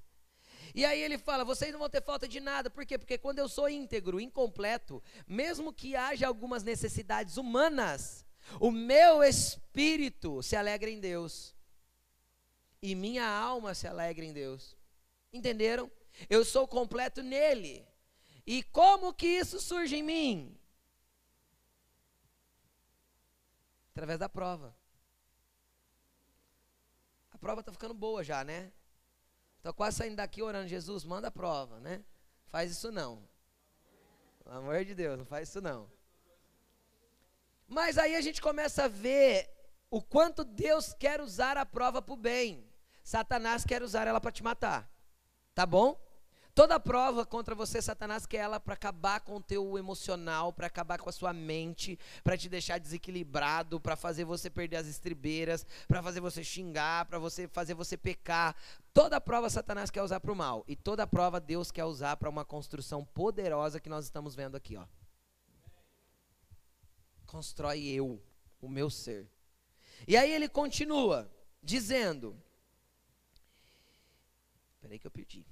E 0.76 0.86
aí 0.86 1.02
ele 1.02 1.18
fala: 1.18 1.44
vocês 1.44 1.72
não 1.72 1.80
vão 1.80 1.90
ter 1.90 2.04
falta 2.04 2.28
de 2.28 2.40
nada, 2.40 2.70
por 2.70 2.86
quê? 2.86 2.96
Porque 2.96 3.18
quando 3.18 3.40
eu 3.40 3.50
sou 3.50 3.68
íntegro, 3.68 4.20
incompleto, 4.20 5.02
mesmo 5.26 5.74
que 5.74 5.96
haja 5.96 6.28
algumas 6.28 6.62
necessidades 6.62 7.38
humanas, 7.38 8.24
o 8.60 8.72
meu 8.72 9.24
espírito 9.24 10.42
se 10.44 10.56
alegra 10.56 10.90
em 10.90 11.00
Deus. 11.00 11.56
E 12.82 12.96
minha 12.96 13.28
alma 13.28 13.74
se 13.74 13.88
alegra 13.88 14.26
em 14.26 14.34
Deus. 14.34 14.76
Entenderam? 15.32 15.90
Eu 16.30 16.44
sou 16.44 16.68
completo 16.68 17.22
nele. 17.22 17.88
E 18.46 18.64
como 18.64 19.14
que 19.14 19.28
isso 19.28 19.60
surge 19.60 19.96
em 19.96 20.04
mim? 20.04 20.58
Através 23.92 24.20
da 24.20 24.28
prova. 24.28 24.76
A 27.32 27.38
prova 27.38 27.60
está 27.62 27.72
ficando 27.72 27.94
boa 27.94 28.24
já, 28.24 28.44
né? 28.44 28.72
Estou 29.58 29.74
quase 29.74 29.98
saindo 29.98 30.16
daqui 30.16 30.42
orando, 30.42 30.68
Jesus, 30.68 31.04
manda 31.04 31.28
a 31.28 31.32
prova, 31.32 31.80
né? 31.80 32.04
Faz 32.48 32.72
isso 32.72 32.92
não. 32.92 33.28
Pelo 34.44 34.56
amor 34.56 34.84
de 34.84 34.96
Deus, 34.96 35.18
não 35.18 35.26
faz 35.26 35.50
isso 35.50 35.62
não. 35.62 35.90
Mas 37.72 37.98
aí 37.98 38.18
a 38.18 38.22
gente 38.22 38.42
começa 38.42 38.84
a 38.84 38.88
ver 38.90 39.50
o 39.90 40.02
quanto 40.02 40.44
Deus 40.44 40.94
quer 40.94 41.22
usar 41.22 41.56
a 41.56 41.66
prova 41.66 42.02
para 42.02 42.14
o 42.14 42.18
bem. 42.18 42.70
Satanás 43.02 43.64
quer 43.64 43.82
usar 43.82 44.06
ela 44.06 44.20
para 44.20 44.30
te 44.30 44.44
matar. 44.44 44.92
Tá 45.56 45.66
bom? 45.66 45.98
Toda 46.54 46.78
prova 46.82 47.26
contra 47.26 47.56
você, 47.56 47.82
Satanás, 47.82 48.26
quer 48.26 48.40
ela 48.40 48.60
para 48.60 48.74
acabar 48.74 49.22
com 49.22 49.38
o 49.38 49.42
teu 49.42 49.78
emocional, 49.78 50.52
para 50.52 50.68
acabar 50.68 51.00
com 51.00 51.10
a 51.10 51.14
sua 51.14 51.32
mente, 51.32 51.98
para 52.26 52.38
te 52.38 52.50
deixar 52.50 52.78
desequilibrado, 52.78 53.80
para 53.80 53.96
fazer 53.96 54.26
você 54.26 54.50
perder 54.50 54.76
as 54.76 54.88
estribeiras, 54.88 55.66
para 55.88 56.04
fazer 56.04 56.20
você 56.20 56.44
xingar, 56.44 57.06
para 57.06 57.20
você 57.20 57.48
fazer 57.48 57.74
você 57.74 57.96
pecar. 57.96 58.54
Toda 58.94 59.22
prova 59.22 59.50
Satanás 59.50 59.90
quer 59.90 60.04
usar 60.04 60.20
para 60.20 60.34
o 60.34 60.36
mal 60.36 60.66
e 60.68 60.76
toda 60.76 61.08
prova 61.08 61.40
Deus 61.40 61.72
quer 61.72 61.86
usar 61.86 62.18
para 62.18 62.30
uma 62.30 62.44
construção 62.44 63.06
poderosa 63.06 63.80
que 63.80 63.88
nós 63.88 64.04
estamos 64.04 64.36
vendo 64.36 64.58
aqui, 64.58 64.76
ó 64.76 64.86
constrói 67.32 67.88
eu, 67.88 68.22
o 68.62 68.68
meu 68.68 68.90
ser. 68.90 69.26
E 70.06 70.18
aí 70.18 70.32
ele 70.34 70.50
continua 70.50 71.32
dizendo. 71.64 72.38
Espera 74.76 74.94
aí 74.94 75.00
que 75.00 75.08
eu 75.08 75.12
perdi. 75.12 75.48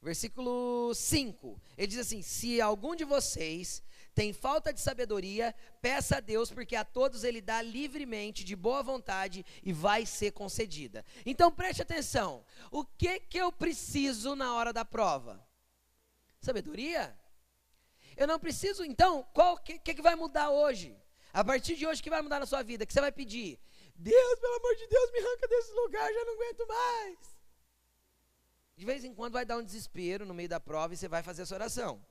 Versículo 0.00 0.94
5. 0.94 1.60
Ele 1.76 1.86
diz 1.88 1.98
assim: 1.98 2.22
Se 2.22 2.60
algum 2.60 2.94
de 2.94 3.04
vocês 3.04 3.82
tem 4.14 4.32
falta 4.32 4.72
de 4.72 4.80
sabedoria, 4.80 5.52
peça 5.82 6.18
a 6.18 6.20
Deus, 6.20 6.52
porque 6.52 6.76
a 6.76 6.84
todos 6.84 7.24
ele 7.24 7.40
dá 7.40 7.60
livremente, 7.60 8.44
de 8.44 8.54
boa 8.54 8.80
vontade, 8.80 9.44
e 9.60 9.72
vai 9.72 10.06
ser 10.06 10.30
concedida. 10.30 11.04
Então 11.26 11.50
preste 11.50 11.82
atenção: 11.82 12.44
o 12.70 12.84
que 12.84 13.18
que 13.18 13.38
eu 13.38 13.50
preciso 13.50 14.36
na 14.36 14.54
hora 14.54 14.72
da 14.72 14.84
prova? 14.84 15.44
Sabedoria? 16.40 17.18
Eu 18.16 18.26
não 18.26 18.38
preciso, 18.38 18.84
então, 18.84 19.26
que, 19.64 19.78
que, 19.78 19.94
que 19.94 20.02
vai 20.02 20.14
mudar 20.14 20.50
hoje? 20.50 20.96
A 21.32 21.44
partir 21.44 21.76
de 21.76 21.86
hoje, 21.86 22.00
o 22.00 22.04
que 22.04 22.10
vai 22.10 22.22
mudar 22.22 22.38
na 22.38 22.46
sua 22.46 22.62
vida? 22.62 22.84
O 22.84 22.86
que 22.86 22.92
você 22.92 23.00
vai 23.00 23.12
pedir? 23.12 23.58
Deus, 23.96 24.40
pelo 24.40 24.56
amor 24.56 24.76
de 24.76 24.86
Deus, 24.86 25.12
me 25.12 25.18
arranca 25.18 25.48
desse 25.48 25.72
lugar, 25.72 26.12
já 26.12 26.24
não 26.24 26.34
aguento 26.34 26.66
mais. 26.66 27.18
De 28.76 28.84
vez 28.84 29.04
em 29.04 29.14
quando 29.14 29.34
vai 29.34 29.44
dar 29.44 29.56
um 29.56 29.62
desespero 29.62 30.26
no 30.26 30.34
meio 30.34 30.48
da 30.48 30.60
prova 30.60 30.94
e 30.94 30.96
você 30.96 31.08
vai 31.08 31.22
fazer 31.22 31.42
essa 31.42 31.54
oração. 31.54 32.04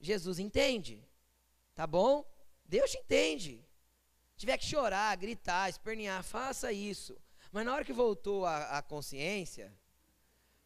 Jesus 0.00 0.38
entende. 0.38 1.02
Tá 1.74 1.86
bom? 1.86 2.24
Deus 2.64 2.90
te 2.90 2.98
entende. 2.98 3.64
Se 4.32 4.40
tiver 4.40 4.58
que 4.58 4.66
chorar, 4.66 5.16
gritar, 5.16 5.68
espernear, 5.68 6.22
faça 6.22 6.72
isso. 6.72 7.18
Mas 7.52 7.64
na 7.64 7.74
hora 7.74 7.84
que 7.84 7.92
voltou 7.92 8.44
a, 8.44 8.78
a 8.78 8.82
consciência, 8.82 9.72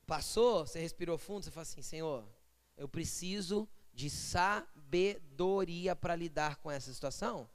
passou, 0.07 0.67
você 0.67 0.81
respirou 0.81 1.17
fundo, 1.19 1.45
você 1.45 1.51
fala 1.51 1.63
assim: 1.63 1.83
Senhor, 1.83 2.29
eu 2.77 2.89
preciso 2.89 3.69
de 3.93 4.11
sabedoria 4.11 5.95
para 5.95 6.17
lidar 6.17 6.57
com 6.57 6.71
essa 6.71 6.93
situação? 6.93 7.49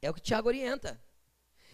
É 0.00 0.10
o 0.10 0.14
que 0.14 0.20
Tiago 0.20 0.48
orienta. 0.48 1.02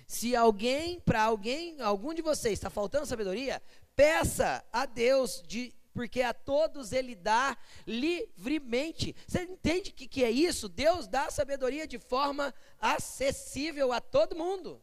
Se 0.06 0.36
alguém, 0.36 1.00
para 1.00 1.22
alguém, 1.22 1.80
algum 1.80 2.12
de 2.12 2.22
vocês 2.22 2.54
está 2.54 2.68
faltando 2.68 3.06
sabedoria, 3.06 3.62
peça 3.94 4.64
a 4.72 4.84
Deus 4.86 5.42
de 5.46 5.74
porque 5.92 6.22
a 6.22 6.32
todos 6.32 6.92
ele 6.92 7.14
dá 7.14 7.56
livremente. 7.86 9.14
Você 9.26 9.42
entende 9.42 9.90
o 9.90 9.94
que, 9.94 10.08
que 10.08 10.24
é 10.24 10.30
isso? 10.30 10.68
Deus 10.68 11.06
dá 11.06 11.30
sabedoria 11.30 11.86
de 11.86 11.98
forma 11.98 12.54
acessível 12.78 13.92
a 13.92 14.00
todo 14.00 14.36
mundo. 14.36 14.82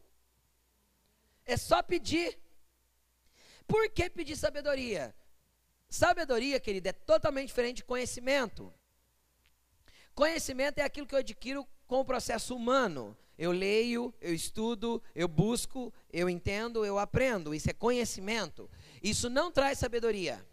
É 1.44 1.56
só 1.56 1.82
pedir. 1.82 2.38
Por 3.66 3.88
que 3.90 4.08
pedir 4.08 4.36
sabedoria? 4.36 5.14
Sabedoria, 5.90 6.60
querida, 6.60 6.90
é 6.90 6.92
totalmente 6.92 7.48
diferente 7.48 7.78
de 7.78 7.84
conhecimento. 7.84 8.72
Conhecimento 10.14 10.78
é 10.78 10.82
aquilo 10.82 11.06
que 11.06 11.14
eu 11.14 11.18
adquiro 11.18 11.66
com 11.88 11.98
o 11.98 12.04
processo 12.04 12.54
humano. 12.54 13.16
Eu 13.36 13.50
leio, 13.50 14.14
eu 14.20 14.32
estudo, 14.32 15.02
eu 15.14 15.26
busco, 15.26 15.92
eu 16.12 16.30
entendo, 16.30 16.86
eu 16.86 16.96
aprendo. 16.96 17.52
Isso 17.52 17.68
é 17.68 17.72
conhecimento. 17.72 18.70
Isso 19.02 19.28
não 19.28 19.50
traz 19.50 19.78
sabedoria. 19.78 20.46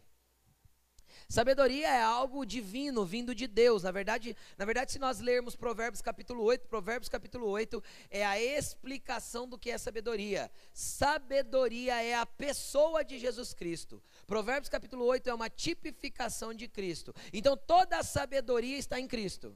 Sabedoria 1.30 1.90
é 1.90 2.02
algo 2.02 2.46
divino, 2.46 3.06
vindo 3.06 3.36
de 3.36 3.48
Deus. 3.48 3.84
Na 3.84 3.92
verdade, 3.92 4.36
na 4.58 4.64
verdade, 4.64 4.94
se 4.94 5.00
nós 5.00 5.20
lermos 5.20 5.58
Provérbios 5.58 6.02
capítulo 6.02 6.42
8, 6.44 6.68
Provérbios 6.68 7.10
capítulo 7.10 7.48
8 7.50 7.84
é 8.10 8.26
a 8.26 8.40
explicação 8.40 9.48
do 9.48 9.58
que 9.58 9.70
é 9.70 9.78
sabedoria. 9.78 10.50
Sabedoria 10.74 12.02
é 12.02 12.16
a 12.16 12.26
pessoa 12.26 13.04
de 13.04 13.20
Jesus 13.20 13.54
Cristo. 13.54 14.02
Provérbios 14.26 14.70
capítulo 14.70 15.04
8 15.04 15.30
é 15.30 15.34
uma 15.34 15.50
tipificação 15.50 16.54
de 16.54 16.66
Cristo. 16.70 17.14
Então 17.34 17.58
toda 17.58 17.98
a 17.98 18.04
sabedoria 18.04 18.78
está 18.78 18.98
em 18.98 19.08
Cristo. 19.08 19.54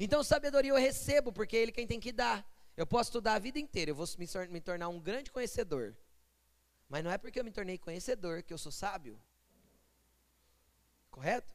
Então 0.00 0.24
sabedoria 0.24 0.70
eu 0.70 0.76
recebo 0.76 1.30
porque 1.30 1.54
é 1.54 1.60
ele 1.60 1.72
quem 1.72 1.86
tem 1.86 2.00
que 2.00 2.12
dar. 2.12 2.48
Eu 2.74 2.86
posso 2.86 3.10
estudar 3.10 3.34
a 3.34 3.38
vida 3.38 3.58
inteira, 3.58 3.90
eu 3.90 3.94
vou 3.94 4.06
me, 4.50 4.60
tornar 4.60 4.88
um 4.88 4.98
grande 4.98 5.30
conhecedor. 5.30 5.94
Mas 6.88 7.04
não 7.04 7.10
é 7.10 7.18
porque 7.18 7.38
eu 7.38 7.44
me 7.44 7.50
tornei 7.50 7.76
conhecedor 7.76 8.42
que 8.42 8.54
eu 8.54 8.58
sou 8.58 8.72
sábio. 8.72 9.20
Correto? 11.14 11.54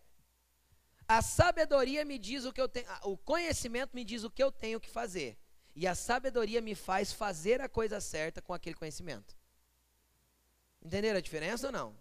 A 1.05 1.21
sabedoria 1.21 2.05
me 2.05 2.17
diz 2.17 2.45
o 2.45 2.53
que 2.53 2.61
eu 2.61 2.69
tenho, 2.69 2.87
o 3.03 3.17
conhecimento 3.17 3.93
me 3.93 4.05
diz 4.05 4.23
o 4.23 4.31
que 4.31 4.41
eu 4.41 4.53
tenho 4.53 4.79
que 4.79 4.89
fazer. 4.89 5.37
E 5.75 5.85
a 5.85 5.93
sabedoria 5.93 6.61
me 6.61 6.75
faz 6.75 7.11
fazer 7.11 7.59
a 7.59 7.67
coisa 7.67 7.99
certa 7.99 8.41
com 8.41 8.53
aquele 8.53 8.77
conhecimento. 8.77 9.35
Entenderam 10.81 11.17
a 11.17 11.21
diferença 11.21 11.67
ou 11.67 11.73
não? 11.73 11.97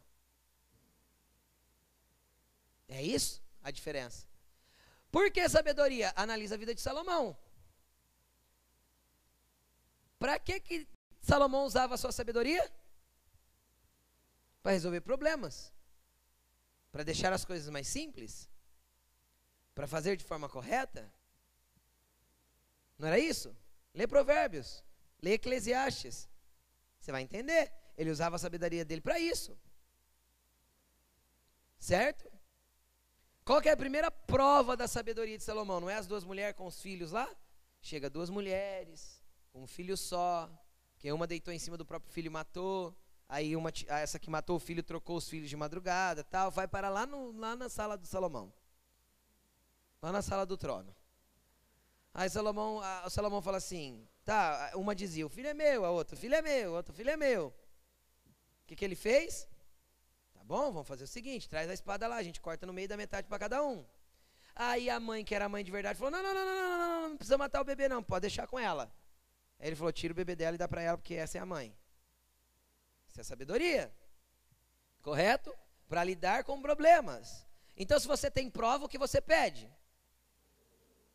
É 2.86 3.02
isso 3.02 3.42
a 3.60 3.72
diferença. 3.72 4.24
Por 5.10 5.28
que 5.32 5.48
sabedoria? 5.48 6.12
Analisa 6.14 6.54
a 6.54 6.58
vida 6.58 6.72
de 6.72 6.80
Salomão. 6.80 7.36
Para 10.16 10.38
que, 10.38 10.60
que 10.60 10.86
Salomão 11.20 11.64
usava 11.64 11.96
a 11.96 11.98
sua 11.98 12.12
sabedoria? 12.12 12.70
Para 14.62 14.72
resolver 14.72 15.00
problemas. 15.00 15.72
Para 16.90 17.02
deixar 17.02 17.32
as 17.32 17.44
coisas 17.44 17.68
mais 17.68 17.86
simples. 17.86 18.48
Para 19.74 19.86
fazer 19.86 20.16
de 20.16 20.24
forma 20.24 20.48
correta. 20.48 21.12
Não 22.98 23.08
era 23.08 23.18
isso? 23.18 23.56
Lê 23.94 24.06
Provérbios. 24.06 24.84
Lê 25.22 25.32
Eclesiastes. 25.32 26.28
Você 26.98 27.12
vai 27.12 27.22
entender. 27.22 27.72
Ele 27.96 28.10
usava 28.10 28.36
a 28.36 28.38
sabedoria 28.38 28.84
dele 28.84 29.00
para 29.00 29.18
isso. 29.18 29.56
Certo? 31.78 32.30
Qual 33.44 33.62
é 33.62 33.70
a 33.70 33.76
primeira 33.76 34.10
prova 34.10 34.76
da 34.76 34.86
sabedoria 34.86 35.38
de 35.38 35.44
Salomão? 35.44 35.80
Não 35.80 35.88
é 35.88 35.94
as 35.94 36.06
duas 36.06 36.22
mulheres 36.22 36.56
com 36.56 36.66
os 36.66 36.82
filhos 36.82 37.12
lá? 37.12 37.28
Chega 37.80 38.10
duas 38.10 38.28
mulheres, 38.28 39.22
um 39.54 39.66
filho 39.66 39.96
só, 39.96 40.50
que 40.98 41.10
uma 41.10 41.26
deitou 41.26 41.54
em 41.54 41.58
cima 41.58 41.76
do 41.76 41.86
próprio 41.86 42.12
filho 42.12 42.26
e 42.26 42.30
matou. 42.30 42.94
Aí 43.28 43.54
uma, 43.54 43.70
essa 43.88 44.18
que 44.18 44.30
matou 44.30 44.56
o 44.56 44.60
filho 44.60 44.82
trocou 44.82 45.16
os 45.16 45.28
filhos 45.28 45.50
de 45.50 45.56
madrugada, 45.56 46.24
tal, 46.24 46.50
vai 46.50 46.66
para 46.66 46.88
lá, 46.88 47.04
no, 47.04 47.32
lá 47.38 47.54
na 47.54 47.68
sala 47.68 47.96
do 47.96 48.06
Salomão. 48.06 48.52
Lá 50.00 50.10
na 50.10 50.22
sala 50.22 50.46
do 50.46 50.56
trono. 50.56 50.94
Aí 52.14 52.30
Salomão, 52.30 52.80
a, 52.80 53.04
o 53.06 53.10
Salomão 53.10 53.42
fala 53.42 53.58
assim, 53.58 54.08
tá, 54.24 54.72
uma 54.74 54.94
dizia, 54.94 55.26
o 55.26 55.28
filho 55.28 55.48
é 55.48 55.54
meu, 55.54 55.84
a 55.84 55.90
outra, 55.90 56.16
o 56.16 56.18
filho 56.18 56.34
é 56.34 56.42
meu, 56.42 56.72
outro, 56.72 56.92
o 56.92 56.96
filho 56.96 57.10
é 57.10 57.16
meu. 57.16 57.48
O 57.48 58.66
que, 58.66 58.74
que 58.74 58.84
ele 58.84 58.96
fez? 58.96 59.46
Bom, 60.48 60.72
vamos 60.72 60.88
fazer 60.88 61.04
o 61.04 61.06
seguinte: 61.06 61.46
traz 61.46 61.68
a 61.68 61.74
espada 61.74 62.08
lá, 62.08 62.16
a 62.16 62.22
gente 62.22 62.40
corta 62.40 62.64
no 62.66 62.72
meio 62.72 62.88
da 62.88 62.96
metade 62.96 63.28
para 63.28 63.38
cada 63.38 63.62
um. 63.62 63.84
Aí 64.56 64.88
a 64.88 64.98
mãe, 64.98 65.22
que 65.22 65.34
era 65.34 65.44
a 65.44 65.48
mãe 65.48 65.62
de 65.62 65.70
verdade, 65.70 65.98
falou: 65.98 66.10
não, 66.10 66.22
não, 66.22 66.32
não, 66.32 66.44
não, 66.44 66.54
não, 66.54 66.78
não, 66.78 66.88
não, 67.02 67.08
não 67.10 67.16
precisa 67.18 67.36
matar 67.36 67.60
o 67.60 67.64
bebê, 67.64 67.86
não, 67.86 68.02
pode 68.02 68.22
deixar 68.22 68.46
com 68.46 68.58
ela. 68.58 68.90
Aí 69.58 69.68
ele 69.68 69.76
falou: 69.76 69.92
tira 69.92 70.12
o 70.12 70.16
bebê 70.16 70.34
dela 70.34 70.54
e 70.54 70.58
dá 70.58 70.66
para 70.66 70.80
ela, 70.80 70.96
porque 70.96 71.12
essa 71.12 71.36
é 71.36 71.40
a 71.40 71.44
mãe. 71.44 71.76
Isso 73.18 73.22
é 73.22 73.24
sabedoria. 73.24 73.92
Correto? 75.02 75.52
Para 75.88 76.04
lidar 76.04 76.44
com 76.44 76.62
problemas. 76.62 77.44
Então, 77.76 77.98
se 77.98 78.06
você 78.06 78.30
tem 78.30 78.48
prova, 78.48 78.84
o 78.84 78.88
que 78.88 78.96
você 78.96 79.20
pede? 79.20 79.68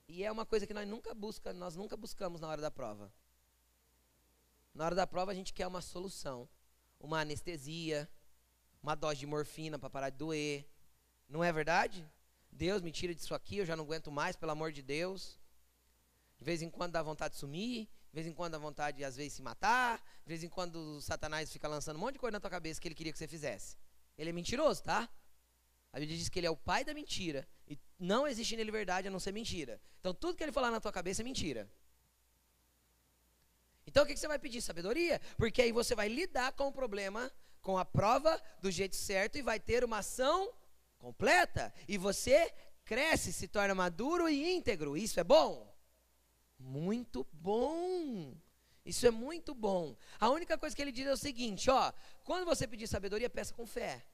E 0.06 0.22
é 0.22 0.30
uma 0.30 0.46
coisa 0.46 0.68
que 0.68 0.74
nós 0.74 0.86
nunca 0.86 1.14
busca, 1.14 1.54
nós 1.54 1.78
nunca 1.78 1.96
buscamos 1.96 2.42
na 2.42 2.50
hora 2.50 2.62
da 2.62 2.70
prova. 2.70 3.10
Na 4.74 4.84
hora 4.84 4.96
da 4.96 5.08
prova 5.08 5.32
a 5.32 5.34
gente 5.34 5.54
quer 5.54 5.66
uma 5.66 5.80
solução, 5.80 6.50
uma 7.00 7.22
anestesia, 7.22 8.10
uma 8.82 8.96
dose 8.96 9.22
de 9.22 9.26
morfina 9.26 9.80
para 9.80 9.90
parar 9.90 10.10
de 10.10 10.18
doer. 10.18 10.68
Não 11.30 11.42
é 11.42 11.54
verdade? 11.54 12.06
Deus 12.52 12.82
me 12.82 12.92
tira 12.92 13.16
disso 13.16 13.34
aqui, 13.34 13.60
eu 13.60 13.66
já 13.66 13.78
não 13.78 13.86
aguento 13.86 14.12
mais, 14.12 14.36
pelo 14.36 14.52
amor 14.52 14.74
de 14.74 14.82
Deus. 14.82 15.40
De 16.38 16.44
vez 16.44 16.62
em 16.62 16.70
quando 16.70 16.92
dá 16.92 17.02
vontade 17.02 17.36
de 17.36 17.40
sumir, 17.40 17.88
de 18.14 18.16
vez 18.16 18.28
em 18.28 18.34
quando 18.34 18.52
dá 18.52 18.60
vontade 18.60 18.98
de, 18.98 19.04
às 19.04 19.16
vezes, 19.16 19.34
se 19.34 19.42
matar, 19.42 19.98
de 19.98 20.28
vez 20.28 20.44
em 20.44 20.48
quando 20.48 20.76
o 20.76 21.02
Satanás 21.02 21.52
fica 21.52 21.68
lançando 21.68 21.96
um 21.96 22.00
monte 22.00 22.14
de 22.14 22.20
coisa 22.20 22.34
na 22.34 22.40
tua 22.40 22.52
cabeça 22.52 22.80
que 22.80 22.88
ele 22.88 22.94
queria 22.94 23.12
que 23.12 23.18
você 23.18 23.28
fizesse. 23.28 23.76
Ele 24.16 24.30
é 24.30 24.34
mentiroso, 24.34 24.84
tá? 24.84 25.10
A 25.92 26.00
Bíblia 26.00 26.16
diz 26.16 26.30
que 26.30 26.40
ele 26.40 26.46
é 26.46 26.50
o 26.52 26.56
pai 26.56 26.86
da 26.86 26.94
mentira. 26.94 27.48
E 27.68 27.76
não 27.98 28.28
existe 28.28 28.56
nele 28.56 28.70
verdade 28.70 29.08
a 29.08 29.12
não 29.12 29.20
ser 29.20 29.32
mentira. 29.32 29.82
Então 30.00 30.14
tudo 30.14 30.38
que 30.38 30.44
ele 30.44 30.52
falar 30.52 30.70
na 30.70 30.80
tua 30.80 30.92
cabeça 30.92 31.24
é 31.24 31.26
mentira. 31.26 31.68
Então 33.88 34.04
o 34.04 34.06
que, 34.06 34.14
que 34.14 34.20
você 34.20 34.28
vai 34.28 34.38
pedir? 34.38 34.62
Sabedoria. 34.62 35.20
Porque 35.36 35.64
aí 35.64 35.72
você 35.72 35.96
vai 35.96 36.08
lidar 36.08 36.52
com 36.54 36.68
o 36.68 36.72
problema 36.72 37.32
com 37.64 37.80
a 37.80 37.86
prova 37.86 38.40
do 38.62 38.70
jeito 38.70 38.96
certo 38.96 39.40
e 39.40 39.42
vai 39.42 39.60
ter 39.60 39.84
uma 39.84 40.00
ação 40.00 40.54
completa. 41.00 41.74
E 41.88 41.98
você 41.98 42.54
cresce, 42.86 43.34
se 43.34 43.48
torna 43.48 43.74
maduro 43.74 44.30
e 44.30 44.56
íntegro. 44.56 44.96
Isso 44.96 45.20
é 45.20 45.24
bom? 45.24 45.73
Muito 46.64 47.28
bom. 47.34 48.34
Isso 48.86 49.06
é 49.06 49.12
muito 49.12 49.54
bom. 49.54 49.96
A 50.20 50.30
única 50.30 50.58
coisa 50.58 50.76
que 50.76 50.82
ele 50.82 50.92
diz 50.92 51.06
é 51.06 51.12
o 51.12 51.18
seguinte, 51.18 51.70
ó, 51.70 51.92
quando 52.24 52.46
você 52.46 52.66
pedir 52.66 52.88
sabedoria, 52.88 53.30
peça 53.30 53.54
com 53.54 53.66
fé, 53.66 54.06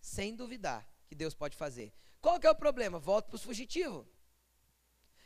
sem 0.00 0.34
duvidar 0.34 0.88
que 1.08 1.14
Deus 1.14 1.34
pode 1.34 1.56
fazer. 1.56 1.92
Qual 2.20 2.38
que 2.38 2.46
é 2.46 2.50
o 2.50 2.54
problema? 2.54 2.98
Volto 2.98 3.26
para 3.26 3.36
os 3.36 3.42
fugitivos. 3.42 4.06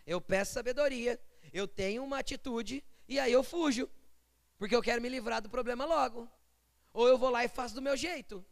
Eu 0.06 0.20
peço 0.20 0.52
sabedoria, 0.52 1.20
eu 1.52 1.68
tenho 1.68 2.02
uma 2.02 2.18
atitude 2.18 2.82
e 3.08 3.20
aí 3.20 3.32
eu 3.32 3.42
fujo, 3.42 3.88
porque 4.58 4.74
eu 4.74 4.82
quero 4.82 5.00
me 5.00 5.08
livrar 5.08 5.40
do 5.40 5.50
problema 5.50 5.84
logo. 5.84 6.28
Ou 6.92 7.06
eu 7.06 7.16
vou 7.16 7.30
lá 7.30 7.44
e 7.44 7.48
faço 7.48 7.74
do 7.74 7.82
meu 7.82 7.96
jeito. 7.96 8.44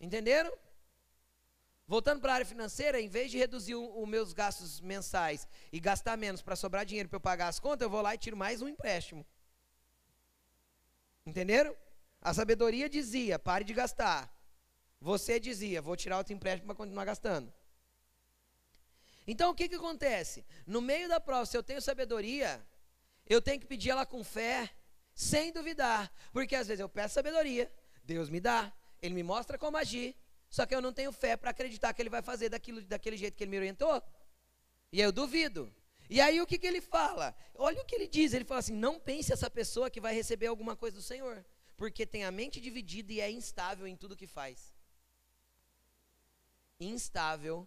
Entenderam? 0.00 0.52
Voltando 1.90 2.20
para 2.20 2.30
a 2.30 2.34
área 2.36 2.46
financeira, 2.46 3.00
em 3.00 3.08
vez 3.08 3.32
de 3.32 3.36
reduzir 3.36 3.74
os 3.74 4.08
meus 4.08 4.32
gastos 4.32 4.80
mensais 4.80 5.48
e 5.72 5.80
gastar 5.80 6.16
menos 6.16 6.40
para 6.40 6.54
sobrar 6.54 6.86
dinheiro 6.86 7.08
para 7.08 7.16
eu 7.16 7.20
pagar 7.20 7.48
as 7.48 7.58
contas, 7.58 7.82
eu 7.82 7.90
vou 7.90 8.00
lá 8.00 8.14
e 8.14 8.18
tiro 8.18 8.36
mais 8.36 8.62
um 8.62 8.68
empréstimo. 8.68 9.26
Entenderam? 11.26 11.76
A 12.20 12.32
sabedoria 12.32 12.88
dizia: 12.88 13.40
pare 13.40 13.64
de 13.64 13.74
gastar. 13.74 14.32
Você 15.00 15.40
dizia: 15.40 15.82
vou 15.82 15.96
tirar 15.96 16.18
outro 16.18 16.32
empréstimo 16.32 16.66
para 16.66 16.76
continuar 16.76 17.04
gastando. 17.06 17.52
Então 19.26 19.50
o 19.50 19.54
que, 19.56 19.68
que 19.68 19.74
acontece? 19.74 20.46
No 20.64 20.80
meio 20.80 21.08
da 21.08 21.18
prova, 21.18 21.44
se 21.44 21.56
eu 21.56 21.62
tenho 21.62 21.82
sabedoria, 21.82 22.64
eu 23.28 23.42
tenho 23.42 23.58
que 23.58 23.66
pedir 23.66 23.90
ela 23.90 24.06
com 24.06 24.22
fé 24.22 24.70
sem 25.12 25.50
duvidar, 25.50 26.08
porque 26.32 26.54
às 26.54 26.68
vezes 26.68 26.78
eu 26.78 26.88
peço 26.88 27.14
sabedoria, 27.14 27.68
Deus 28.04 28.30
me 28.30 28.38
dá, 28.38 28.72
Ele 29.02 29.14
me 29.16 29.24
mostra 29.24 29.58
como 29.58 29.76
agir, 29.76 30.16
só 30.50 30.66
que 30.66 30.74
eu 30.74 30.82
não 30.82 30.92
tenho 30.92 31.12
fé 31.12 31.36
para 31.36 31.50
acreditar 31.50 31.94
que 31.94 32.02
Ele 32.02 32.10
vai 32.10 32.22
fazer 32.22 32.48
daquilo, 32.48 32.82
daquele 32.82 33.16
jeito 33.16 33.36
que 33.36 33.44
Ele 33.44 33.52
me 33.52 33.56
orientou, 33.56 34.02
e 34.92 35.00
aí 35.00 35.06
eu 35.06 35.12
duvido. 35.12 35.72
E 36.08 36.20
aí 36.20 36.40
o 36.40 36.46
que, 36.46 36.58
que 36.58 36.66
ele 36.66 36.80
fala? 36.80 37.32
Olha 37.54 37.80
o 37.80 37.84
que 37.84 37.94
ele 37.94 38.08
diz, 38.08 38.32
ele 38.32 38.44
fala 38.44 38.58
assim, 38.58 38.74
não 38.74 38.98
pense 38.98 39.32
essa 39.32 39.48
pessoa 39.48 39.88
que 39.88 40.00
vai 40.00 40.12
receber 40.12 40.48
alguma 40.48 40.74
coisa 40.74 40.96
do 40.96 41.02
Senhor, 41.02 41.44
porque 41.76 42.04
tem 42.04 42.24
a 42.24 42.32
mente 42.32 42.60
dividida 42.60 43.12
e 43.12 43.20
é 43.20 43.30
instável 43.30 43.86
em 43.86 43.96
tudo 43.96 44.16
que 44.16 44.26
faz. 44.26 44.74
Instável, 46.80 47.66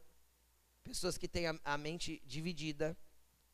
pessoas 0.84 1.18
que 1.18 1.28
têm 1.28 1.48
a, 1.48 1.58
a 1.64 1.78
mente 1.78 2.22
dividida, 2.26 2.98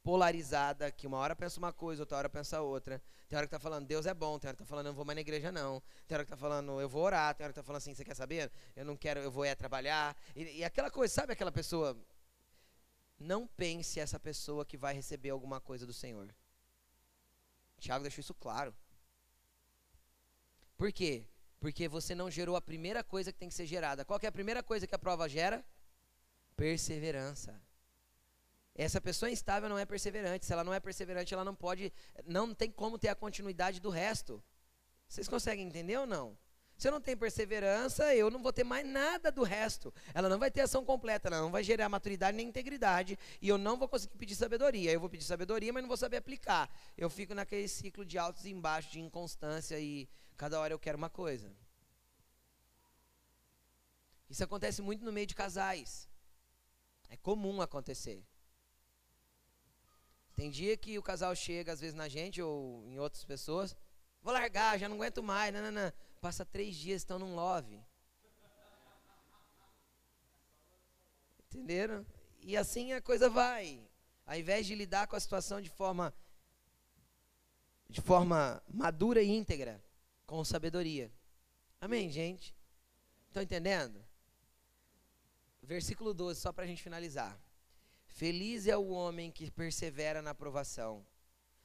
polarizada, 0.03 0.91
que 0.91 1.05
uma 1.05 1.17
hora 1.17 1.35
pensa 1.35 1.59
uma 1.59 1.73
coisa, 1.73 2.01
outra 2.01 2.17
hora 2.17 2.29
pensa 2.29 2.61
outra. 2.61 3.01
Tem 3.27 3.37
hora 3.37 3.45
que 3.45 3.55
está 3.55 3.59
falando, 3.59 3.85
Deus 3.85 4.05
é 4.05 4.13
bom, 4.13 4.39
tem 4.39 4.47
hora 4.47 4.57
que 4.57 4.63
está 4.63 4.69
falando, 4.69 4.87
eu 4.87 4.91
não 4.91 4.95
vou 4.95 5.05
mais 5.05 5.15
na 5.15 5.21
igreja 5.21 5.51
não. 5.51 5.81
Tem 6.07 6.15
hora 6.15 6.25
que 6.25 6.33
está 6.33 6.37
falando, 6.37 6.81
eu 6.81 6.89
vou 6.89 7.03
orar, 7.03 7.35
tem 7.35 7.43
hora 7.43 7.53
que 7.53 7.59
está 7.59 7.65
falando 7.65 7.77
assim, 7.77 7.93
você 7.93 8.03
quer 8.03 8.15
saber? 8.15 8.51
Eu 8.75 8.85
não 8.85 8.97
quero, 8.97 9.19
eu 9.19 9.31
vou 9.31 9.45
é 9.45 9.53
trabalhar. 9.53 10.15
E, 10.35 10.59
e 10.59 10.63
aquela 10.63 10.89
coisa, 10.89 11.13
sabe 11.13 11.33
aquela 11.33 11.51
pessoa? 11.51 11.95
Não 13.19 13.45
pense 13.45 13.99
essa 13.99 14.19
pessoa 14.19 14.65
que 14.65 14.77
vai 14.77 14.93
receber 14.93 15.29
alguma 15.29 15.59
coisa 15.59 15.85
do 15.85 15.93
Senhor. 15.93 16.33
Tiago 17.79 18.01
deixou 18.03 18.21
isso 18.21 18.33
claro. 18.33 18.73
Por 20.77 20.91
quê? 20.91 21.27
Porque 21.59 21.89
você 21.89 22.15
não 22.15 22.31
gerou 22.31 22.55
a 22.55 22.61
primeira 22.61 23.03
coisa 23.03 23.31
que 23.31 23.37
tem 23.37 23.49
que 23.49 23.55
ser 23.55 23.65
gerada. 23.65 24.05
Qual 24.05 24.19
é 24.23 24.27
a 24.27 24.31
primeira 24.31 24.63
coisa 24.63 24.87
que 24.87 24.95
a 24.95 24.99
prova 24.99 25.27
gera? 25.27 25.63
Perseverança. 26.55 27.61
Essa 28.81 29.01
pessoa 29.01 29.29
instável 29.29 29.67
não 29.67 29.77
é 29.77 29.85
perseverante. 29.85 30.45
Se 30.45 30.53
ela 30.53 30.63
não 30.63 30.73
é 30.73 30.79
perseverante, 30.79 31.33
ela 31.33 31.43
não 31.43 31.53
pode, 31.53 31.91
não 32.25 32.53
tem 32.53 32.71
como 32.71 32.97
ter 32.97 33.09
a 33.09 33.15
continuidade 33.15 33.81
do 33.81 33.89
resto. 33.89 34.41
Vocês 35.05 35.27
conseguem 35.27 35.67
entender 35.67 35.97
ou 35.97 36.07
não? 36.07 36.37
Se 36.77 36.87
eu 36.87 36.93
não 36.93 37.01
tenho 37.01 37.17
perseverança, 37.17 38.15
eu 38.15 38.31
não 38.31 38.41
vou 38.41 38.53
ter 38.53 38.63
mais 38.63 38.87
nada 38.87 39.33
do 39.33 39.43
resto. 39.43 39.93
Ela 40.13 40.29
não 40.29 40.39
vai 40.39 40.49
ter 40.49 40.61
ação 40.61 40.85
completa, 40.85 41.27
ela 41.27 41.41
não 41.41 41.51
vai 41.51 41.61
gerar 41.61 41.89
maturidade 41.89 42.37
nem 42.37 42.47
integridade. 42.47 43.19
E 43.41 43.49
eu 43.49 43.57
não 43.57 43.77
vou 43.77 43.89
conseguir 43.89 44.15
pedir 44.15 44.35
sabedoria. 44.35 44.93
Eu 44.93 45.01
vou 45.01 45.09
pedir 45.09 45.25
sabedoria, 45.25 45.73
mas 45.73 45.83
não 45.83 45.89
vou 45.89 45.97
saber 45.97 46.15
aplicar. 46.15 46.73
Eu 46.97 47.09
fico 47.09 47.35
naquele 47.35 47.67
ciclo 47.67 48.05
de 48.05 48.17
altos 48.17 48.45
e 48.45 48.53
baixos, 48.53 48.93
de 48.93 49.01
inconstância 49.01 49.77
e 49.77 50.07
cada 50.37 50.57
hora 50.57 50.73
eu 50.73 50.79
quero 50.79 50.97
uma 50.97 51.09
coisa. 51.09 51.51
Isso 54.29 54.41
acontece 54.41 54.81
muito 54.81 55.03
no 55.03 55.11
meio 55.11 55.27
de 55.27 55.35
casais. 55.35 56.07
É 57.09 57.17
comum 57.17 57.61
acontecer. 57.61 58.23
Tem 60.39 60.49
dia 60.49 60.77
que 60.77 60.97
o 60.97 61.03
casal 61.03 61.35
chega, 61.35 61.73
às 61.73 61.81
vezes, 61.81 61.93
na 61.93 62.07
gente 62.07 62.41
ou 62.41 62.81
em 62.87 62.97
outras 62.97 63.25
pessoas. 63.25 63.75
Vou 64.21 64.31
largar, 64.31 64.79
já 64.79 64.87
não 64.87 64.95
aguento 64.95 65.21
mais. 65.21 65.53
Não, 65.53 65.61
não, 65.63 65.69
não. 65.69 65.91
Passa 66.21 66.45
três 66.45 66.77
dias, 66.77 67.01
estão 67.01 67.19
num 67.19 67.35
love. 67.35 67.77
Entenderam? 71.43 72.05
E 72.41 72.55
assim 72.55 72.93
a 72.93 73.01
coisa 73.01 73.29
vai. 73.29 73.85
Ao 74.25 74.37
invés 74.37 74.65
de 74.65 74.75
lidar 74.75 75.07
com 75.07 75.17
a 75.17 75.19
situação 75.19 75.59
de 75.59 75.69
forma 75.69 76.13
de 77.89 77.99
forma 77.99 78.63
madura 78.65 79.21
e 79.21 79.27
íntegra, 79.27 79.83
com 80.25 80.41
sabedoria. 80.45 81.11
Amém, 81.81 82.09
gente? 82.09 82.55
Estão 83.27 83.43
entendendo? 83.43 84.01
Versículo 85.61 86.13
12, 86.13 86.39
só 86.39 86.53
para 86.53 86.63
a 86.63 86.67
gente 86.67 86.81
finalizar. 86.81 87.37
Feliz 88.19 88.67
é 88.67 88.75
o 88.75 88.89
homem 88.89 89.31
que 89.31 89.49
persevera 89.49 90.21
na 90.21 90.31
aprovação. 90.31 91.07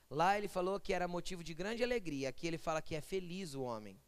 Lá 0.09 0.39
ele 0.39 0.47
falou 0.47 0.79
que 0.79 0.95
era 0.95 1.09
motivo 1.09 1.43
de 1.43 1.53
grande 1.53 1.83
alegria. 1.83 2.29
Aqui 2.29 2.47
ele 2.47 2.59
fala 2.59 2.81
que 2.81 2.95
é 2.95 3.01
feliz 3.01 3.55
o 3.55 3.63
homem. 3.63 4.01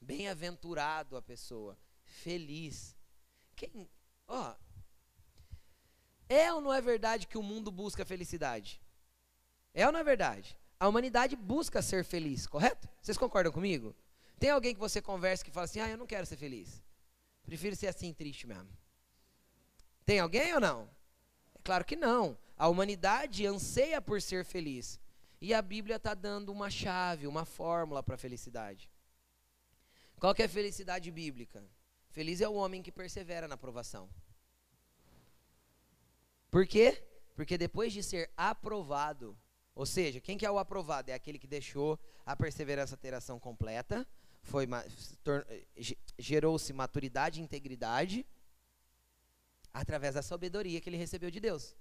Bem-aventurado 0.00 1.16
a 1.16 1.22
pessoa. 1.22 1.78
Feliz. 2.02 2.96
Quem, 3.54 3.88
ó, 4.26 4.56
é 6.28 6.52
ou 6.52 6.60
não 6.60 6.74
é 6.74 6.80
verdade 6.80 7.28
que 7.28 7.38
o 7.38 7.42
mundo 7.42 7.70
busca 7.70 8.04
felicidade? 8.04 8.82
É 9.72 9.86
ou 9.86 9.92
não 9.92 10.00
é 10.00 10.02
verdade? 10.02 10.58
A 10.76 10.88
humanidade 10.88 11.36
busca 11.36 11.80
ser 11.80 12.04
feliz, 12.04 12.48
correto? 12.48 12.88
Vocês 13.00 13.16
concordam 13.16 13.52
comigo? 13.52 13.94
Tem 14.40 14.50
alguém 14.50 14.74
que 14.74 14.80
você 14.80 15.00
conversa 15.00 15.44
que 15.44 15.52
fala 15.52 15.66
assim: 15.66 15.78
ah, 15.78 15.88
eu 15.88 15.98
não 15.98 16.08
quero 16.08 16.26
ser 16.26 16.36
feliz. 16.36 16.82
Prefiro 17.44 17.76
ser 17.76 17.86
assim, 17.86 18.12
triste 18.12 18.44
mesmo. 18.44 18.76
Tem 20.04 20.18
alguém 20.18 20.52
ou 20.52 20.60
não? 20.60 20.90
Claro 21.70 21.84
que 21.84 21.94
não. 21.94 22.36
A 22.56 22.66
humanidade 22.66 23.46
anseia 23.46 24.02
por 24.02 24.20
ser 24.20 24.44
feliz. 24.44 24.98
E 25.40 25.54
a 25.54 25.62
Bíblia 25.62 25.98
está 25.98 26.14
dando 26.14 26.50
uma 26.50 26.68
chave, 26.68 27.28
uma 27.28 27.44
fórmula 27.44 28.02
para 28.02 28.16
a 28.16 28.18
felicidade. 28.18 28.90
Qual 30.18 30.34
que 30.34 30.42
é 30.42 30.46
a 30.46 30.48
felicidade 30.48 31.08
bíblica? 31.12 31.64
Feliz 32.08 32.40
é 32.40 32.48
o 32.48 32.54
homem 32.54 32.82
que 32.82 32.90
persevera 32.90 33.46
na 33.46 33.54
aprovação. 33.54 34.10
Por 36.50 36.66
quê? 36.66 37.04
Porque 37.36 37.56
depois 37.56 37.92
de 37.92 38.02
ser 38.02 38.32
aprovado, 38.36 39.38
ou 39.72 39.86
seja, 39.86 40.20
quem 40.20 40.36
que 40.36 40.44
é 40.44 40.50
o 40.50 40.58
aprovado? 40.58 41.12
É 41.12 41.14
aquele 41.14 41.38
que 41.38 41.46
deixou 41.46 41.96
a 42.26 42.34
perseverança 42.34 42.96
ter 42.96 43.14
ação 43.14 43.38
completa, 43.38 44.04
gerou-se 46.18 46.72
maturidade 46.72 47.38
e 47.38 47.44
integridade 47.44 48.26
através 49.72 50.14
da 50.14 50.22
sabedoria 50.22 50.80
que 50.80 50.88
ele 50.88 50.96
recebeu 50.96 51.30
de 51.30 51.40
Deus. 51.40 51.76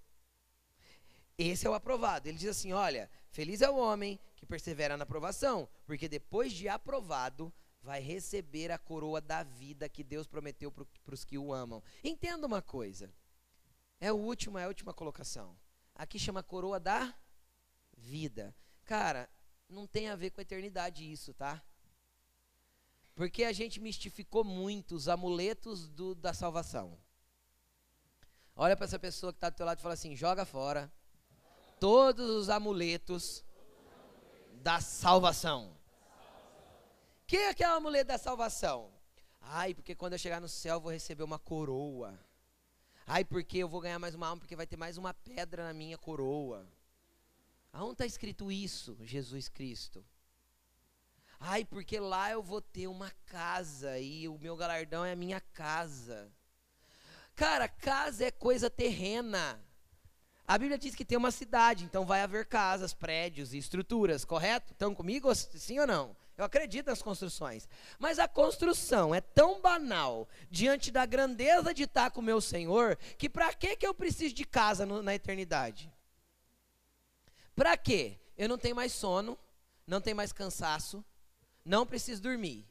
Esse 1.37 1.65
é 1.65 1.69
o 1.69 1.73
aprovado. 1.73 2.27
Ele 2.27 2.37
diz 2.37 2.49
assim: 2.49 2.73
olha, 2.73 3.09
feliz 3.31 3.61
é 3.61 3.69
o 3.69 3.77
homem 3.77 4.19
que 4.35 4.45
persevera 4.45 4.97
na 4.97 5.03
aprovação, 5.03 5.69
porque 5.85 6.07
depois 6.07 6.51
de 6.51 6.67
aprovado, 6.67 7.51
vai 7.81 8.01
receber 8.01 8.71
a 8.71 8.77
coroa 8.77 9.21
da 9.21 9.43
vida 9.43 9.87
que 9.87 10.03
Deus 10.03 10.27
prometeu 10.27 10.71
para 10.71 11.13
os 11.13 11.23
que 11.23 11.37
o 11.37 11.53
amam. 11.53 11.81
Entenda 12.03 12.45
uma 12.45 12.61
coisa. 12.61 13.13
É 13.99 14.11
o 14.11 14.17
último, 14.17 14.57
é 14.57 14.65
a 14.65 14.67
última 14.67 14.93
colocação. 14.93 15.57
Aqui 15.95 16.19
chama 16.19 16.43
coroa 16.43 16.79
da 16.79 17.13
vida. 17.97 18.55
Cara, 18.85 19.29
não 19.67 19.85
tem 19.85 20.09
a 20.09 20.15
ver 20.15 20.31
com 20.31 20.41
a 20.41 20.43
eternidade 20.43 21.09
isso, 21.09 21.33
tá? 21.33 21.61
Porque 23.13 23.43
a 23.43 23.51
gente 23.51 23.79
mistificou 23.79 24.43
muito 24.43 24.95
os 24.95 25.07
amuletos 25.07 25.89
do, 25.89 26.15
da 26.15 26.33
salvação. 26.33 26.97
Olha 28.61 28.75
para 28.75 28.83
essa 28.83 28.99
pessoa 28.99 29.31
que 29.31 29.37
está 29.37 29.49
do 29.49 29.55
teu 29.55 29.65
lado 29.65 29.79
e 29.79 29.81
fala 29.81 29.93
assim: 29.93 30.17
joga 30.17 30.43
fora 30.43 30.91
todos 31.79 32.29
os 32.29 32.49
amuletos 32.49 33.41
da 34.61 34.81
salvação. 34.81 35.73
Que 37.25 37.37
é 37.37 37.49
aquele 37.51 37.71
amuleto 37.71 38.09
da 38.09 38.17
salvação? 38.17 38.91
Ai, 39.39 39.73
porque 39.73 39.95
quando 39.95 40.11
eu 40.11 40.19
chegar 40.19 40.41
no 40.41 40.49
céu 40.49 40.75
eu 40.75 40.81
vou 40.81 40.91
receber 40.91 41.23
uma 41.23 41.39
coroa. 41.39 42.19
Ai, 43.07 43.23
porque 43.23 43.59
eu 43.59 43.69
vou 43.69 43.79
ganhar 43.79 43.97
mais 43.97 44.13
uma 44.13 44.27
alma, 44.27 44.41
porque 44.41 44.57
vai 44.57 44.67
ter 44.67 44.75
mais 44.75 44.97
uma 44.97 45.13
pedra 45.13 45.63
na 45.63 45.73
minha 45.73 45.97
coroa. 45.97 46.67
Aonde 47.71 47.93
está 47.93 48.05
escrito 48.05 48.51
isso, 48.51 48.97
Jesus 49.03 49.47
Cristo? 49.47 50.05
Ai, 51.39 51.63
porque 51.63 51.97
lá 51.97 52.29
eu 52.29 52.43
vou 52.43 52.61
ter 52.61 52.87
uma 52.87 53.09
casa 53.25 53.97
e 53.97 54.27
o 54.27 54.37
meu 54.37 54.57
galardão 54.57 55.05
é 55.05 55.13
a 55.13 55.15
minha 55.15 55.39
casa. 55.39 56.29
Cara, 57.39 57.69
casa 57.69 58.25
é 58.25 58.31
coisa 58.31 58.69
terrena. 58.69 59.57
A 60.45 60.57
Bíblia 60.57 60.77
diz 60.77 60.93
que 60.93 61.05
tem 61.05 61.17
uma 61.17 61.31
cidade, 61.31 61.85
então 61.85 62.05
vai 62.05 62.21
haver 62.21 62.45
casas, 62.45 62.93
prédios 62.93 63.53
e 63.53 63.57
estruturas, 63.57 64.25
correto? 64.25 64.73
Estão 64.73 64.93
comigo, 64.93 65.33
sim 65.33 65.79
ou 65.79 65.87
não? 65.87 66.17
Eu 66.35 66.43
acredito 66.43 66.87
nas 66.87 67.01
construções. 67.01 67.65
Mas 67.97 68.19
a 68.19 68.27
construção 68.27 69.15
é 69.15 69.21
tão 69.21 69.61
banal 69.61 70.27
diante 70.51 70.91
da 70.91 71.05
grandeza 71.05 71.73
de 71.73 71.83
estar 71.83 72.11
com 72.11 72.19
o 72.19 72.23
meu 72.23 72.41
Senhor, 72.41 72.97
que 73.17 73.29
para 73.29 73.53
que, 73.53 73.87
eu 73.87 73.93
preciso 73.93 74.35
de 74.35 74.43
casa 74.43 74.85
no, 74.85 75.01
na 75.01 75.15
eternidade? 75.15 75.89
Para 77.55 77.77
quê? 77.77 78.19
Eu 78.37 78.49
não 78.49 78.57
tenho 78.57 78.75
mais 78.75 78.91
sono, 78.91 79.39
não 79.87 80.01
tenho 80.01 80.17
mais 80.17 80.33
cansaço, 80.33 81.05
não 81.63 81.87
preciso 81.87 82.21
dormir. 82.21 82.68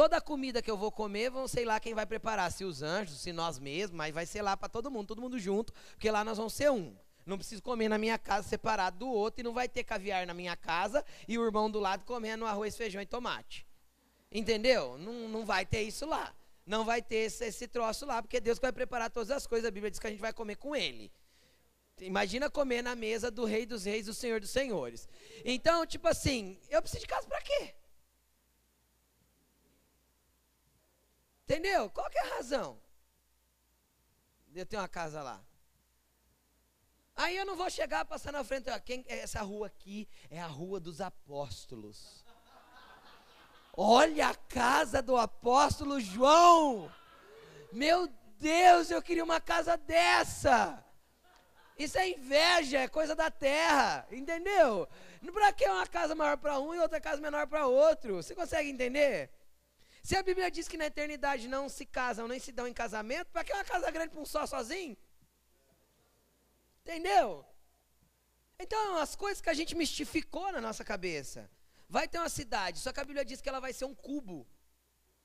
Toda 0.00 0.16
a 0.16 0.20
comida 0.22 0.62
que 0.62 0.70
eu 0.70 0.78
vou 0.78 0.90
comer, 0.90 1.28
vão 1.28 1.46
sei 1.46 1.66
lá 1.66 1.78
quem 1.78 1.92
vai 1.92 2.06
preparar, 2.06 2.50
se 2.50 2.64
os 2.64 2.80
anjos, 2.80 3.20
se 3.20 3.34
nós 3.34 3.58
mesmos, 3.58 3.94
mas 3.94 4.14
vai 4.14 4.24
ser 4.24 4.40
lá 4.40 4.56
para 4.56 4.66
todo 4.66 4.90
mundo, 4.90 5.08
todo 5.08 5.20
mundo 5.20 5.38
junto, 5.38 5.74
porque 5.90 6.10
lá 6.10 6.24
nós 6.24 6.38
vamos 6.38 6.54
ser 6.54 6.70
um. 6.70 6.96
Não 7.26 7.36
preciso 7.36 7.60
comer 7.60 7.86
na 7.90 7.98
minha 7.98 8.16
casa 8.16 8.48
separado 8.48 9.00
do 9.00 9.10
outro 9.10 9.42
e 9.42 9.44
não 9.44 9.52
vai 9.52 9.68
ter 9.68 9.84
caviar 9.84 10.26
na 10.26 10.32
minha 10.32 10.56
casa 10.56 11.04
e 11.28 11.38
o 11.38 11.44
irmão 11.44 11.70
do 11.70 11.78
lado 11.78 12.06
comendo 12.06 12.46
arroz, 12.46 12.78
feijão 12.78 13.02
e 13.02 13.04
tomate. 13.04 13.66
Entendeu? 14.32 14.96
Não, 14.96 15.28
não 15.28 15.44
vai 15.44 15.66
ter 15.66 15.82
isso 15.82 16.06
lá. 16.06 16.34
Não 16.64 16.82
vai 16.82 17.02
ter 17.02 17.26
esse, 17.26 17.44
esse 17.44 17.68
troço 17.68 18.06
lá, 18.06 18.22
porque 18.22 18.40
Deus 18.40 18.58
vai 18.58 18.72
preparar 18.72 19.10
todas 19.10 19.30
as 19.30 19.46
coisas. 19.46 19.68
A 19.68 19.70
Bíblia 19.70 19.90
diz 19.90 20.00
que 20.00 20.06
a 20.06 20.10
gente 20.10 20.18
vai 20.18 20.32
comer 20.32 20.56
com 20.56 20.74
Ele. 20.74 21.12
Imagina 22.00 22.48
comer 22.48 22.80
na 22.80 22.94
mesa 22.94 23.30
do 23.30 23.44
Rei 23.44 23.66
dos 23.66 23.84
Reis, 23.84 24.06
do 24.06 24.14
Senhor 24.14 24.40
dos 24.40 24.48
Senhores. 24.48 25.06
Então, 25.44 25.84
tipo 25.84 26.08
assim, 26.08 26.58
eu 26.70 26.80
preciso 26.80 27.02
de 27.02 27.06
casa 27.06 27.28
para 27.28 27.42
quê? 27.42 27.74
Entendeu? 31.50 31.90
Qual 31.90 32.08
que 32.08 32.16
é 32.16 32.22
a 32.22 32.36
razão? 32.36 32.80
Eu 34.54 34.64
tenho 34.64 34.80
uma 34.80 34.88
casa 34.88 35.20
lá. 35.20 35.44
Aí 37.16 37.36
eu 37.36 37.44
não 37.44 37.56
vou 37.56 37.68
chegar 37.68 38.04
passar 38.04 38.30
na 38.30 38.44
frente, 38.44 38.70
ó, 38.70 38.78
quem, 38.78 39.04
essa 39.08 39.42
rua 39.42 39.66
aqui 39.66 40.08
é 40.30 40.40
a 40.40 40.46
rua 40.46 40.78
dos 40.78 41.00
apóstolos. 41.00 42.24
Olha 43.76 44.28
a 44.28 44.34
casa 44.36 45.02
do 45.02 45.16
apóstolo 45.16 45.98
João. 45.98 46.88
Meu 47.72 48.06
Deus, 48.38 48.88
eu 48.92 49.02
queria 49.02 49.24
uma 49.24 49.40
casa 49.40 49.76
dessa. 49.76 50.84
Isso 51.76 51.98
é 51.98 52.10
inveja, 52.10 52.78
é 52.78 52.86
coisa 52.86 53.16
da 53.16 53.28
terra, 53.28 54.06
entendeu? 54.12 54.88
Para 55.32 55.52
que 55.52 55.68
uma 55.68 55.86
casa 55.88 56.14
maior 56.14 56.36
para 56.36 56.60
um 56.60 56.72
e 56.72 56.78
outra 56.78 57.00
casa 57.00 57.20
menor 57.20 57.48
para 57.48 57.66
outro? 57.66 58.22
Você 58.22 58.36
consegue 58.36 58.70
entender? 58.70 59.32
Se 60.02 60.16
a 60.16 60.22
Bíblia 60.22 60.50
diz 60.50 60.66
que 60.66 60.76
na 60.76 60.86
eternidade 60.86 61.46
não 61.48 61.68
se 61.68 61.84
casam 61.84 62.26
nem 62.26 62.38
se 62.38 62.52
dão 62.52 62.66
em 62.66 62.72
casamento, 62.72 63.30
para 63.30 63.44
que 63.44 63.52
uma 63.52 63.64
casa 63.64 63.90
grande 63.90 64.10
para 64.10 64.20
um 64.20 64.26
só 64.26 64.46
sozinho? 64.46 64.96
Entendeu? 66.82 67.44
Então, 68.58 68.96
as 68.98 69.14
coisas 69.14 69.40
que 69.40 69.50
a 69.50 69.54
gente 69.54 69.74
mistificou 69.74 70.50
na 70.52 70.60
nossa 70.60 70.84
cabeça. 70.84 71.50
Vai 71.88 72.06
ter 72.06 72.18
uma 72.18 72.28
cidade, 72.28 72.78
só 72.78 72.92
que 72.92 73.00
a 73.00 73.04
Bíblia 73.04 73.24
diz 73.24 73.40
que 73.40 73.48
ela 73.48 73.58
vai 73.58 73.72
ser 73.72 73.84
um 73.84 73.94
cubo. 73.94 74.46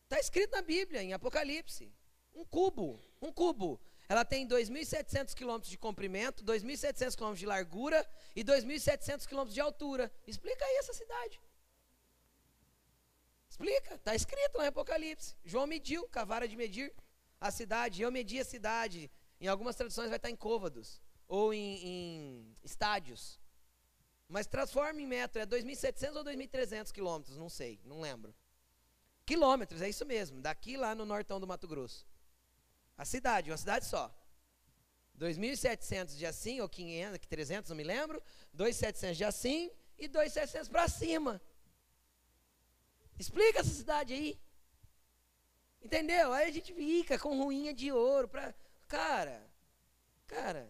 Está 0.03 0.19
escrito 0.19 0.51
na 0.51 0.61
Bíblia, 0.61 1.03
em 1.03 1.13
Apocalipse. 1.13 1.93
Um 2.33 2.43
cubo, 2.43 2.99
um 3.21 3.31
cubo. 3.31 3.79
Ela 4.07 4.23
tem 4.23 4.47
2.700 4.47 5.33
quilômetros 5.33 5.69
de 5.69 5.77
comprimento, 5.77 6.43
2.700 6.43 7.15
quilômetros 7.15 7.39
de 7.39 7.45
largura 7.45 8.07
e 8.35 8.43
2.700 8.43 9.27
quilômetros 9.27 9.53
de 9.53 9.61
altura. 9.61 10.11
Explica 10.27 10.63
aí 10.63 10.77
essa 10.77 10.93
cidade. 10.93 11.39
Explica, 13.55 13.95
está 13.95 14.13
escrito 14.13 14.61
em 14.61 14.67
Apocalipse. 14.67 15.33
João 15.45 15.65
mediu, 15.65 16.09
com 16.09 16.19
a 16.19 16.25
vara 16.25 16.45
de 16.45 16.57
medir 16.57 16.93
a 17.39 17.49
cidade. 17.49 18.01
Eu 18.01 18.11
medi 18.11 18.37
a 18.37 18.43
cidade. 18.43 19.09
Em 19.39 19.47
algumas 19.47 19.77
traduções 19.77 20.09
vai 20.09 20.17
estar 20.17 20.29
em 20.29 20.35
côvados 20.35 21.01
ou 21.25 21.53
em, 21.53 21.77
em 21.87 22.57
estádios. 22.65 23.39
Mas 24.27 24.45
transforma 24.45 24.99
em 24.99 25.07
metro, 25.07 25.41
é 25.41 25.45
2.700 25.45 26.17
ou 26.17 26.23
2.300 26.25 26.91
quilômetros, 26.91 27.37
não 27.37 27.47
sei, 27.47 27.79
não 27.85 28.01
lembro. 28.01 28.35
Quilômetros, 29.25 29.81
é 29.81 29.87
isso 29.87 30.05
mesmo, 30.05 30.41
daqui 30.41 30.75
lá 30.75 30.93
no 30.93 31.05
nortão 31.05 31.39
do 31.39 31.47
Mato 31.47 31.65
Grosso. 31.65 32.05
A 32.97 33.05
cidade, 33.05 33.51
uma 33.51 33.57
cidade 33.57 33.85
só. 33.85 34.13
2.700 35.17 36.17
de 36.17 36.25
assim, 36.25 36.59
ou 36.59 36.67
500, 36.67 37.25
300, 37.25 37.69
não 37.69 37.77
me 37.77 37.85
lembro. 37.85 38.21
2.700 38.53 39.13
de 39.13 39.23
assim 39.23 39.71
e 39.97 40.09
2.700 40.09 40.69
para 40.69 40.89
cima. 40.89 41.41
Explica 43.17 43.59
essa 43.59 43.69
cidade 43.69 44.13
aí. 44.13 44.39
Entendeu? 45.81 46.33
Aí 46.33 46.49
a 46.49 46.51
gente 46.51 46.73
fica 46.73 47.17
com 47.19 47.37
ruinha 47.37 47.73
de 47.73 47.91
ouro 47.91 48.27
para 48.27 48.53
cara. 48.87 49.45
Cara, 50.27 50.67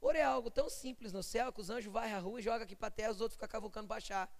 ouro 0.00 0.16
é 0.16 0.22
algo 0.22 0.50
tão 0.50 0.70
simples 0.70 1.12
no 1.12 1.22
céu 1.22 1.52
que 1.52 1.60
os 1.60 1.70
anjos 1.70 1.92
varrem 1.92 2.14
a 2.14 2.18
rua 2.18 2.40
e 2.40 2.42
jogam 2.42 2.62
aqui 2.62 2.74
para 2.74 2.90
terra, 2.90 3.12
os 3.12 3.20
outros 3.20 3.36
ficam 3.36 3.48
cavucando 3.48 3.86
para 3.86 3.98
achar. 3.98 4.30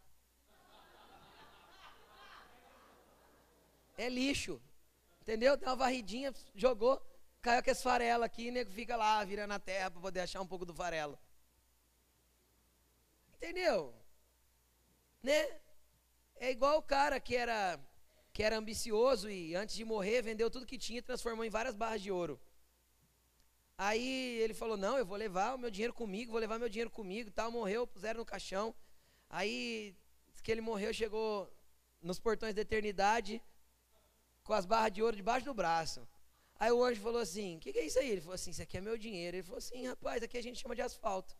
É 3.96 4.08
lixo. 4.08 4.60
Entendeu? 5.20 5.56
Deu 5.56 5.68
uma 5.68 5.76
varridinha, 5.76 6.32
jogou, 6.54 7.02
caiu 7.42 7.62
com 7.62 7.74
farelo 7.74 8.24
aqui 8.24 8.46
e 8.46 8.50
nego 8.50 8.70
fica 8.70 8.96
lá 8.96 9.22
virando 9.24 9.52
a 9.52 9.58
terra 9.58 9.90
para 9.90 10.00
poder 10.00 10.20
achar 10.20 10.40
um 10.40 10.46
pouco 10.46 10.64
do 10.64 10.74
farelo. 10.74 11.18
Entendeu? 13.36 13.94
né? 15.22 15.60
É 16.40 16.50
igual 16.50 16.78
o 16.78 16.82
cara 16.82 17.18
que 17.20 17.34
era 17.36 17.78
que 18.32 18.42
era 18.42 18.56
ambicioso 18.56 19.28
e 19.28 19.54
antes 19.54 19.74
de 19.74 19.84
morrer 19.84 20.22
vendeu 20.22 20.48
tudo 20.48 20.66
que 20.66 20.78
tinha 20.78 21.00
e 21.00 21.02
transformou 21.02 21.44
em 21.44 21.50
várias 21.50 21.74
barras 21.74 22.00
de 22.00 22.12
ouro. 22.12 22.40
Aí 23.76 24.38
ele 24.40 24.54
falou: 24.54 24.76
Não, 24.76 24.96
eu 24.98 25.06
vou 25.06 25.16
levar 25.16 25.54
o 25.54 25.58
meu 25.58 25.70
dinheiro 25.70 25.92
comigo, 25.92 26.32
vou 26.32 26.40
levar 26.40 26.58
meu 26.58 26.68
dinheiro 26.68 26.90
comigo. 26.90 27.30
Tal, 27.30 27.50
morreu, 27.50 27.86
puseram 27.86 28.18
no 28.18 28.26
caixão. 28.26 28.74
Aí 29.28 29.96
que 30.42 30.52
ele 30.52 30.60
morreu, 30.60 30.94
chegou 30.94 31.52
nos 32.00 32.18
portões 32.18 32.54
da 32.54 32.62
eternidade 32.62 33.42
com 34.42 34.54
as 34.54 34.64
barras 34.64 34.92
de 34.92 35.02
ouro 35.02 35.16
debaixo 35.16 35.44
do 35.44 35.52
braço. 35.52 36.08
Aí 36.58 36.72
o 36.72 36.82
anjo 36.82 37.00
falou 37.00 37.20
assim: 37.20 37.58
que, 37.58 37.72
que, 37.72 37.78
é 37.78 37.86
isso 37.86 37.98
aí? 37.98 38.10
Ele 38.10 38.20
falou 38.20 38.34
assim: 38.34 38.50
Isso 38.50 38.62
aqui 38.62 38.78
é 38.78 38.80
meu 38.80 38.96
dinheiro. 38.96 39.36
Ele 39.36 39.44
falou 39.44 39.58
assim: 39.58 39.86
Rapaz, 39.86 40.22
aqui 40.22 40.38
a 40.38 40.42
gente 40.42 40.60
chama 40.60 40.74
de 40.74 40.82
asfalto. 40.82 41.36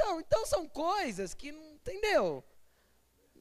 Então, 0.00 0.18
então 0.18 0.46
são 0.46 0.66
coisas 0.66 1.34
que 1.34 1.50
entendeu? 1.50 2.42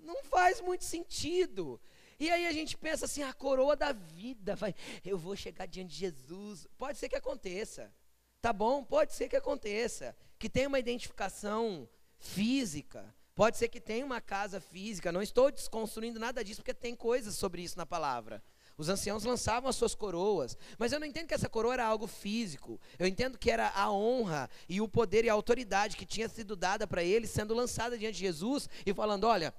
Não 0.02 0.22
faz 0.26 0.60
muito 0.60 0.84
sentido. 0.84 1.80
E 2.20 2.30
aí 2.30 2.46
a 2.46 2.52
gente 2.52 2.78
pensa 2.78 3.06
assim, 3.06 3.24
a 3.24 3.32
coroa 3.32 3.78
da 3.78 3.94
vida, 3.94 4.58
vai, 4.58 4.76
eu 5.06 5.18
vou 5.18 5.38
chegar 5.38 5.66
diante 5.66 5.92
de 5.92 5.96
Jesus. 5.96 6.68
Pode 6.78 6.98
ser 6.98 7.08
que 7.08 7.16
aconteça. 7.16 7.94
Tá 8.42 8.52
bom? 8.52 8.84
Pode 8.84 9.14
ser 9.14 9.30
que 9.30 9.38
aconteça. 9.38 10.14
Que 10.38 10.50
tenha 10.50 10.68
uma 10.68 10.80
identificação 10.80 11.88
física. 12.18 13.16
Pode 13.34 13.58
ser 13.58 13.70
que 13.70 13.80
tenha 13.80 14.06
uma 14.06 14.20
casa 14.20 14.60
física. 14.60 15.14
Não 15.14 15.22
estou 15.22 15.50
desconstruindo 15.50 16.20
nada 16.20 16.44
disso, 16.44 16.60
porque 16.60 16.74
tem 16.74 16.94
coisas 16.94 17.36
sobre 17.36 17.62
isso 17.62 17.78
na 17.78 17.86
palavra. 17.86 18.44
Os 18.80 18.88
anciãos 18.88 19.26
lançavam 19.26 19.70
as 19.70 19.76
suas 19.76 19.94
coroas, 19.94 20.58
mas 20.78 20.94
eu 20.94 21.02
não 21.02 21.06
entendo 21.06 21.28
que 21.28 21.34
essa 21.34 21.50
coroa 21.50 21.74
era 21.74 21.86
algo 21.86 22.08
físico. 22.08 22.80
Eu 22.98 23.06
entendo 23.06 23.38
que 23.38 23.52
era 23.52 23.74
a 23.76 23.92
honra 23.92 24.50
e 24.70 24.80
o 24.80 24.88
poder 24.88 25.26
e 25.26 25.30
a 25.30 25.34
autoridade 25.34 25.98
que 25.98 26.06
tinha 26.06 26.30
sido 26.30 26.56
dada 26.56 26.88
para 26.88 27.04
eles, 27.04 27.30
sendo 27.30 27.54
lançada 27.54 27.98
diante 27.98 28.14
de 28.14 28.22
Jesus 28.22 28.70
e 28.86 28.94
falando: 28.94 29.26
olha, 29.26 29.54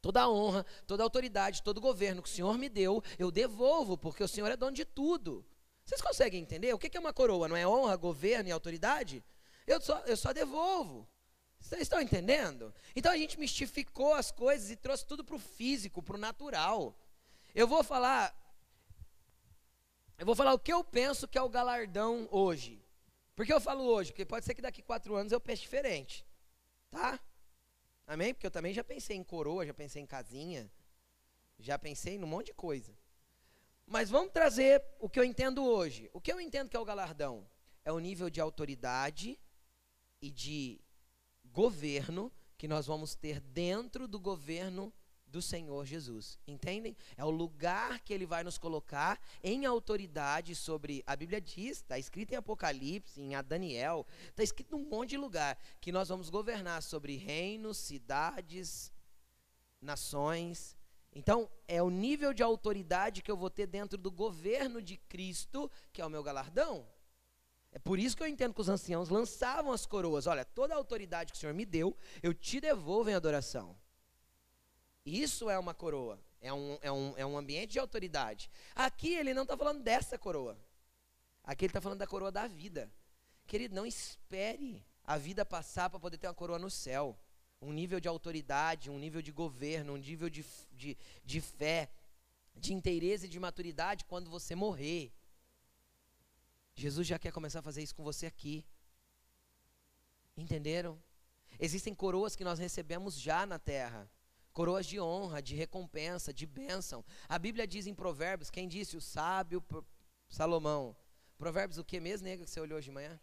toda 0.00 0.22
a 0.22 0.30
honra, 0.30 0.64
toda 0.86 1.02
a 1.02 1.04
autoridade, 1.04 1.62
todo 1.62 1.76
o 1.76 1.80
governo 1.82 2.22
que 2.22 2.28
o 2.30 2.32
Senhor 2.32 2.56
me 2.56 2.70
deu, 2.70 3.04
eu 3.18 3.30
devolvo, 3.30 3.98
porque 3.98 4.24
o 4.24 4.28
Senhor 4.28 4.50
é 4.50 4.56
dono 4.56 4.72
de 4.72 4.86
tudo. 4.86 5.44
Vocês 5.84 6.00
conseguem 6.00 6.40
entender? 6.40 6.72
O 6.72 6.78
que 6.78 6.96
é 6.96 7.00
uma 7.00 7.12
coroa? 7.12 7.46
Não 7.46 7.56
é 7.58 7.68
honra, 7.68 7.94
governo 7.96 8.48
e 8.48 8.52
autoridade? 8.52 9.22
Eu 9.66 9.78
só, 9.78 9.98
eu 10.06 10.16
só 10.16 10.32
devolvo. 10.32 11.06
Vocês 11.60 11.82
estão 11.82 12.00
entendendo? 12.00 12.74
Então 12.96 13.12
a 13.12 13.16
gente 13.18 13.38
mistificou 13.38 14.14
as 14.14 14.30
coisas 14.30 14.70
e 14.70 14.76
trouxe 14.76 15.04
tudo 15.04 15.22
para 15.22 15.36
o 15.36 15.38
físico, 15.38 16.02
para 16.02 16.16
o 16.16 16.18
natural. 16.18 16.98
Eu 17.54 17.68
vou 17.68 17.84
falar 17.84 18.34
eu 20.18 20.26
vou 20.26 20.34
falar 20.34 20.54
o 20.54 20.58
que 20.58 20.72
eu 20.72 20.82
penso 20.84 21.26
que 21.26 21.38
é 21.38 21.42
o 21.42 21.48
galardão 21.48 22.28
hoje. 22.30 22.82
Por 23.34 23.44
que 23.44 23.52
eu 23.52 23.60
falo 23.60 23.84
hoje? 23.84 24.12
Porque 24.12 24.24
pode 24.24 24.44
ser 24.44 24.54
que 24.54 24.62
daqui 24.62 24.82
quatro 24.82 25.16
anos 25.16 25.32
eu 25.32 25.40
pense 25.40 25.62
diferente. 25.62 26.24
Tá? 26.90 27.18
Amém? 28.06 28.32
Porque 28.32 28.46
eu 28.46 28.50
também 28.50 28.72
já 28.72 28.84
pensei 28.84 29.16
em 29.16 29.24
coroa, 29.24 29.66
já 29.66 29.74
pensei 29.74 30.02
em 30.02 30.06
casinha, 30.06 30.70
já 31.58 31.78
pensei 31.78 32.14
em 32.14 32.22
um 32.22 32.26
monte 32.26 32.46
de 32.46 32.54
coisa. 32.54 32.96
Mas 33.86 34.08
vamos 34.08 34.32
trazer 34.32 34.82
o 34.98 35.08
que 35.08 35.18
eu 35.18 35.24
entendo 35.24 35.64
hoje. 35.64 36.08
O 36.12 36.20
que 36.20 36.32
eu 36.32 36.40
entendo 36.40 36.68
que 36.68 36.76
é 36.76 36.80
o 36.80 36.84
galardão? 36.84 37.46
É 37.84 37.92
o 37.92 37.98
nível 37.98 38.30
de 38.30 38.40
autoridade 38.40 39.38
e 40.22 40.30
de 40.30 40.80
governo 41.46 42.32
que 42.56 42.68
nós 42.68 42.86
vamos 42.86 43.14
ter 43.14 43.40
dentro 43.40 44.06
do 44.08 44.18
governo 44.18 44.92
do 45.34 45.42
Senhor 45.42 45.84
Jesus. 45.84 46.38
Entendem? 46.46 46.96
É 47.16 47.24
o 47.24 47.30
lugar 47.30 47.98
que 48.00 48.14
ele 48.14 48.24
vai 48.24 48.44
nos 48.44 48.56
colocar 48.56 49.20
em 49.42 49.66
autoridade 49.66 50.54
sobre. 50.54 51.02
A 51.04 51.16
Bíblia 51.16 51.40
diz, 51.40 51.78
está 51.78 51.98
escrito 51.98 52.32
em 52.32 52.36
Apocalipse, 52.36 53.20
em 53.20 53.30
Daniel, 53.42 54.06
está 54.28 54.44
escrito 54.44 54.76
num 54.76 54.88
monte 54.88 55.10
de 55.10 55.16
lugar 55.16 55.58
que 55.80 55.90
nós 55.90 56.08
vamos 56.08 56.30
governar 56.30 56.84
sobre 56.84 57.16
reinos, 57.16 57.78
cidades, 57.78 58.92
nações. 59.80 60.76
Então, 61.12 61.50
é 61.66 61.82
o 61.82 61.90
nível 61.90 62.32
de 62.32 62.42
autoridade 62.42 63.20
que 63.20 63.30
eu 63.30 63.36
vou 63.36 63.50
ter 63.50 63.66
dentro 63.66 63.98
do 63.98 64.12
governo 64.12 64.80
de 64.80 64.96
Cristo, 64.96 65.68
que 65.92 66.00
é 66.00 66.06
o 66.06 66.10
meu 66.10 66.22
galardão. 66.22 66.86
É 67.72 67.78
por 67.80 67.98
isso 67.98 68.16
que 68.16 68.22
eu 68.22 68.28
entendo 68.28 68.54
que 68.54 68.60
os 68.60 68.68
anciãos 68.68 69.08
lançavam 69.08 69.72
as 69.72 69.84
coroas. 69.84 70.28
Olha, 70.28 70.44
toda 70.44 70.74
a 70.74 70.76
autoridade 70.76 71.32
que 71.32 71.38
o 71.38 71.40
Senhor 71.40 71.54
me 71.54 71.66
deu, 71.66 71.96
eu 72.22 72.32
te 72.32 72.60
devolvo 72.60 73.10
em 73.10 73.14
adoração. 73.14 73.76
Isso 75.04 75.50
é 75.50 75.58
uma 75.58 75.74
coroa. 75.74 76.18
É 76.40 76.52
um, 76.52 76.78
é 76.82 76.92
um, 76.92 77.14
é 77.16 77.26
um 77.26 77.38
ambiente 77.38 77.72
de 77.72 77.78
autoridade. 77.78 78.50
Aqui 78.74 79.14
ele 79.14 79.34
não 79.34 79.42
está 79.42 79.56
falando 79.56 79.82
dessa 79.82 80.18
coroa. 80.18 80.58
Aqui 81.42 81.64
ele 81.64 81.70
está 81.70 81.80
falando 81.80 81.98
da 81.98 82.06
coroa 82.06 82.32
da 82.32 82.46
vida. 82.46 82.90
Querido, 83.46 83.74
não 83.74 83.84
espere 83.86 84.84
a 85.04 85.18
vida 85.18 85.44
passar 85.44 85.90
para 85.90 86.00
poder 86.00 86.16
ter 86.16 86.26
uma 86.26 86.34
coroa 86.34 86.58
no 86.58 86.70
céu. 86.70 87.18
Um 87.60 87.72
nível 87.72 88.00
de 88.00 88.08
autoridade, 88.08 88.90
um 88.90 88.98
nível 88.98 89.22
de 89.22 89.32
governo, 89.32 89.94
um 89.94 89.96
nível 89.96 90.28
de, 90.28 90.44
de, 90.72 90.96
de 91.24 91.40
fé, 91.40 91.90
de 92.54 92.72
inteireza 92.72 93.26
e 93.26 93.28
de 93.28 93.40
maturidade 93.40 94.04
quando 94.04 94.30
você 94.30 94.54
morrer. 94.54 95.12
Jesus 96.74 97.06
já 97.06 97.18
quer 97.18 97.32
começar 97.32 97.60
a 97.60 97.62
fazer 97.62 97.82
isso 97.82 97.94
com 97.94 98.02
você 98.02 98.26
aqui. 98.26 98.64
Entenderam? 100.36 101.00
Existem 101.58 101.94
coroas 101.94 102.34
que 102.34 102.44
nós 102.44 102.58
recebemos 102.58 103.18
já 103.18 103.46
na 103.46 103.58
terra 103.58 104.10
coroas 104.54 104.86
de 104.86 105.00
honra, 105.00 105.42
de 105.42 105.54
recompensa, 105.54 106.32
de 106.32 106.46
bênção. 106.46 107.04
A 107.28 107.38
Bíblia 107.38 107.66
diz 107.66 107.86
em 107.86 107.94
Provérbios, 107.94 108.48
quem 108.48 108.68
disse? 108.68 108.96
O 108.96 109.00
sábio 109.00 109.62
Salomão. 110.28 110.96
Provérbios 111.36 111.76
o 111.76 111.84
que 111.84 112.00
mesmo, 112.00 112.24
nega, 112.26 112.44
que 112.44 112.50
você 112.50 112.60
olhou 112.60 112.78
hoje 112.78 112.86
de 112.86 112.92
manhã? 112.92 113.20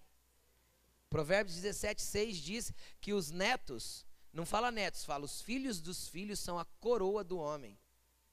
Provérbios 1.10 1.56
17, 1.56 2.02
6 2.02 2.38
diz 2.38 2.74
que 3.00 3.14
os 3.14 3.32
netos, 3.32 4.06
não 4.32 4.46
fala 4.46 4.70
netos, 4.72 5.06
fala 5.06 5.26
os 5.26 5.42
filhos 5.42 5.82
dos 5.82 6.08
filhos 6.08 6.40
são 6.40 6.60
a 6.60 6.66
coroa 6.66 7.24
do 7.24 7.40
homem. 7.40 7.80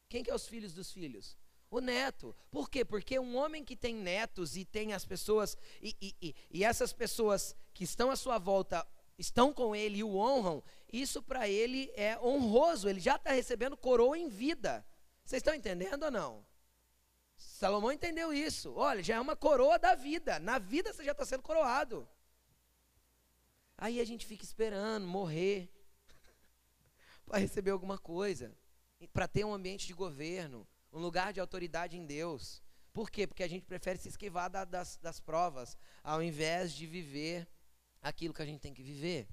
Quem 0.08 0.22
que 0.22 0.30
é 0.30 0.34
os 0.34 0.46
filhos 0.46 0.74
dos 0.74 0.92
filhos? 0.92 1.36
O 1.70 1.80
neto. 1.80 2.34
Por 2.50 2.68
quê? 2.68 2.84
Porque 2.84 3.18
um 3.18 3.36
homem 3.36 3.64
que 3.64 3.76
tem 3.76 3.94
netos 3.94 4.56
e 4.56 4.64
tem 4.64 4.92
as 4.92 5.04
pessoas, 5.04 5.56
e, 5.80 5.94
e, 6.00 6.16
e, 6.20 6.34
e 6.50 6.64
essas 6.64 6.92
pessoas 6.92 7.54
que 7.72 7.84
estão 7.84 8.10
à 8.10 8.16
sua 8.16 8.38
volta 8.38 8.86
estão 9.18 9.52
com 9.52 9.74
ele 9.74 9.98
e 9.98 10.04
o 10.04 10.16
honram, 10.16 10.62
isso 10.92 11.22
para 11.22 11.48
ele 11.48 11.92
é 11.94 12.18
honroso, 12.18 12.88
ele 12.88 13.00
já 13.00 13.16
está 13.16 13.32
recebendo 13.32 13.76
coroa 13.76 14.16
em 14.18 14.28
vida. 14.28 14.84
Vocês 15.24 15.40
estão 15.40 15.54
entendendo 15.54 16.04
ou 16.04 16.10
não? 16.10 16.46
Salomão 17.36 17.92
entendeu 17.92 18.32
isso. 18.32 18.72
Olha, 18.74 19.02
já 19.02 19.16
é 19.16 19.20
uma 19.20 19.36
coroa 19.36 19.78
da 19.78 19.94
vida. 19.94 20.38
Na 20.38 20.58
vida 20.58 20.92
você 20.92 21.04
já 21.04 21.12
está 21.12 21.24
sendo 21.24 21.42
coroado. 21.42 22.08
Aí 23.76 24.00
a 24.00 24.04
gente 24.04 24.26
fica 24.26 24.42
esperando 24.42 25.06
morrer 25.06 25.70
para 27.26 27.38
receber 27.38 27.70
alguma 27.70 27.98
coisa, 27.98 28.56
para 29.12 29.28
ter 29.28 29.44
um 29.44 29.54
ambiente 29.54 29.86
de 29.86 29.92
governo, 29.92 30.66
um 30.92 30.98
lugar 30.98 31.32
de 31.32 31.40
autoridade 31.40 31.96
em 31.96 32.04
Deus. 32.04 32.62
Por 32.92 33.10
quê? 33.10 33.26
Porque 33.26 33.44
a 33.44 33.48
gente 33.48 33.64
prefere 33.66 33.98
se 33.98 34.08
esquivar 34.08 34.50
da, 34.50 34.64
das, 34.64 34.96
das 34.96 35.20
provas, 35.20 35.76
ao 36.02 36.20
invés 36.20 36.72
de 36.72 36.86
viver 36.86 37.46
aquilo 38.02 38.34
que 38.34 38.42
a 38.42 38.46
gente 38.46 38.60
tem 38.60 38.74
que 38.74 38.82
viver. 38.82 39.28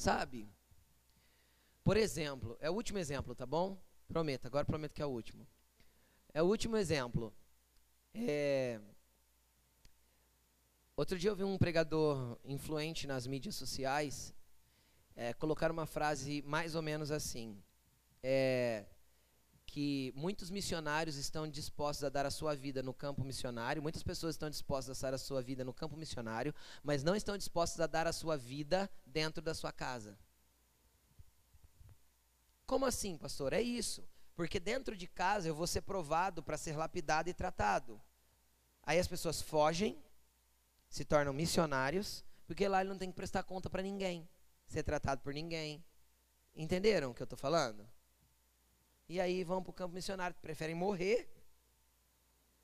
Sabe? 0.00 0.50
Por 1.84 1.94
exemplo, 1.94 2.56
é 2.58 2.70
o 2.70 2.72
último 2.72 2.96
exemplo, 2.96 3.34
tá 3.34 3.44
bom? 3.44 3.78
Prometo, 4.08 4.46
agora 4.46 4.64
prometo 4.64 4.94
que 4.94 5.02
é 5.02 5.04
o 5.04 5.10
último. 5.10 5.46
É 6.32 6.42
o 6.42 6.46
último 6.46 6.74
exemplo. 6.78 7.34
É... 8.14 8.80
Outro 10.96 11.18
dia 11.18 11.28
eu 11.28 11.36
vi 11.36 11.44
um 11.44 11.58
pregador 11.58 12.38
influente 12.46 13.06
nas 13.06 13.26
mídias 13.26 13.56
sociais 13.56 14.34
é, 15.14 15.34
colocar 15.34 15.70
uma 15.70 15.84
frase 15.84 16.40
mais 16.46 16.74
ou 16.74 16.80
menos 16.80 17.10
assim. 17.10 17.62
É, 18.22 18.86
que 19.70 20.12
muitos 20.16 20.50
missionários 20.50 21.16
estão 21.16 21.46
dispostos 21.46 22.02
a 22.02 22.08
dar 22.08 22.26
a 22.26 22.30
sua 22.30 22.56
vida 22.56 22.82
no 22.82 22.92
campo 22.92 23.22
missionário, 23.22 23.80
muitas 23.80 24.02
pessoas 24.02 24.34
estão 24.34 24.50
dispostas 24.50 24.98
a 24.98 25.06
dar 25.06 25.14
a 25.14 25.18
sua 25.18 25.40
vida 25.40 25.64
no 25.64 25.72
campo 25.72 25.96
missionário, 25.96 26.52
mas 26.82 27.04
não 27.04 27.14
estão 27.14 27.38
dispostas 27.38 27.80
a 27.80 27.86
dar 27.86 28.04
a 28.04 28.12
sua 28.12 28.36
vida 28.36 28.90
dentro 29.06 29.40
da 29.40 29.54
sua 29.54 29.70
casa. 29.70 30.18
Como 32.66 32.84
assim, 32.84 33.16
pastor? 33.16 33.52
É 33.52 33.62
isso. 33.62 34.04
Porque 34.34 34.58
dentro 34.58 34.96
de 34.96 35.06
casa 35.06 35.46
eu 35.46 35.54
vou 35.54 35.68
ser 35.68 35.82
provado 35.82 36.42
para 36.42 36.58
ser 36.58 36.76
lapidado 36.76 37.30
e 37.30 37.34
tratado. 37.34 38.00
Aí 38.82 38.98
as 38.98 39.06
pessoas 39.06 39.40
fogem, 39.40 40.02
se 40.88 41.04
tornam 41.04 41.32
missionários, 41.32 42.24
porque 42.44 42.66
lá 42.66 42.80
ele 42.80 42.90
não 42.90 42.98
tem 42.98 43.10
que 43.10 43.16
prestar 43.16 43.44
conta 43.44 43.70
para 43.70 43.82
ninguém, 43.82 44.28
ser 44.66 44.82
tratado 44.82 45.20
por 45.20 45.32
ninguém. 45.32 45.84
Entenderam 46.56 47.12
o 47.12 47.14
que 47.14 47.22
eu 47.22 47.24
estou 47.24 47.38
falando? 47.38 47.88
E 49.10 49.20
aí 49.20 49.42
vão 49.42 49.60
para 49.60 49.70
o 49.70 49.74
campo 49.74 49.92
missionário, 49.92 50.36
preferem 50.40 50.72
morrer 50.72 51.28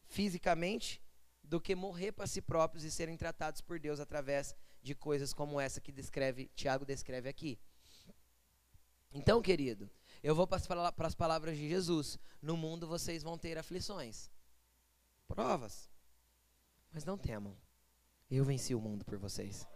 fisicamente 0.07 1.03
do 1.43 1.61
que 1.61 1.75
morrer 1.75 2.13
para 2.13 2.29
si 2.29 2.41
próprios 2.41 2.85
e 2.85 2.91
serem 2.91 3.17
tratados 3.17 3.61
por 3.61 3.81
Deus 3.81 3.99
através 3.99 4.55
de 4.81 4.95
coisas 4.95 5.35
como 5.35 5.61
essa 5.61 5.81
que 5.81 5.91
descreve 5.91 6.49
Tiago 6.55 6.85
descreve 6.85 7.29
aqui. 7.29 7.59
Então, 9.13 9.43
querido, 9.43 9.91
eu 10.23 10.37
vou 10.37 10.47
para 10.47 10.59
as 11.09 11.15
palavras 11.17 11.57
de 11.57 11.69
Jesus. 11.69 12.17
No 12.41 12.57
mundo 12.57 12.87
vocês 12.87 13.25
vão 13.25 13.37
ter 13.37 13.59
aflições, 13.59 14.31
provas, 15.27 15.91
mas 16.93 17.05
não 17.05 17.19
temam. 17.19 17.57
Eu 18.31 18.45
venci 18.45 18.73
o 18.73 18.81
mundo 18.81 19.05
por 19.05 19.19
vocês. 19.19 19.67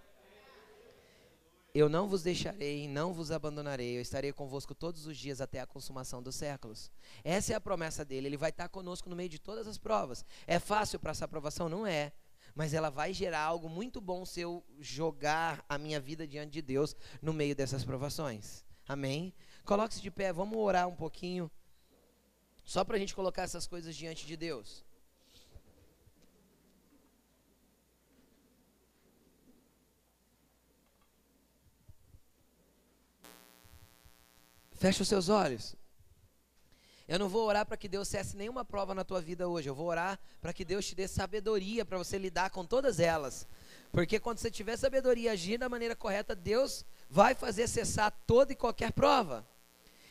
Eu 1.73 1.89
não 1.89 2.09
vos 2.09 2.23
deixarei, 2.23 2.89
não 2.89 3.13
vos 3.13 3.31
abandonarei, 3.31 3.97
eu 3.97 4.01
estarei 4.01 4.33
convosco 4.33 4.75
todos 4.75 5.07
os 5.07 5.17
dias 5.17 5.41
até 5.41 5.61
a 5.61 5.67
consumação 5.67 6.21
dos 6.21 6.35
séculos. 6.35 6.91
Essa 7.23 7.53
é 7.53 7.57
a 7.57 7.61
promessa 7.61 8.05
dele, 8.05 8.27
ele 8.27 8.37
vai 8.37 8.51
estar 8.51 8.69
conosco 8.69 9.09
no 9.09 9.15
meio 9.15 9.29
de 9.29 9.39
todas 9.39 9.69
as 9.69 9.79
provas. 9.79 10.25
É 10.49 10.59
fácil 10.59 10.99
para 10.99 11.13
essa 11.13 11.25
aprovação? 11.25 11.69
Não 11.69 11.87
é. 11.87 12.13
Mas 12.57 12.75
ela 12.75 12.91
vai 12.91 13.13
gerar 13.13 13.43
algo 13.43 13.69
muito 13.69 14.01
bom 14.01 14.25
se 14.25 14.41
eu 14.41 14.65
jogar 14.81 15.65
a 15.69 15.79
minha 15.79 16.01
vida 16.01 16.27
diante 16.27 16.51
de 16.51 16.61
Deus 16.61 16.97
no 17.23 17.33
meio 17.33 17.55
dessas 17.55 17.85
provações. 17.85 18.65
Amém? 18.89 19.33
Coloque-se 19.65 20.03
de 20.03 20.11
pé, 20.11 20.33
vamos 20.33 20.59
orar 20.59 20.89
um 20.89 20.97
pouquinho. 20.97 21.49
Só 22.65 22.85
para 22.85 22.97
a 22.97 22.99
gente 22.99 23.15
colocar 23.15 23.43
essas 23.43 23.69
coisas 23.69 23.95
diante 23.95 24.27
de 24.27 24.37
Deus. 24.37 24.85
Feche 34.81 35.03
os 35.03 35.09
seus 35.09 35.29
olhos. 35.29 35.77
Eu 37.07 37.19
não 37.19 37.29
vou 37.29 37.47
orar 37.47 37.67
para 37.67 37.77
que 37.77 37.87
Deus 37.87 38.09
cesse 38.09 38.35
nenhuma 38.35 38.65
prova 38.65 38.95
na 38.95 39.05
tua 39.05 39.21
vida 39.21 39.47
hoje. 39.47 39.69
Eu 39.69 39.75
vou 39.75 39.87
orar 39.87 40.19
para 40.41 40.55
que 40.55 40.65
Deus 40.65 40.87
te 40.87 40.95
dê 40.95 41.07
sabedoria 41.07 41.85
para 41.85 41.99
você 41.99 42.17
lidar 42.17 42.49
com 42.49 42.65
todas 42.65 42.99
elas. 42.99 43.47
Porque 43.93 44.19
quando 44.19 44.39
você 44.39 44.51
tiver 44.51 44.79
sabedoria 44.79 45.29
e 45.29 45.33
agir 45.35 45.59
da 45.59 45.69
maneira 45.69 45.95
correta, 45.95 46.35
Deus 46.35 46.83
vai 47.11 47.35
fazer 47.35 47.69
cessar 47.69 48.11
toda 48.27 48.55
e 48.55 48.57
qualquer 48.57 48.91
prova. 48.91 49.47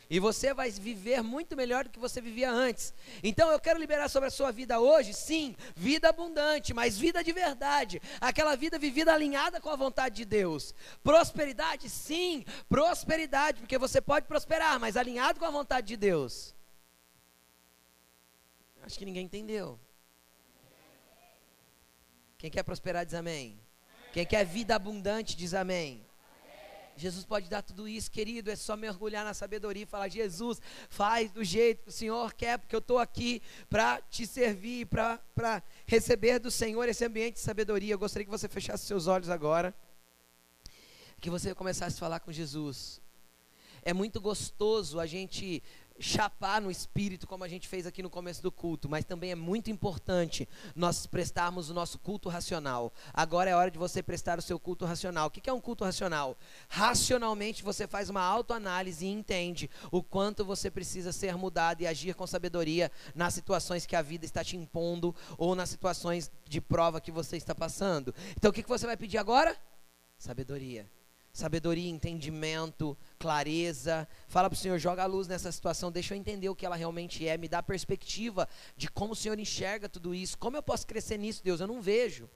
E 0.10 0.20
você 0.20 0.54
vai 0.56 0.72
viver 0.72 1.22
muito 1.22 1.56
melhor 1.56 1.84
do 1.84 1.92
que 1.92 2.00
você 2.00 2.20
vivia 2.20 2.50
antes. 2.50 2.94
Então 3.22 3.52
eu 3.52 3.60
quero 3.60 3.80
liberar 3.80 4.10
sobre 4.10 4.28
a 4.28 4.32
sua 4.32 4.52
vida 4.52 4.80
hoje, 4.80 5.14
sim, 5.14 5.56
vida 5.76 6.10
abundante, 6.10 6.74
mas 6.74 6.98
vida 6.98 7.24
de 7.24 7.32
verdade. 7.32 8.02
Aquela 8.20 8.56
vida 8.56 8.80
vivida 8.80 9.14
alinhada 9.14 9.62
com 9.62 9.70
a 9.70 9.76
vontade 9.76 10.16
de 10.16 10.26
Deus. 10.26 10.74
Prosperidade, 11.04 11.88
sim, 11.88 12.44
prosperidade, 12.68 13.60
porque 13.60 13.78
você 13.78 14.02
pode 14.02 14.26
prosperar, 14.26 14.80
mas 14.80 14.98
alinhado 14.98 15.40
com 15.40 15.46
a 15.46 15.52
vontade 15.52 15.86
de 15.86 15.98
Deus. 15.98 16.56
Acho 18.82 18.98
que 18.98 19.06
ninguém 19.06 19.26
entendeu. 19.26 19.80
Quem 22.40 22.50
quer 22.50 22.64
prosperar 22.64 23.06
diz 23.06 23.14
amém. 23.14 23.60
Quem 24.12 24.26
quer 24.26 24.44
vida 24.44 24.76
abundante 24.76 25.38
diz 25.38 25.54
amém. 25.54 26.09
Jesus 27.00 27.26
pode 27.26 27.50
dar 27.50 27.62
tudo 27.62 27.88
isso, 27.88 28.12
querido. 28.12 28.52
É 28.52 28.56
só 28.56 28.76
mergulhar 28.76 29.24
na 29.24 29.34
sabedoria 29.34 29.84
e 29.84 29.86
falar: 29.86 30.10
Jesus, 30.10 30.62
faz 30.90 31.32
do 31.32 31.44
jeito 31.44 31.84
que 31.84 31.90
o 31.90 31.94
Senhor 31.94 32.34
quer, 32.34 32.58
porque 32.60 32.76
eu 32.76 32.80
estou 32.80 33.00
aqui 33.00 33.42
para 33.70 34.02
te 34.02 34.28
servir, 34.28 34.86
para 34.88 35.64
receber 35.86 36.40
do 36.40 36.52
Senhor 36.52 36.88
esse 36.90 37.06
ambiente 37.06 37.36
de 37.36 37.40
sabedoria. 37.40 37.94
Eu 37.94 38.00
gostaria 38.00 38.26
que 38.26 38.32
você 38.32 38.50
fechasse 38.50 38.86
seus 38.86 39.08
olhos 39.08 39.30
agora, 39.30 39.74
que 41.22 41.30
você 41.30 41.56
começasse 41.56 41.96
a 41.96 42.00
falar 42.00 42.20
com 42.20 42.32
Jesus. 42.32 43.02
É 43.82 43.94
muito 43.94 44.20
gostoso 44.20 45.00
a 45.00 45.06
gente 45.06 45.64
chapar 46.00 46.62
no 46.62 46.72
espírito, 46.72 47.28
como 47.28 47.44
a 47.44 47.48
gente 47.48 47.68
fez 47.68 47.86
aqui 47.86 48.02
no 48.02 48.10
começo 48.10 48.42
do 48.42 48.52
culto, 48.52 48.88
mas 48.88 49.04
também 49.04 49.32
é 49.32 49.36
muito 49.36 49.70
importante 49.70 50.48
nós 50.76 51.06
prestarmos 51.06 51.70
o 51.70 51.74
nosso 51.74 52.00
culto 52.00 52.30
racional. 52.30 52.94
Agora 53.14 53.50
é 53.50 53.56
hora 53.56 53.70
de 53.70 53.78
você 53.78 54.02
prestar 54.02 54.40
o 54.40 54.42
seu 54.42 54.60
culto 54.60 54.86
racional. 54.86 55.28
O 55.28 55.32
que 55.32 55.50
é 55.50 55.54
um 55.54 55.62
culto 55.62 55.84
racional? 55.84 56.38
Racionalmente 56.68 57.64
você 57.64 57.88
faz 57.88 58.10
uma 58.10 58.22
autoanálise 58.22 59.06
e 59.06 59.10
entende 59.10 59.70
o 59.92 60.02
quanto 60.02 60.46
você 60.46 60.72
precisa 60.72 61.12
ser 61.12 61.36
mudado 61.36 61.82
e 61.82 61.88
agir 61.88 62.16
com 62.16 62.26
sabedoria 62.26 62.92
nas 63.14 63.34
situações 63.34 63.86
que 63.86 63.96
a 63.96 64.02
vida 64.02 64.26
está 64.26 64.44
te 64.44 64.56
impondo 64.56 65.16
ou 65.38 65.56
nas 65.56 65.70
situações 65.70 66.32
de 66.48 66.62
prova 66.62 67.02
que 67.02 67.12
você 67.12 67.36
está 67.38 67.54
passando. 67.54 68.14
Então 68.38 68.52
o 68.52 68.54
que 68.54 68.64
você 68.64 68.86
vai 68.86 68.96
pedir 68.96 69.18
agora? 69.18 69.58
Sabedoria 70.18 70.99
sabedoria, 71.40 71.90
entendimento, 71.90 72.98
clareza. 73.18 74.08
Fala 74.28 74.50
para 74.50 74.56
o 74.56 74.60
Senhor, 74.60 74.78
joga 74.78 75.04
a 75.04 75.06
luz 75.06 75.28
nessa 75.28 75.52
situação, 75.52 75.92
deixa 75.92 76.14
eu 76.14 76.18
entender 76.18 76.50
o 76.50 76.56
que 76.56 76.66
ela 76.66 76.76
realmente 76.76 77.28
é, 77.28 77.38
me 77.38 77.48
dá 77.48 77.64
perspectiva 77.64 78.48
de 78.76 78.90
como 78.90 79.14
o 79.14 79.16
Senhor 79.16 79.40
enxerga 79.40 79.88
tudo 79.88 80.14
isso, 80.14 80.38
como 80.38 80.58
eu 80.58 80.64
posso 80.64 80.86
crescer 80.86 81.18
nisso, 81.18 81.44
Deus, 81.44 81.62
eu 81.62 81.68
não 81.68 81.82
vejo. 81.82 82.30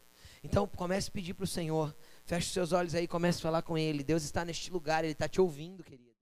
Então 0.44 0.68
comece 0.68 1.10
a 1.10 1.12
pedir 1.12 1.34
para 1.34 1.46
o 1.46 1.48
Senhor, 1.48 1.96
feche 2.26 2.48
os 2.48 2.54
seus 2.54 2.72
olhos 2.72 2.96
aí, 2.96 3.08
comece 3.08 3.40
a 3.40 3.42
falar 3.42 3.62
com 3.62 3.78
Ele. 3.78 4.04
Deus 4.04 4.24
está 4.24 4.44
neste 4.44 4.72
lugar, 4.72 5.04
Ele 5.04 5.14
está 5.14 5.28
te 5.28 5.40
ouvindo, 5.40 5.84
querido. 5.84 6.13